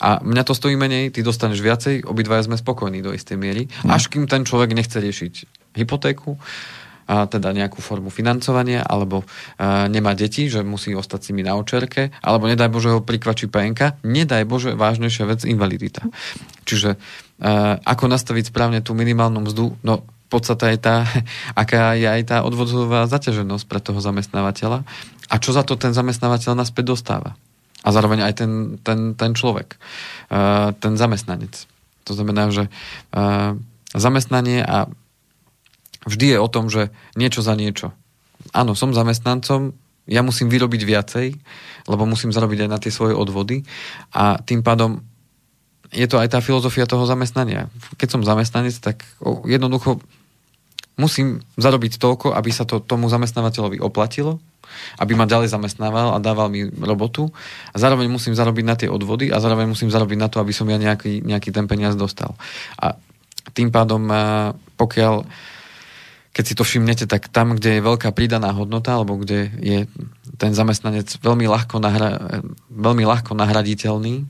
a 0.01 0.17
mňa 0.25 0.41
to 0.41 0.57
stojí 0.57 0.73
menej, 0.73 1.13
ty 1.13 1.21
dostaneš 1.21 1.61
viacej, 1.61 2.09
obidvaja 2.09 2.49
sme 2.49 2.57
spokojní 2.57 3.05
do 3.05 3.13
istej 3.13 3.37
miery, 3.37 3.69
mm. 3.69 3.93
až 3.93 4.09
kým 4.09 4.25
ten 4.25 4.41
človek 4.41 4.73
nechce 4.73 4.97
riešiť 4.97 5.33
hypotéku, 5.77 6.33
a 6.33 6.43
teda 7.07 7.53
nejakú 7.55 7.79
formu 7.79 8.09
financovania, 8.13 8.85
alebo 8.85 9.23
a, 9.57 9.87
nemá 9.87 10.13
deti, 10.13 10.47
že 10.47 10.65
musí 10.65 10.93
ostať 10.93 11.19
s 11.21 11.27
nimi 11.33 11.43
na 11.45 11.57
očerke, 11.57 12.13
alebo 12.21 12.47
nedaj 12.47 12.69
Bože 12.71 12.89
ho 12.91 13.01
prikvačí 13.03 13.47
PNK, 13.47 14.03
nedaj 14.05 14.43
Bože 14.47 14.71
vážnejšia 14.77 15.25
vec 15.27 15.43
invalidita. 15.43 16.05
Čiže 16.67 16.95
a, 17.41 17.79
ako 17.81 18.11
nastaviť 18.11 18.53
správne 18.53 18.79
tú 18.83 18.93
minimálnu 18.93 19.43
mzdu, 19.45 19.75
no 19.81 20.05
podstata 20.31 20.71
je 20.71 20.79
tá, 20.79 21.03
aká 21.61 21.99
je 21.99 22.07
aj 22.07 22.21
tá 22.27 22.37
odvodová 22.45 23.05
zaťaženosť 23.09 23.65
pre 23.67 23.79
toho 23.83 23.99
zamestnávateľa 23.99 24.87
a 25.31 25.35
čo 25.39 25.55
za 25.55 25.63
to 25.67 25.79
ten 25.79 25.95
zamestnávateľ 25.95 26.55
naspäť 26.55 26.95
dostáva. 26.95 27.35
A 27.81 27.89
zároveň 27.89 28.29
aj 28.29 28.33
ten, 28.37 28.51
ten, 28.85 29.17
ten 29.17 29.33
človek, 29.33 29.73
uh, 30.29 30.69
ten 30.77 31.01
zamestnanec. 31.01 31.65
To 32.05 32.13
znamená, 32.13 32.49
že 32.49 32.69
zamestnanie 33.93 34.63
a 34.63 34.87
vždy 36.05 36.35
je 36.35 36.37
o 36.39 36.49
tom, 36.49 36.69
že 36.69 36.89
niečo 37.13 37.45
za 37.45 37.53
niečo. 37.53 37.93
Áno, 38.51 38.73
som 38.73 38.95
zamestnancom, 38.95 39.75
ja 40.09 40.25
musím 40.25 40.49
vyrobiť 40.49 40.81
viacej, 40.81 41.27
lebo 41.85 42.09
musím 42.09 42.33
zarobiť 42.33 42.65
aj 42.65 42.69
na 42.69 42.81
tie 42.81 42.89
svoje 42.89 43.13
odvody 43.13 43.61
a 44.11 44.41
tým 44.41 44.65
pádom 44.65 45.05
je 45.91 46.07
to 46.07 46.17
aj 46.17 46.31
tá 46.31 46.39
filozofia 46.39 46.87
toho 46.87 47.03
zamestnania. 47.03 47.67
Keď 47.99 48.07
som 48.17 48.21
zamestnanec, 48.23 48.73
tak 48.79 49.03
jednoducho 49.43 49.99
musím 50.95 51.43
zarobiť 51.59 51.99
toľko, 51.99 52.31
aby 52.31 52.51
sa 52.51 52.63
to 52.63 52.79
tomu 52.79 53.11
zamestnávateľovi 53.11 53.83
oplatilo, 53.83 54.39
aby 55.03 55.13
ma 55.19 55.27
ďalej 55.27 55.51
zamestnával 55.51 56.15
a 56.15 56.23
dával 56.23 56.47
mi 56.47 56.63
robotu 56.63 57.27
a 57.71 57.75
zároveň 57.75 58.07
musím 58.07 58.31
zarobiť 58.31 58.65
na 58.65 58.75
tie 58.79 58.87
odvody 58.87 59.29
a 59.29 59.43
zároveň 59.43 59.67
musím 59.67 59.91
zarobiť 59.91 60.17
na 60.17 60.31
to, 60.31 60.39
aby 60.39 60.55
som 60.55 60.67
ja 60.71 60.79
nejaký, 60.79 61.27
nejaký 61.27 61.51
ten 61.51 61.67
peniaz 61.67 61.99
dostal. 61.99 62.39
A 62.79 62.95
tým 63.51 63.67
pádom, 63.67 64.07
pokiaľ 64.79 65.27
keď 66.31 66.43
si 66.47 66.55
to 66.55 66.63
všimnete, 66.63 67.05
tak 67.11 67.27
tam, 67.27 67.59
kde 67.59 67.79
je 67.79 67.87
veľká 67.87 68.15
pridaná 68.15 68.55
hodnota, 68.55 68.95
alebo 68.95 69.19
kde 69.19 69.51
je 69.59 69.79
ten 70.39 70.55
zamestnanec 70.55 71.19
veľmi 71.19 71.45
ľahko, 71.45 71.83
nahra, 71.83 72.41
veľmi 72.71 73.03
ľahko 73.03 73.35
nahraditeľný, 73.35 74.23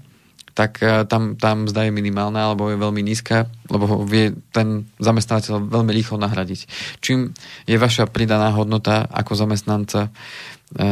tak 0.52 0.84
e, 0.84 1.08
tam, 1.08 1.40
tam 1.40 1.70
zda 1.70 1.88
je 1.88 1.96
minimálna 1.96 2.52
alebo 2.52 2.68
je 2.68 2.78
veľmi 2.78 3.02
nízka, 3.06 3.48
lebo 3.72 3.88
ho 3.88 3.96
vie 4.04 4.36
ten 4.52 4.90
zamestnávateľ 5.00 5.72
veľmi 5.72 5.92
rýchlo 5.96 6.20
nahradiť. 6.20 6.68
Čím 7.00 7.32
je 7.66 7.78
vaša 7.80 8.10
pridaná 8.12 8.52
hodnota 8.52 9.08
ako 9.08 9.38
zamestnanca 9.38 10.12
e, 10.76 10.86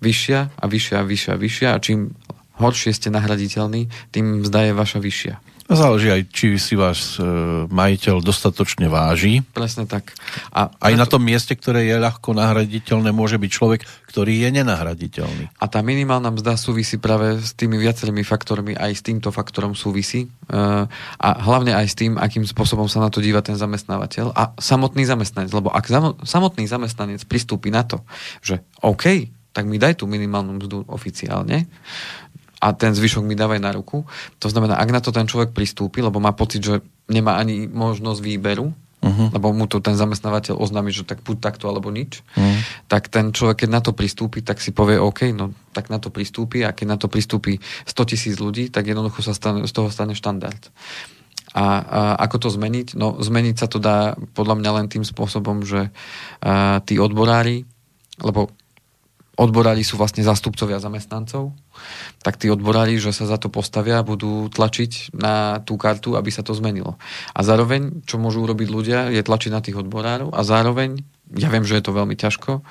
vyššia 0.00 0.40
a 0.56 0.64
vyššia 0.64 0.96
a 0.96 1.04
vyššia 1.04 1.32
a 1.34 1.40
vyššia 1.40 1.68
a 1.76 1.82
čím 1.82 2.16
horšie 2.56 2.94
ste 2.94 3.08
nahraditeľní, 3.12 3.90
tým 4.14 4.46
zda 4.46 4.70
je 4.70 4.72
vaša 4.72 4.98
vyššia. 5.02 5.51
Záleží 5.72 6.08
aj, 6.12 6.22
či 6.28 6.60
si 6.60 6.76
vás 6.76 7.16
e, 7.16 7.24
majiteľ 7.66 8.20
dostatočne 8.20 8.92
váži. 8.92 9.40
Presne 9.56 9.88
tak. 9.88 10.12
A 10.52 10.68
aj 10.68 10.92
na, 10.94 11.08
to... 11.08 11.16
tom 11.16 11.24
mieste, 11.24 11.56
ktoré 11.56 11.88
je 11.88 11.96
ľahko 11.96 12.36
nahraditeľné, 12.36 13.08
môže 13.10 13.40
byť 13.40 13.50
človek, 13.50 13.80
ktorý 14.12 14.44
je 14.44 14.48
nenahraditeľný. 14.60 15.48
A 15.56 15.64
tá 15.72 15.80
minimálna 15.80 16.28
mzda 16.28 16.60
súvisí 16.60 17.00
práve 17.00 17.40
s 17.40 17.56
tými 17.56 17.80
viacerými 17.80 18.20
faktormi, 18.20 18.76
aj 18.76 18.92
s 18.92 19.02
týmto 19.02 19.32
faktorom 19.32 19.72
súvisí. 19.72 20.28
E, 20.28 20.56
a 21.16 21.28
hlavne 21.40 21.72
aj 21.72 21.86
s 21.88 21.94
tým, 21.96 22.20
akým 22.20 22.44
spôsobom 22.44 22.86
sa 22.86 23.00
na 23.00 23.08
to 23.08 23.24
díva 23.24 23.40
ten 23.40 23.56
zamestnávateľ 23.56 24.36
a 24.36 24.52
samotný 24.60 25.08
zamestnanec. 25.08 25.50
Lebo 25.50 25.72
ak 25.72 25.88
samotný 26.22 26.68
zamestnanec 26.68 27.24
pristúpi 27.24 27.72
na 27.72 27.82
to, 27.88 28.04
že 28.44 28.60
OK, 28.84 29.32
tak 29.52 29.68
mi 29.68 29.76
daj 29.76 30.00
tú 30.00 30.08
minimálnu 30.08 30.56
mzdu 30.56 30.88
oficiálne, 30.88 31.68
a 32.62 32.70
ten 32.70 32.94
zvyšok 32.94 33.26
mi 33.26 33.34
dávaj 33.34 33.58
na 33.58 33.74
ruku. 33.74 34.06
To 34.38 34.46
znamená, 34.46 34.78
ak 34.78 34.94
na 34.94 35.02
to 35.02 35.10
ten 35.10 35.26
človek 35.26 35.50
pristúpi, 35.50 35.98
lebo 35.98 36.22
má 36.22 36.30
pocit, 36.30 36.62
že 36.62 36.78
nemá 37.10 37.34
ani 37.42 37.66
možnosť 37.66 38.22
výberu, 38.22 38.70
uh-huh. 38.70 39.34
lebo 39.34 39.50
mu 39.50 39.66
to 39.66 39.82
ten 39.82 39.98
zamestnávateľ 39.98 40.62
oznámi, 40.62 40.94
že 40.94 41.02
tak 41.02 41.26
buď 41.26 41.42
takto 41.42 41.66
alebo 41.66 41.90
nič, 41.90 42.22
uh-huh. 42.22 42.86
tak 42.86 43.10
ten 43.10 43.34
človek, 43.34 43.66
keď 43.66 43.70
na 43.74 43.82
to 43.82 43.90
pristúpi, 43.90 44.46
tak 44.46 44.62
si 44.62 44.70
povie, 44.70 45.02
OK, 45.02 45.34
no 45.34 45.50
tak 45.74 45.90
na 45.90 45.98
to 45.98 46.14
pristúpi 46.14 46.62
a 46.62 46.70
keď 46.70 46.86
na 46.86 46.96
to 47.02 47.10
pristúpi 47.10 47.58
100 47.90 48.10
tisíc 48.14 48.38
ľudí, 48.38 48.70
tak 48.70 48.86
jednoducho 48.86 49.26
sa 49.26 49.34
stane, 49.34 49.66
z 49.66 49.72
toho 49.74 49.90
stane 49.90 50.14
štandard. 50.14 50.62
A, 51.52 51.66
a 51.66 52.00
ako 52.24 52.46
to 52.46 52.48
zmeniť? 52.54 52.96
No 52.96 53.20
zmeniť 53.20 53.56
sa 53.58 53.68
to 53.68 53.76
dá 53.76 54.16
podľa 54.32 54.56
mňa 54.62 54.70
len 54.80 54.86
tým 54.88 55.04
spôsobom, 55.04 55.66
že 55.66 55.90
a, 56.40 56.78
tí 56.86 56.96
odborári, 56.96 57.66
lebo 58.22 58.54
odborári 59.42 59.82
sú 59.82 59.98
vlastne 59.98 60.22
zastupcovia 60.22 60.78
zamestnancov, 60.78 61.50
tak 62.22 62.38
tí 62.38 62.46
odborári, 62.46 62.96
že 63.02 63.10
sa 63.10 63.26
za 63.26 63.36
to 63.36 63.50
postavia, 63.50 64.06
budú 64.06 64.46
tlačiť 64.48 65.12
na 65.18 65.58
tú 65.66 65.74
kartu, 65.74 66.14
aby 66.14 66.30
sa 66.30 66.46
to 66.46 66.54
zmenilo. 66.54 66.96
A 67.34 67.42
zároveň, 67.42 68.06
čo 68.06 68.22
môžu 68.22 68.46
urobiť 68.46 68.68
ľudia, 68.70 68.98
je 69.10 69.20
tlačiť 69.20 69.50
na 69.50 69.60
tých 69.60 69.82
odborárov 69.82 70.30
a 70.30 70.40
zároveň, 70.46 71.02
ja 71.34 71.50
viem, 71.50 71.66
že 71.66 71.76
je 71.76 71.84
to 71.84 71.96
veľmi 71.96 72.14
ťažko, 72.14 72.62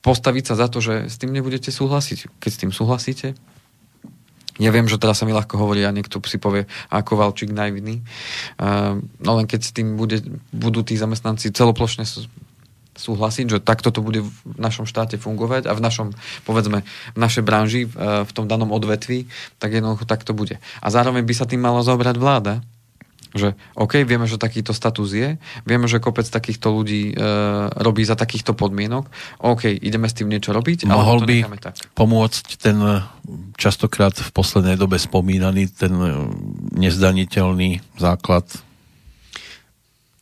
postaviť 0.00 0.44
sa 0.48 0.54
za 0.56 0.66
to, 0.72 0.80
že 0.80 1.12
s 1.12 1.20
tým 1.20 1.34
nebudete 1.36 1.68
súhlasiť. 1.68 2.40
Keď 2.40 2.50
s 2.50 2.60
tým 2.64 2.72
súhlasíte, 2.72 3.36
ja 4.58 4.74
viem, 4.74 4.90
že 4.90 4.98
teraz 4.98 5.22
sa 5.22 5.26
mi 5.26 5.30
ľahko 5.30 5.54
hovorí 5.54 5.86
a 5.86 5.94
niekto 5.94 6.18
si 6.26 6.42
povie, 6.42 6.66
ako 6.90 7.14
Valčík 7.14 7.54
najvinný. 7.54 8.02
Uh, 8.58 8.98
no 9.22 9.38
len 9.38 9.46
keď 9.46 9.60
s 9.62 9.70
tým 9.70 9.94
bude, 9.94 10.18
budú 10.50 10.82
tí 10.82 10.98
zamestnanci 10.98 11.54
celoplošne 11.54 12.02
súhlasiť, 12.98 13.46
že 13.46 13.58
takto 13.62 13.94
to 13.94 14.02
bude 14.02 14.26
v 14.26 14.58
našom 14.58 14.84
štáte 14.84 15.16
fungovať 15.16 15.70
a 15.70 15.72
v 15.72 15.80
našom, 15.80 16.12
povedzme, 16.42 16.82
v 17.14 17.18
našej 17.18 17.46
branži, 17.46 17.86
v 17.94 18.30
tom 18.34 18.50
danom 18.50 18.74
odvetví, 18.74 19.30
tak 19.62 19.78
jednoducho 19.78 20.04
tak 20.04 20.26
to 20.26 20.34
bude. 20.34 20.58
A 20.82 20.86
zároveň 20.90 21.22
by 21.22 21.34
sa 21.34 21.46
tým 21.46 21.62
mala 21.62 21.86
zaobrať 21.86 22.18
vláda, 22.18 22.60
že 23.36 23.52
OK, 23.76 24.08
vieme, 24.08 24.24
že 24.24 24.40
takýto 24.40 24.72
status 24.72 25.12
je, 25.12 25.28
vieme, 25.68 25.84
že 25.84 26.00
kopec 26.00 26.24
takýchto 26.24 26.72
ľudí 26.72 27.12
e, 27.12 27.14
robí 27.76 28.00
za 28.00 28.16
takýchto 28.16 28.56
podmienok, 28.56 29.04
OK, 29.44 29.68
ideme 29.68 30.08
s 30.08 30.16
tým 30.16 30.32
niečo 30.32 30.56
robiť, 30.56 30.88
ale 30.88 30.96
Mohol 30.96 31.18
by 31.28 31.36
tak. 31.60 31.76
pomôcť 31.92 32.46
ten 32.56 32.78
e, 32.80 33.04
častokrát 33.60 34.16
v 34.16 34.30
poslednej 34.32 34.80
dobe 34.80 34.96
spomínaný 34.96 35.68
ten 35.76 35.92
nezdaniteľný 36.72 37.84
základ 38.00 38.48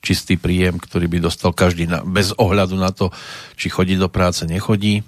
čistý 0.07 0.39
príjem, 0.39 0.79
ktorý 0.79 1.11
by 1.11 1.19
dostal 1.27 1.51
každý 1.51 1.91
na, 1.91 2.07
bez 2.07 2.31
ohľadu 2.39 2.79
na 2.79 2.95
to, 2.95 3.11
či 3.59 3.67
chodí 3.67 3.99
do 3.99 4.07
práce, 4.07 4.47
nechodí. 4.47 5.03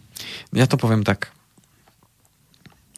Ja 0.50 0.66
to 0.66 0.74
poviem 0.74 1.06
tak. 1.06 1.30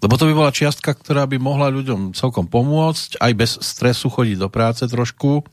Lebo 0.00 0.16
to 0.16 0.24
by 0.24 0.32
bola 0.32 0.56
čiastka, 0.56 0.96
ktorá 0.96 1.28
by 1.28 1.36
mohla 1.36 1.68
ľuďom 1.68 2.16
celkom 2.16 2.48
pomôcť, 2.48 3.20
aj 3.20 3.32
bez 3.36 3.50
stresu 3.60 4.08
chodiť 4.08 4.40
do 4.40 4.48
práce 4.48 4.80
trošku 4.88 5.44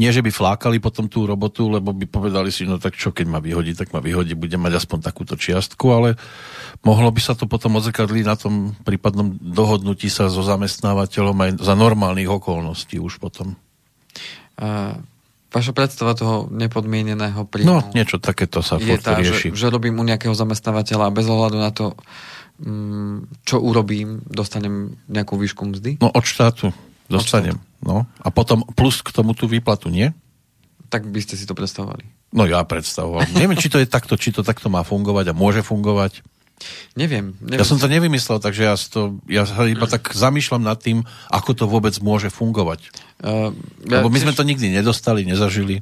nie, 0.00 0.08
že 0.08 0.24
by 0.24 0.32
flákali 0.32 0.80
potom 0.80 1.12
tú 1.12 1.28
robotu, 1.28 1.68
lebo 1.68 1.92
by 1.92 2.08
povedali 2.08 2.48
si, 2.48 2.64
no 2.64 2.80
tak 2.80 2.96
čo, 2.96 3.12
keď 3.12 3.26
ma 3.28 3.36
vyhodí, 3.44 3.76
tak 3.76 3.92
ma 3.92 4.00
vyhodí, 4.00 4.32
bude 4.32 4.56
mať 4.56 4.80
aspoň 4.80 4.98
takúto 5.04 5.36
čiastku, 5.36 5.84
ale 5.92 6.16
mohlo 6.80 7.12
by 7.12 7.20
sa 7.20 7.36
to 7.36 7.44
potom 7.44 7.76
odzrkadliť 7.76 8.24
na 8.24 8.36
tom 8.40 8.72
prípadnom 8.80 9.36
dohodnutí 9.36 10.08
sa 10.08 10.32
so 10.32 10.40
zamestnávateľom 10.40 11.36
aj 11.36 11.50
za 11.60 11.74
normálnych 11.76 12.32
okolností 12.32 12.96
už 12.96 13.20
potom. 13.20 13.60
Uh, 14.56 14.96
vaša 15.52 15.76
predstava 15.76 16.16
toho 16.16 16.48
nepodmieneného 16.48 17.44
príjmu... 17.44 17.68
No, 17.68 17.78
niečo 17.92 18.16
takéto 18.16 18.64
sa 18.64 18.80
je 18.80 18.96
tá, 18.96 19.20
rieši. 19.20 19.52
Že, 19.52 19.58
že 19.58 19.66
robím 19.68 20.00
u 20.00 20.04
nejakého 20.08 20.32
zamestnávateľa 20.32 21.12
a 21.12 21.14
bez 21.14 21.28
ohľadu 21.28 21.58
na 21.60 21.70
to, 21.76 21.92
um, 22.64 23.28
čo 23.44 23.60
urobím, 23.60 24.24
dostanem 24.24 24.96
nejakú 25.12 25.36
výšku 25.36 25.76
mzdy? 25.76 26.00
No, 26.00 26.08
od 26.08 26.24
štátu 26.24 26.72
dostanem. 27.10 27.58
No. 27.80 28.04
A 28.20 28.28
potom 28.28 28.64
plus 28.76 29.00
k 29.00 29.10
tomu 29.12 29.32
tú 29.32 29.48
výplatu, 29.48 29.88
nie? 29.88 30.12
Tak 30.92 31.08
by 31.08 31.20
ste 31.22 31.38
si 31.38 31.48
to 31.48 31.56
predstavovali. 31.56 32.04
No 32.30 32.46
ja 32.46 32.62
predstavoval. 32.62 33.26
Neviem, 33.34 33.58
či 33.58 33.72
to 33.72 33.80
je 33.80 33.88
takto, 33.88 34.14
či 34.14 34.30
to 34.30 34.46
takto 34.46 34.70
má 34.70 34.84
fungovať 34.86 35.32
a 35.32 35.34
môže 35.34 35.64
fungovať. 35.66 36.22
Neviem, 36.92 37.32
neviem. 37.40 37.60
Ja 37.60 37.64
som 37.64 37.80
to 37.80 37.88
nevymyslel, 37.88 38.36
takže 38.36 38.62
ja, 38.68 38.76
to, 38.76 39.16
ja 39.32 39.48
iba 39.64 39.88
tak 39.88 40.12
zamýšľam 40.12 40.60
nad 40.60 40.76
tým, 40.76 41.02
ako 41.32 41.50
to 41.56 41.64
vôbec 41.64 41.96
môže 42.04 42.28
fungovať. 42.28 42.92
Uh, 43.24 43.56
ja 43.88 44.04
Lebo 44.04 44.12
my 44.12 44.20
tiež... 44.20 44.24
sme 44.28 44.36
to 44.36 44.44
nikdy 44.44 44.68
nedostali, 44.68 45.24
nezažili. 45.24 45.80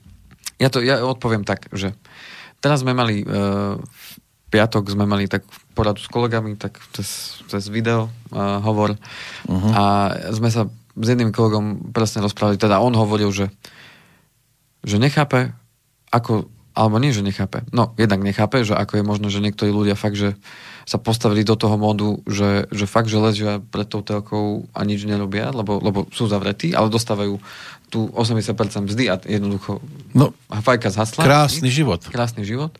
Ja 0.62 0.70
to 0.70 0.78
ja 0.78 1.03
odpoviem 1.03 1.42
tak, 1.42 1.66
že 1.74 1.99
teraz 2.62 2.86
sme 2.86 2.94
mali 2.94 3.26
uh, 3.26 3.78
v 3.78 4.07
piatok 4.49 4.88
sme 4.88 5.05
mali 5.05 5.28
tak 5.28 5.44
poradu 5.76 6.01
s 6.01 6.09
kolegami, 6.09 6.57
tak 6.57 6.80
cez, 6.96 7.40
cez 7.46 7.68
video 7.68 8.09
uh, 8.32 8.59
hovor 8.64 8.96
uh-huh. 8.96 9.72
a 9.76 9.84
sme 10.32 10.49
sa 10.49 10.66
s 10.99 11.07
jedným 11.07 11.30
kolegom 11.30 11.94
presne 11.94 12.20
rozprávali, 12.20 12.59
teda 12.59 12.82
on 12.82 12.94
hovoril, 12.94 13.30
že, 13.30 13.49
že 14.82 14.99
nechápe, 14.99 15.55
ako, 16.11 16.51
alebo 16.74 16.96
nie, 16.99 17.14
že 17.14 17.22
nechápe, 17.22 17.62
no 17.70 17.94
jednak 17.99 18.22
nechápe, 18.22 18.62
že 18.66 18.74
ako 18.74 19.01
je 19.01 19.05
možné, 19.05 19.26
že 19.30 19.42
niektorí 19.42 19.70
ľudia 19.70 19.94
fakt, 19.94 20.18
že 20.18 20.34
sa 20.88 20.96
postavili 20.96 21.44
do 21.44 21.53
toho 21.53 21.76
modu, 21.76 22.16
že, 22.24 22.64
že 22.72 22.88
fakt, 22.88 23.12
že 23.12 23.20
ležia 23.20 23.61
pred 23.61 23.84
tou 23.84 24.01
telkou 24.01 24.72
a 24.72 24.80
nič 24.88 25.05
nerobia, 25.05 25.53
lebo, 25.53 25.76
lebo 25.84 26.09
sú 26.09 26.24
zavretí, 26.32 26.72
ale 26.72 26.88
dostávajú 26.88 27.36
tu 27.92 28.09
80% 28.12 28.88
mzdy 28.88 29.05
a 29.12 29.20
jednoducho 29.20 29.84
no, 30.16 30.32
fajka 30.49 30.88
zhasla. 30.88 31.24
Krásny 31.24 31.68
život. 31.68 32.05
Krásny 32.09 32.44
život. 32.44 32.72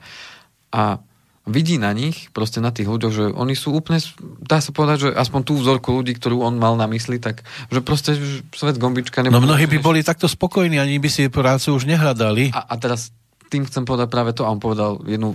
A 0.73 1.01
vidí 1.49 1.81
na 1.81 1.97
nich, 1.97 2.29
proste 2.37 2.61
na 2.61 2.69
tých 2.69 2.87
ľuďoch, 2.87 3.13
že 3.13 3.25
oni 3.33 3.57
sú 3.57 3.73
úplne, 3.73 3.99
dá 4.45 4.61
sa 4.61 4.71
povedať, 4.71 5.09
že 5.09 5.11
aspoň 5.17 5.41
tú 5.43 5.57
vzorku 5.57 5.91
ľudí, 5.91 6.15
ktorú 6.21 6.45
on 6.45 6.61
mal 6.61 6.77
na 6.77 6.85
mysli, 6.93 7.17
tak 7.17 7.43
že 7.73 7.81
proste 7.81 8.15
že 8.15 8.45
svet 8.53 8.77
gombička 8.77 9.25
No 9.25 9.41
mnohí 9.41 9.65
by 9.65 9.79
boli 9.81 10.01
takto 10.05 10.29
spokojní, 10.29 10.77
ani 10.77 11.01
by 11.01 11.09
si 11.09 11.33
prácu 11.33 11.75
už 11.75 11.89
nehľadali. 11.89 12.53
A, 12.53 12.69
a 12.69 12.75
teraz 12.77 13.11
tým 13.49 13.65
chcem 13.65 13.89
povedať 13.89 14.13
práve 14.13 14.37
to, 14.37 14.45
a 14.45 14.53
on 14.53 14.61
povedal 14.61 15.01
jednu 15.09 15.35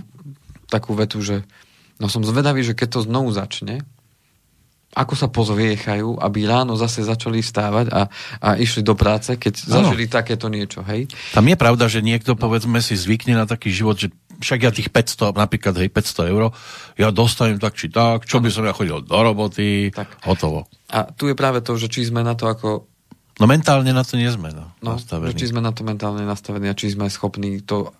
takú 0.70 0.94
vetu, 0.94 1.18
že 1.20 1.42
no 1.98 2.06
som 2.06 2.22
zvedavý, 2.22 2.62
že 2.62 2.78
keď 2.78 2.88
to 2.98 3.00
znovu 3.10 3.34
začne, 3.34 3.82
ako 4.94 5.14
sa 5.18 5.26
pozviechajú, 5.26 6.22
aby 6.22 6.46
ráno 6.46 6.78
zase 6.78 7.02
začali 7.02 7.42
stávať 7.42 7.90
a, 7.90 8.06
a 8.38 8.48
išli 8.54 8.86
do 8.86 8.94
práce, 8.94 9.34
keď 9.34 9.66
ano. 9.66 9.90
zažili 9.90 10.06
takéto 10.06 10.46
niečo, 10.46 10.86
hej? 10.86 11.10
Tam 11.34 11.42
je 11.50 11.58
pravda, 11.58 11.90
že 11.90 11.98
niekto, 11.98 12.38
povedzme, 12.38 12.78
si 12.78 12.94
zvykne 12.94 13.34
na 13.34 13.44
taký 13.44 13.74
život, 13.74 13.98
že 13.98 14.14
však 14.40 14.58
ja 14.62 14.70
tých 14.70 14.88
500, 14.90 15.34
napríklad 15.34 15.74
hej, 15.78 15.90
500 15.90 16.32
eur, 16.32 16.50
ja 16.98 17.08
dostanem 17.10 17.58
tak 17.58 17.78
či 17.78 17.90
tak, 17.90 18.26
čo 18.26 18.38
by 18.38 18.48
som 18.50 18.66
ja 18.66 18.74
chodil 18.74 19.02
do 19.02 19.18
roboty, 19.18 19.94
tak. 19.94 20.10
hotovo. 20.26 20.66
A 20.90 21.10
tu 21.10 21.30
je 21.30 21.36
práve 21.38 21.62
to, 21.62 21.74
že 21.78 21.90
či 21.90 22.06
sme 22.06 22.22
na 22.22 22.34
to 22.38 22.50
ako... 22.50 22.86
No 23.38 23.50
mentálne 23.50 23.90
na 23.90 24.06
to 24.06 24.14
nie 24.14 24.30
sme 24.30 24.54
no, 24.54 24.70
no, 24.78 24.94
nastavení. 24.94 25.34
Či 25.34 25.50
sme 25.50 25.58
na 25.58 25.74
to 25.74 25.82
mentálne 25.82 26.22
nastavení 26.22 26.70
a 26.70 26.78
či 26.78 26.94
sme 26.94 27.10
schopní 27.10 27.62
to 27.66 27.90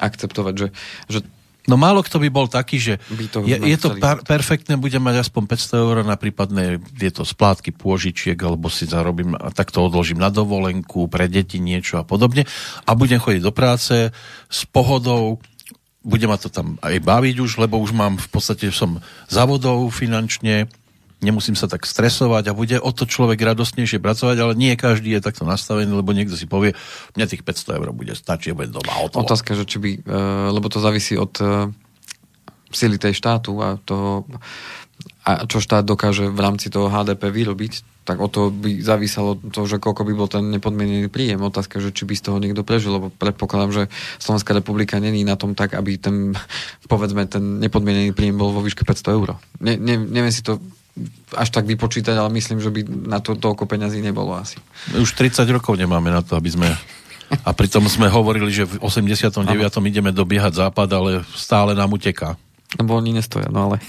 akceptovať, 0.00 0.54
že, 0.56 0.68
že 1.06 1.18
No 1.64 1.80
málo 1.80 2.04
kto 2.04 2.20
by 2.20 2.28
bol 2.28 2.44
taký, 2.44 2.76
že 2.76 2.94
to 3.32 3.40
je, 3.48 3.56
je 3.56 3.78
to 3.80 3.96
per, 3.96 4.20
perfektné, 4.20 4.76
budem 4.76 5.00
mať 5.00 5.24
aspoň 5.24 5.48
500 5.48 5.80
eur 5.80 5.96
na 6.04 6.20
prípadné 6.20 6.76
tieto 6.92 7.24
splátky 7.24 7.72
pôžičiek, 7.72 8.36
alebo 8.36 8.68
si 8.68 8.84
zarobím 8.84 9.32
a 9.32 9.48
takto 9.48 9.80
odložím 9.80 10.20
na 10.20 10.28
dovolenku, 10.28 11.08
pre 11.08 11.24
deti 11.24 11.56
niečo 11.56 11.96
a 11.96 12.04
podobne. 12.04 12.44
A 12.84 12.92
budem 12.92 13.16
chodiť 13.16 13.40
do 13.40 13.48
práce 13.48 14.12
s 14.52 14.60
pohodou, 14.68 15.40
bude 16.04 16.28
ma 16.28 16.36
to 16.36 16.52
tam 16.52 16.76
aj 16.84 17.00
baviť 17.00 17.40
už, 17.40 17.58
lebo 17.64 17.80
už 17.80 17.96
mám 17.96 18.20
v 18.20 18.28
podstate, 18.28 18.68
som 18.68 19.00
závodov 19.26 19.88
finančne, 19.88 20.68
nemusím 21.24 21.56
sa 21.56 21.64
tak 21.64 21.88
stresovať 21.88 22.52
a 22.52 22.56
bude 22.56 22.76
o 22.76 22.90
to 22.92 23.08
človek 23.08 23.40
radostnejšie 23.40 23.96
pracovať, 24.04 24.36
ale 24.36 24.52
nie 24.52 24.76
každý 24.76 25.16
je 25.16 25.24
takto 25.24 25.48
nastavený, 25.48 25.88
lebo 25.88 26.12
niekto 26.12 26.36
si 26.36 26.44
povie, 26.44 26.76
mne 27.16 27.24
tých 27.24 27.40
500 27.40 27.80
eur 27.80 27.88
bude 27.96 28.12
stačiť, 28.12 28.52
bude 28.52 28.68
doma 28.68 28.92
hotovo. 29.00 29.24
Otázka, 29.24 29.56
že 29.56 29.64
či 29.64 29.80
by, 29.80 29.90
e, 29.96 30.00
lebo 30.52 30.68
to 30.68 30.84
závisí 30.84 31.16
od 31.16 31.32
e, 31.40 31.72
sily 32.74 32.98
tej 32.98 33.14
štátu 33.16 33.56
a 33.62 33.78
toho, 33.80 34.26
a 35.24 35.48
čo 35.48 35.62
štát 35.62 35.88
dokáže 35.88 36.28
v 36.28 36.36
rámci 36.36 36.68
toho 36.68 36.92
HDP 36.92 37.32
vyrobiť, 37.32 38.04
tak 38.04 38.20
o 38.20 38.28
to 38.28 38.52
by 38.52 38.84
závisalo 38.84 39.40
to, 39.40 39.64
že 39.64 39.80
koľko 39.80 40.04
by 40.04 40.12
bol 40.12 40.28
ten 40.28 40.52
nepodmienený 40.52 41.08
príjem. 41.08 41.40
Otázka, 41.40 41.80
že 41.80 41.96
či 41.96 42.04
by 42.04 42.12
z 42.12 42.24
toho 42.28 42.36
niekto 42.36 42.60
prežil, 42.60 42.92
lebo 42.92 43.08
predpokladám, 43.08 43.72
že 43.72 43.82
Slovenská 44.20 44.52
republika 44.52 45.00
není 45.00 45.24
na 45.24 45.40
tom 45.40 45.56
tak, 45.56 45.72
aby 45.72 45.96
ten, 45.96 46.36
povedzme, 46.92 47.24
ten 47.24 47.64
nepodmienený 47.64 48.12
príjem 48.12 48.36
bol 48.36 48.52
vo 48.52 48.60
výške 48.60 48.84
500 48.84 49.16
eur. 49.16 49.40
Ne, 49.64 49.80
ne, 49.80 49.96
neviem 49.96 50.30
si 50.30 50.44
to 50.44 50.60
až 51.34 51.50
tak 51.50 51.66
vypočítať, 51.66 52.14
ale 52.14 52.30
myslím, 52.38 52.62
že 52.62 52.70
by 52.70 52.86
na 52.86 53.18
to 53.18 53.34
toľko 53.34 53.66
peňazí 53.66 53.98
nebolo 53.98 54.36
asi. 54.38 54.60
Už 54.94 55.16
30 55.18 55.42
rokov 55.50 55.74
nemáme 55.74 56.12
na 56.12 56.22
to, 56.22 56.38
aby 56.38 56.52
sme... 56.54 56.68
A 57.42 57.50
pritom 57.56 57.82
sme 57.88 58.06
hovorili, 58.06 58.52
že 58.52 58.68
v 58.68 58.78
89. 58.78 59.42
ideme 59.90 60.14
dobiehať 60.14 60.68
západ, 60.68 60.88
ale 60.94 61.10
stále 61.34 61.74
nám 61.74 61.90
uteká. 61.90 62.38
Lebo 62.78 62.98
oni 62.98 63.14
nestoja, 63.14 63.48
no 63.50 63.70
ale... 63.70 63.76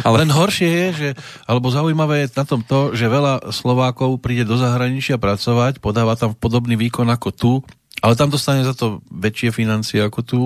Ale 0.00 0.24
len 0.24 0.32
horšie 0.32 0.64
je, 0.68 0.86
že, 0.96 1.08
alebo 1.44 1.68
zaujímavé 1.68 2.24
je 2.24 2.40
na 2.40 2.44
tom 2.48 2.64
to, 2.64 2.96
že 2.96 3.04
veľa 3.04 3.52
Slovákov 3.52 4.16
príde 4.24 4.48
do 4.48 4.56
zahraničia 4.56 5.20
pracovať, 5.20 5.76
podáva 5.84 6.16
tam 6.16 6.32
podobný 6.32 6.72
výkon 6.80 7.04
ako 7.12 7.28
tu, 7.36 7.52
ale 8.00 8.16
tam 8.16 8.32
dostane 8.32 8.64
za 8.64 8.72
to 8.72 9.04
väčšie 9.12 9.52
financie 9.52 10.00
ako 10.00 10.20
tu. 10.24 10.40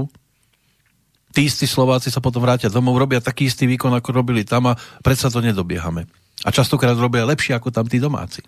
Tí 1.33 1.49
istí 1.49 1.71
Slováci 1.71 2.11
sa 2.11 2.19
potom 2.19 2.43
vrátia 2.43 2.67
domov, 2.67 2.99
robia 2.99 3.23
taký 3.23 3.47
istý 3.47 3.71
výkon, 3.71 3.95
ako 3.95 4.11
robili 4.11 4.43
tam 4.43 4.75
a 4.75 4.79
predsa 5.07 5.31
to 5.31 5.39
nedobiehame. 5.39 6.11
A 6.43 6.51
častokrát 6.51 6.99
robia 6.99 7.23
lepšie 7.23 7.55
ako 7.55 7.71
tam 7.71 7.87
tí 7.87 8.03
domáci. 8.03 8.43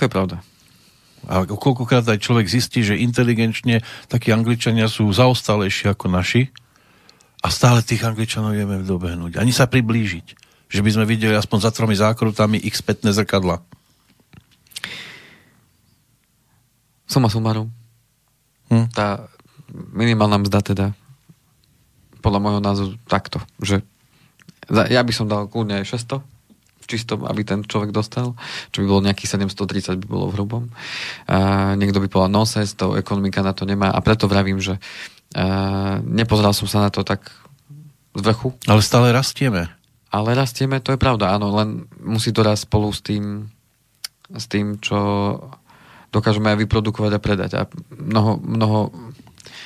To 0.00 0.08
je 0.08 0.10
pravda. 0.10 0.40
A 1.24 1.44
koľkokrát 1.44 2.04
aj 2.04 2.20
človek 2.20 2.48
zistí, 2.48 2.84
že 2.84 3.00
inteligenčne 3.00 3.80
takí 4.08 4.32
Angličania 4.32 4.88
sú 4.88 5.08
zaostalejší 5.08 5.92
ako 5.92 6.08
naši, 6.12 6.52
a 7.44 7.48
stále 7.52 7.84
tých 7.84 8.00
Angličanov 8.00 8.56
vieme 8.56 8.80
dobehnúť. 8.80 9.36
Ani 9.36 9.52
sa 9.52 9.68
priblížiť. 9.68 10.26
Že 10.72 10.80
by 10.80 10.90
sme 10.96 11.04
videli 11.04 11.36
aspoň 11.36 11.58
za 11.60 11.70
tromi 11.76 11.92
zákrutami 11.92 12.56
ich 12.56 12.72
spätné 12.72 13.12
zrkadla. 13.12 13.60
Suma 17.04 17.28
sumarum. 17.28 17.68
Hm? 18.72 18.88
Tá 18.96 19.28
minimálna 19.92 20.40
mzda 20.40 20.60
teda 20.64 20.86
podľa 22.24 22.40
môjho 22.40 22.60
názoru 22.64 22.92
takto, 23.04 23.44
že 23.60 23.84
ja 24.72 25.04
by 25.04 25.12
som 25.12 25.28
dal 25.28 25.44
kľudne 25.44 25.84
aj 25.84 26.00
600 26.00 26.24
čisto, 26.84 27.16
aby 27.24 27.44
ten 27.44 27.64
človek 27.64 27.92
dostal, 27.92 28.36
čo 28.68 28.84
by 28.84 28.86
bolo 28.88 29.04
nejakých 29.08 29.40
730 29.40 30.04
by 30.04 30.06
bolo 30.08 30.28
v 30.28 30.34
hrubom. 30.36 30.64
A 31.28 31.72
niekto 31.80 32.00
by 32.00 32.08
povedal, 32.12 32.32
no 32.32 32.44
sa 32.44 32.64
to 32.64 32.96
ekonomika 32.96 33.40
na 33.40 33.56
to 33.56 33.64
nemá 33.64 33.88
a 33.88 34.00
preto 34.04 34.28
vravím, 34.28 34.60
že 34.60 34.76
a 34.76 34.80
nepozeral 36.06 36.54
som 36.54 36.70
sa 36.70 36.86
na 36.86 36.90
to 36.94 37.02
tak 37.02 37.26
z 38.14 38.22
vrchu, 38.22 38.54
Ale 38.70 38.78
stále 38.78 39.10
rastieme. 39.10 39.66
ale 40.14 40.38
rastieme, 40.38 40.78
to 40.78 40.94
je 40.94 41.00
pravda, 41.02 41.34
áno, 41.34 41.50
len 41.50 41.90
musí 41.98 42.30
to 42.30 42.46
rast 42.46 42.70
spolu 42.70 42.94
s 42.94 43.02
tým, 43.02 43.50
s 44.30 44.46
tým, 44.46 44.78
čo 44.78 44.96
dokážeme 46.14 46.54
aj 46.54 46.62
vyprodukovať 46.62 47.12
a 47.18 47.20
predať. 47.20 47.50
A 47.58 47.66
mnoho, 47.90 48.38
mnoho 48.38 48.78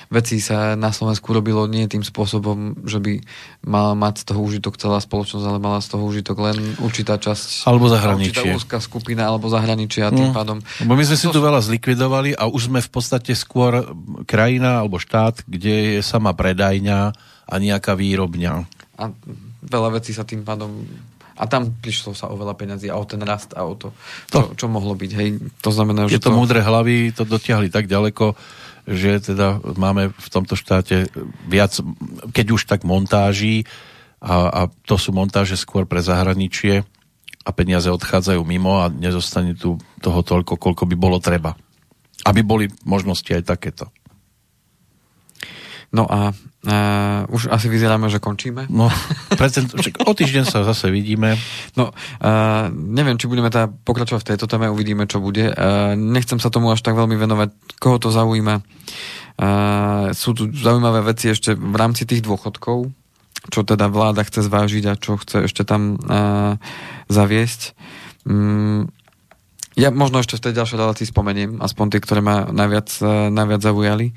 vecí 0.09 0.41
sa 0.41 0.73
na 0.73 0.89
Slovensku 0.89 1.31
robilo 1.31 1.65
nie 1.65 1.85
tým 1.85 2.01
spôsobom, 2.01 2.81
že 2.85 2.97
by 2.97 3.21
mala 3.63 3.93
mať 3.93 4.25
z 4.25 4.33
toho 4.33 4.41
užitok 4.41 4.75
celá 4.77 4.99
spoločnosť, 4.99 5.45
ale 5.45 5.61
mala 5.61 5.79
z 5.79 5.89
toho 5.93 6.03
užitok 6.03 6.37
len 6.41 6.57
určitá 6.81 7.17
časť. 7.17 7.65
Alebo 7.65 7.87
Určitá 7.87 7.97
zahraničie. 8.01 8.51
úzka 8.53 8.79
skupina, 8.81 9.29
alebo 9.29 9.49
zahraničie 9.49 10.03
a 10.03 10.11
tým 10.11 10.33
Mm. 10.33 10.37
pádom... 10.37 10.57
Lebo 10.81 10.93
my 10.93 11.05
sme 11.05 11.17
si 11.17 11.27
tu 11.29 11.39
veľa 11.39 11.61
zlikvidovali 11.61 12.35
a 12.35 12.49
už 12.49 12.69
sme 12.69 12.81
v 12.81 12.91
podstate 12.91 13.33
skôr 13.33 13.85
krajina 14.25 14.81
alebo 14.81 14.97
štát, 14.97 15.45
kde 15.45 16.01
je 16.01 16.01
sama 16.01 16.33
predajňa 16.33 16.99
a 17.45 17.55
nejaká 17.57 17.93
výrobňa. 17.93 18.53
A 18.97 19.13
veľa 19.63 20.01
vecí 20.01 20.13
sa 20.13 20.25
tým 20.25 20.41
pádom... 20.41 20.85
A 21.39 21.47
tam 21.47 21.71
prišlo 21.71 22.19
sa 22.19 22.27
o 22.27 22.35
veľa 22.35 22.59
peňazí 22.59 22.91
a 22.91 22.99
o 22.99 23.07
ten 23.07 23.23
rast 23.23 23.55
a 23.55 23.63
o 23.63 23.79
to, 23.79 23.95
To. 24.35 24.51
čo, 24.59 24.67
čo 24.67 24.67
mohlo 24.67 24.99
byť. 24.99 25.11
Hej, 25.15 25.29
to 25.63 25.71
znamená, 25.71 26.11
Je 26.11 26.19
že 26.19 26.27
to 26.27 26.35
múdre 26.35 26.59
hlavy, 26.59 27.15
to 27.15 27.23
dotiahli 27.23 27.71
tak 27.71 27.87
ďaleko, 27.87 28.35
že 28.89 29.21
teda 29.21 29.61
máme 29.77 30.17
v 30.17 30.29
tomto 30.33 30.57
štáte 30.57 31.13
viac, 31.45 31.77
keď 32.33 32.47
už 32.57 32.65
tak 32.65 32.89
montáží 32.89 33.69
a, 34.19 34.49
a 34.49 34.61
to 34.89 34.97
sú 34.97 35.13
montáže 35.13 35.61
skôr 35.61 35.85
pre 35.85 36.01
zahraničie 36.01 36.89
a 37.45 37.51
peniaze 37.53 37.93
odchádzajú 37.93 38.41
mimo 38.49 38.81
a 38.81 38.89
nezostane 38.89 39.53
tu 39.53 39.77
toho 40.01 40.21
toľko, 40.25 40.57
koľko 40.57 40.85
by 40.89 40.97
bolo 40.97 41.21
treba. 41.21 41.53
Aby 42.25 42.41
boli 42.45 42.65
možnosti 42.89 43.29
aj 43.29 43.45
takéto. 43.45 43.93
No 45.89 46.05
a, 46.05 46.37
a 46.69 46.77
už 47.33 47.49
asi 47.49 47.73
vyzeráme, 47.73 48.13
že 48.13 48.21
končíme. 48.21 48.69
No, 48.69 48.93
precent, 49.41 49.73
však 49.73 50.05
o 50.05 50.13
týždeň 50.13 50.45
sa 50.45 50.61
zase 50.61 50.93
vidíme. 50.93 51.41
No, 51.81 51.97
uh, 51.97 52.69
neviem, 52.69 53.17
či 53.17 53.25
budeme 53.25 53.49
teda 53.49 53.73
pokračovať 53.73 54.21
v 54.21 54.29
tejto 54.37 54.45
téme, 54.45 54.69
uvidíme, 54.69 55.09
čo 55.09 55.25
bude. 55.25 55.49
Uh, 55.49 55.97
nechcem 55.97 56.37
sa 56.37 56.53
tomu 56.53 56.69
až 56.69 56.85
tak 56.85 56.93
veľmi 56.93 57.17
venovať, 57.17 57.81
koho 57.81 57.97
to 57.97 58.13
zaujíma. 58.13 58.61
Uh, 59.41 60.13
sú 60.13 60.37
tu 60.37 60.53
zaujímavé 60.53 61.01
veci 61.09 61.33
ešte 61.33 61.57
v 61.57 61.77
rámci 61.79 62.05
tých 62.05 62.21
dôchodkov, 62.21 62.93
čo 63.49 63.61
teda 63.65 63.89
vláda 63.89 64.21
chce 64.27 64.45
zvážiť 64.45 64.85
a 64.93 64.99
čo 64.99 65.17
chce 65.17 65.49
ešte 65.49 65.65
tam 65.65 65.97
uh, 65.97 66.61
zaviesť. 67.09 67.73
Um, 68.29 68.93
ja 69.79 69.95
možno 69.95 70.19
ešte 70.19 70.35
v 70.37 70.51
tej 70.51 70.59
ďalšej 70.59 70.75
relácii 70.75 71.07
spomeniem, 71.07 71.63
aspoň 71.63 71.87
tie, 71.95 72.01
ktoré 72.03 72.19
ma 72.19 72.51
najviac, 72.51 72.91
uh, 72.99 73.31
najviac 73.31 73.63
zaujali. 73.63 74.11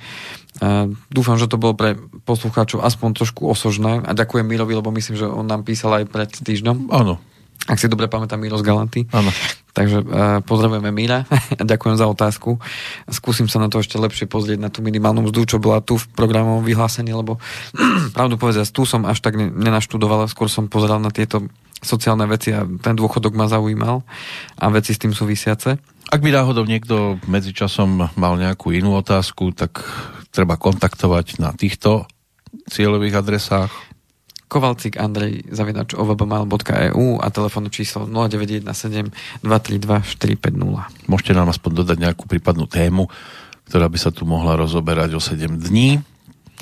Dúfam, 1.08 1.40
že 1.40 1.48
to 1.48 1.56
bolo 1.56 1.74
pre 1.74 1.96
poslucháčov 2.28 2.84
aspoň 2.84 3.24
trošku 3.24 3.48
osožné 3.48 4.04
a 4.04 4.12
ďakujem 4.12 4.44
Mirovi, 4.44 4.76
lebo 4.76 4.92
myslím, 4.92 5.16
že 5.16 5.26
on 5.26 5.48
nám 5.48 5.64
písal 5.64 6.04
aj 6.04 6.12
pred 6.12 6.28
týždňom. 6.28 6.92
Áno, 6.92 7.24
Ak 7.72 7.80
si 7.80 7.88
dobre 7.88 8.12
pamätám, 8.12 8.42
Miro 8.42 8.60
z 8.60 8.66
Galanty. 8.68 9.08
áno. 9.16 9.32
Takže 9.72 10.04
uh, 10.04 10.44
pozdravujeme 10.44 10.92
Míra 10.92 11.24
a 11.62 11.64
ďakujem 11.64 11.96
za 11.96 12.04
otázku. 12.04 12.60
Skúsim 13.08 13.48
sa 13.48 13.64
na 13.64 13.72
to 13.72 13.80
ešte 13.80 13.96
lepšie 13.96 14.28
pozrieť, 14.28 14.60
na 14.60 14.68
tú 14.68 14.84
minimálnu 14.84 15.32
mzdu, 15.32 15.48
čo 15.48 15.58
bola 15.64 15.80
tu 15.80 15.96
v 15.96 16.04
programovom 16.12 16.68
vyhlásení, 16.68 17.16
lebo 17.16 17.40
pravdu 18.18 18.36
povedať, 18.36 18.68
tu 18.76 18.84
som 18.84 19.08
až 19.08 19.24
tak 19.24 19.40
ne- 19.40 19.48
nenaštudoval, 19.48 20.28
skôr 20.28 20.52
som 20.52 20.68
pozeral 20.68 21.00
na 21.00 21.14
tieto 21.16 21.48
sociálne 21.80 22.28
veci 22.28 22.52
a 22.52 22.68
ten 22.68 22.94
dôchodok 22.94 23.34
ma 23.34 23.48
zaujímal 23.48 24.04
a 24.60 24.66
veci 24.70 24.92
s 24.92 25.02
tým 25.02 25.16
súvisiace. 25.16 25.80
Ak 26.12 26.20
by 26.20 26.30
náhodou 26.30 26.68
niekto 26.68 27.18
medzičasom 27.26 28.12
mal 28.20 28.34
nejakú 28.36 28.76
inú 28.76 29.00
otázku, 29.00 29.56
tak 29.56 29.82
treba 30.32 30.56
kontaktovať 30.56 31.44
na 31.44 31.52
týchto 31.52 32.08
cieľových 32.72 33.20
adresách. 33.20 33.72
Kovalcik 34.52 35.00
Andrej 35.00 35.48
zavinač 35.48 35.96
ovbmail.eu 35.96 37.24
a 37.24 37.28
telefónne 37.32 37.72
číslo 37.72 38.04
0917 38.04 38.68
232 39.44 39.48
450. 39.48 41.08
Môžete 41.08 41.32
nám 41.32 41.56
aspoň 41.56 41.72
dodať 41.84 41.98
nejakú 42.04 42.28
prípadnú 42.28 42.68
tému, 42.68 43.08
ktorá 43.72 43.88
by 43.88 43.96
sa 43.96 44.12
tu 44.12 44.28
mohla 44.28 44.60
rozoberať 44.60 45.16
o 45.16 45.24
7 45.24 45.56
dní. 45.56 46.04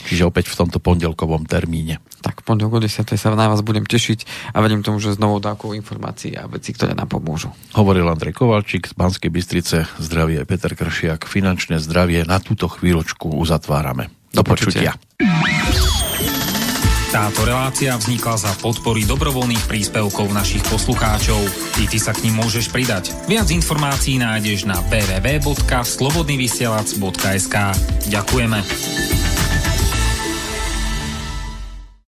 Čiže 0.08 0.30
opäť 0.30 0.52
v 0.52 0.56
tomto 0.66 0.80
pondelkovom 0.80 1.43
termíne. 1.50 2.00
Tak 2.20 2.43
pondelok 2.43 2.78
o 2.78 2.80
10. 2.84 3.08
sa 3.16 3.36
na 3.36 3.47
vás 3.47 3.64
budem 3.64 3.88
tešiť 3.88 4.52
a 4.56 4.58
verím 4.60 4.84
tomu, 4.84 5.00
že 5.00 5.16
s 5.16 5.20
novou 5.20 5.39
dávkou 5.39 5.72
informácií 5.76 6.36
a 6.36 6.47
veci, 6.52 6.76
ktoré 6.76 6.95
nám 6.95 7.08
pomôžu. 7.12 7.52
Hovoril 7.76 8.08
Andrej 8.08 8.36
Kovalčík 8.36 8.91
z 8.91 8.93
Banskej 8.95 9.32
Bystrice, 9.32 9.88
zdravie 10.00 10.43
Peter 10.43 10.76
Kršiak, 10.76 11.24
finančné 11.24 11.80
zdravie 11.80 12.28
na 12.28 12.43
túto 12.43 12.68
chvíľočku 12.68 13.39
uzatvárame. 13.39 14.12
Do, 14.36 14.43
Do 14.43 14.52
počutia. 14.52 14.95
počutia. 14.95 15.80
Táto 17.10 17.41
relácia 17.41 17.97
vznikla 17.97 18.38
za 18.38 18.54
podpory 18.62 19.02
dobrovoľných 19.02 19.66
príspevkov 19.66 20.30
našich 20.30 20.62
poslucháčov. 20.70 21.41
I 21.82 21.89
ty 21.89 21.97
sa 21.97 22.14
k 22.14 22.30
ním 22.30 22.38
môžeš 22.38 22.70
pridať. 22.70 23.18
Viac 23.26 23.50
informácií 23.50 24.22
nájdeš 24.22 24.70
na 24.70 24.78
www.slobodnyvysielac.sk 24.93 27.56
Ďakujeme. 28.14 28.62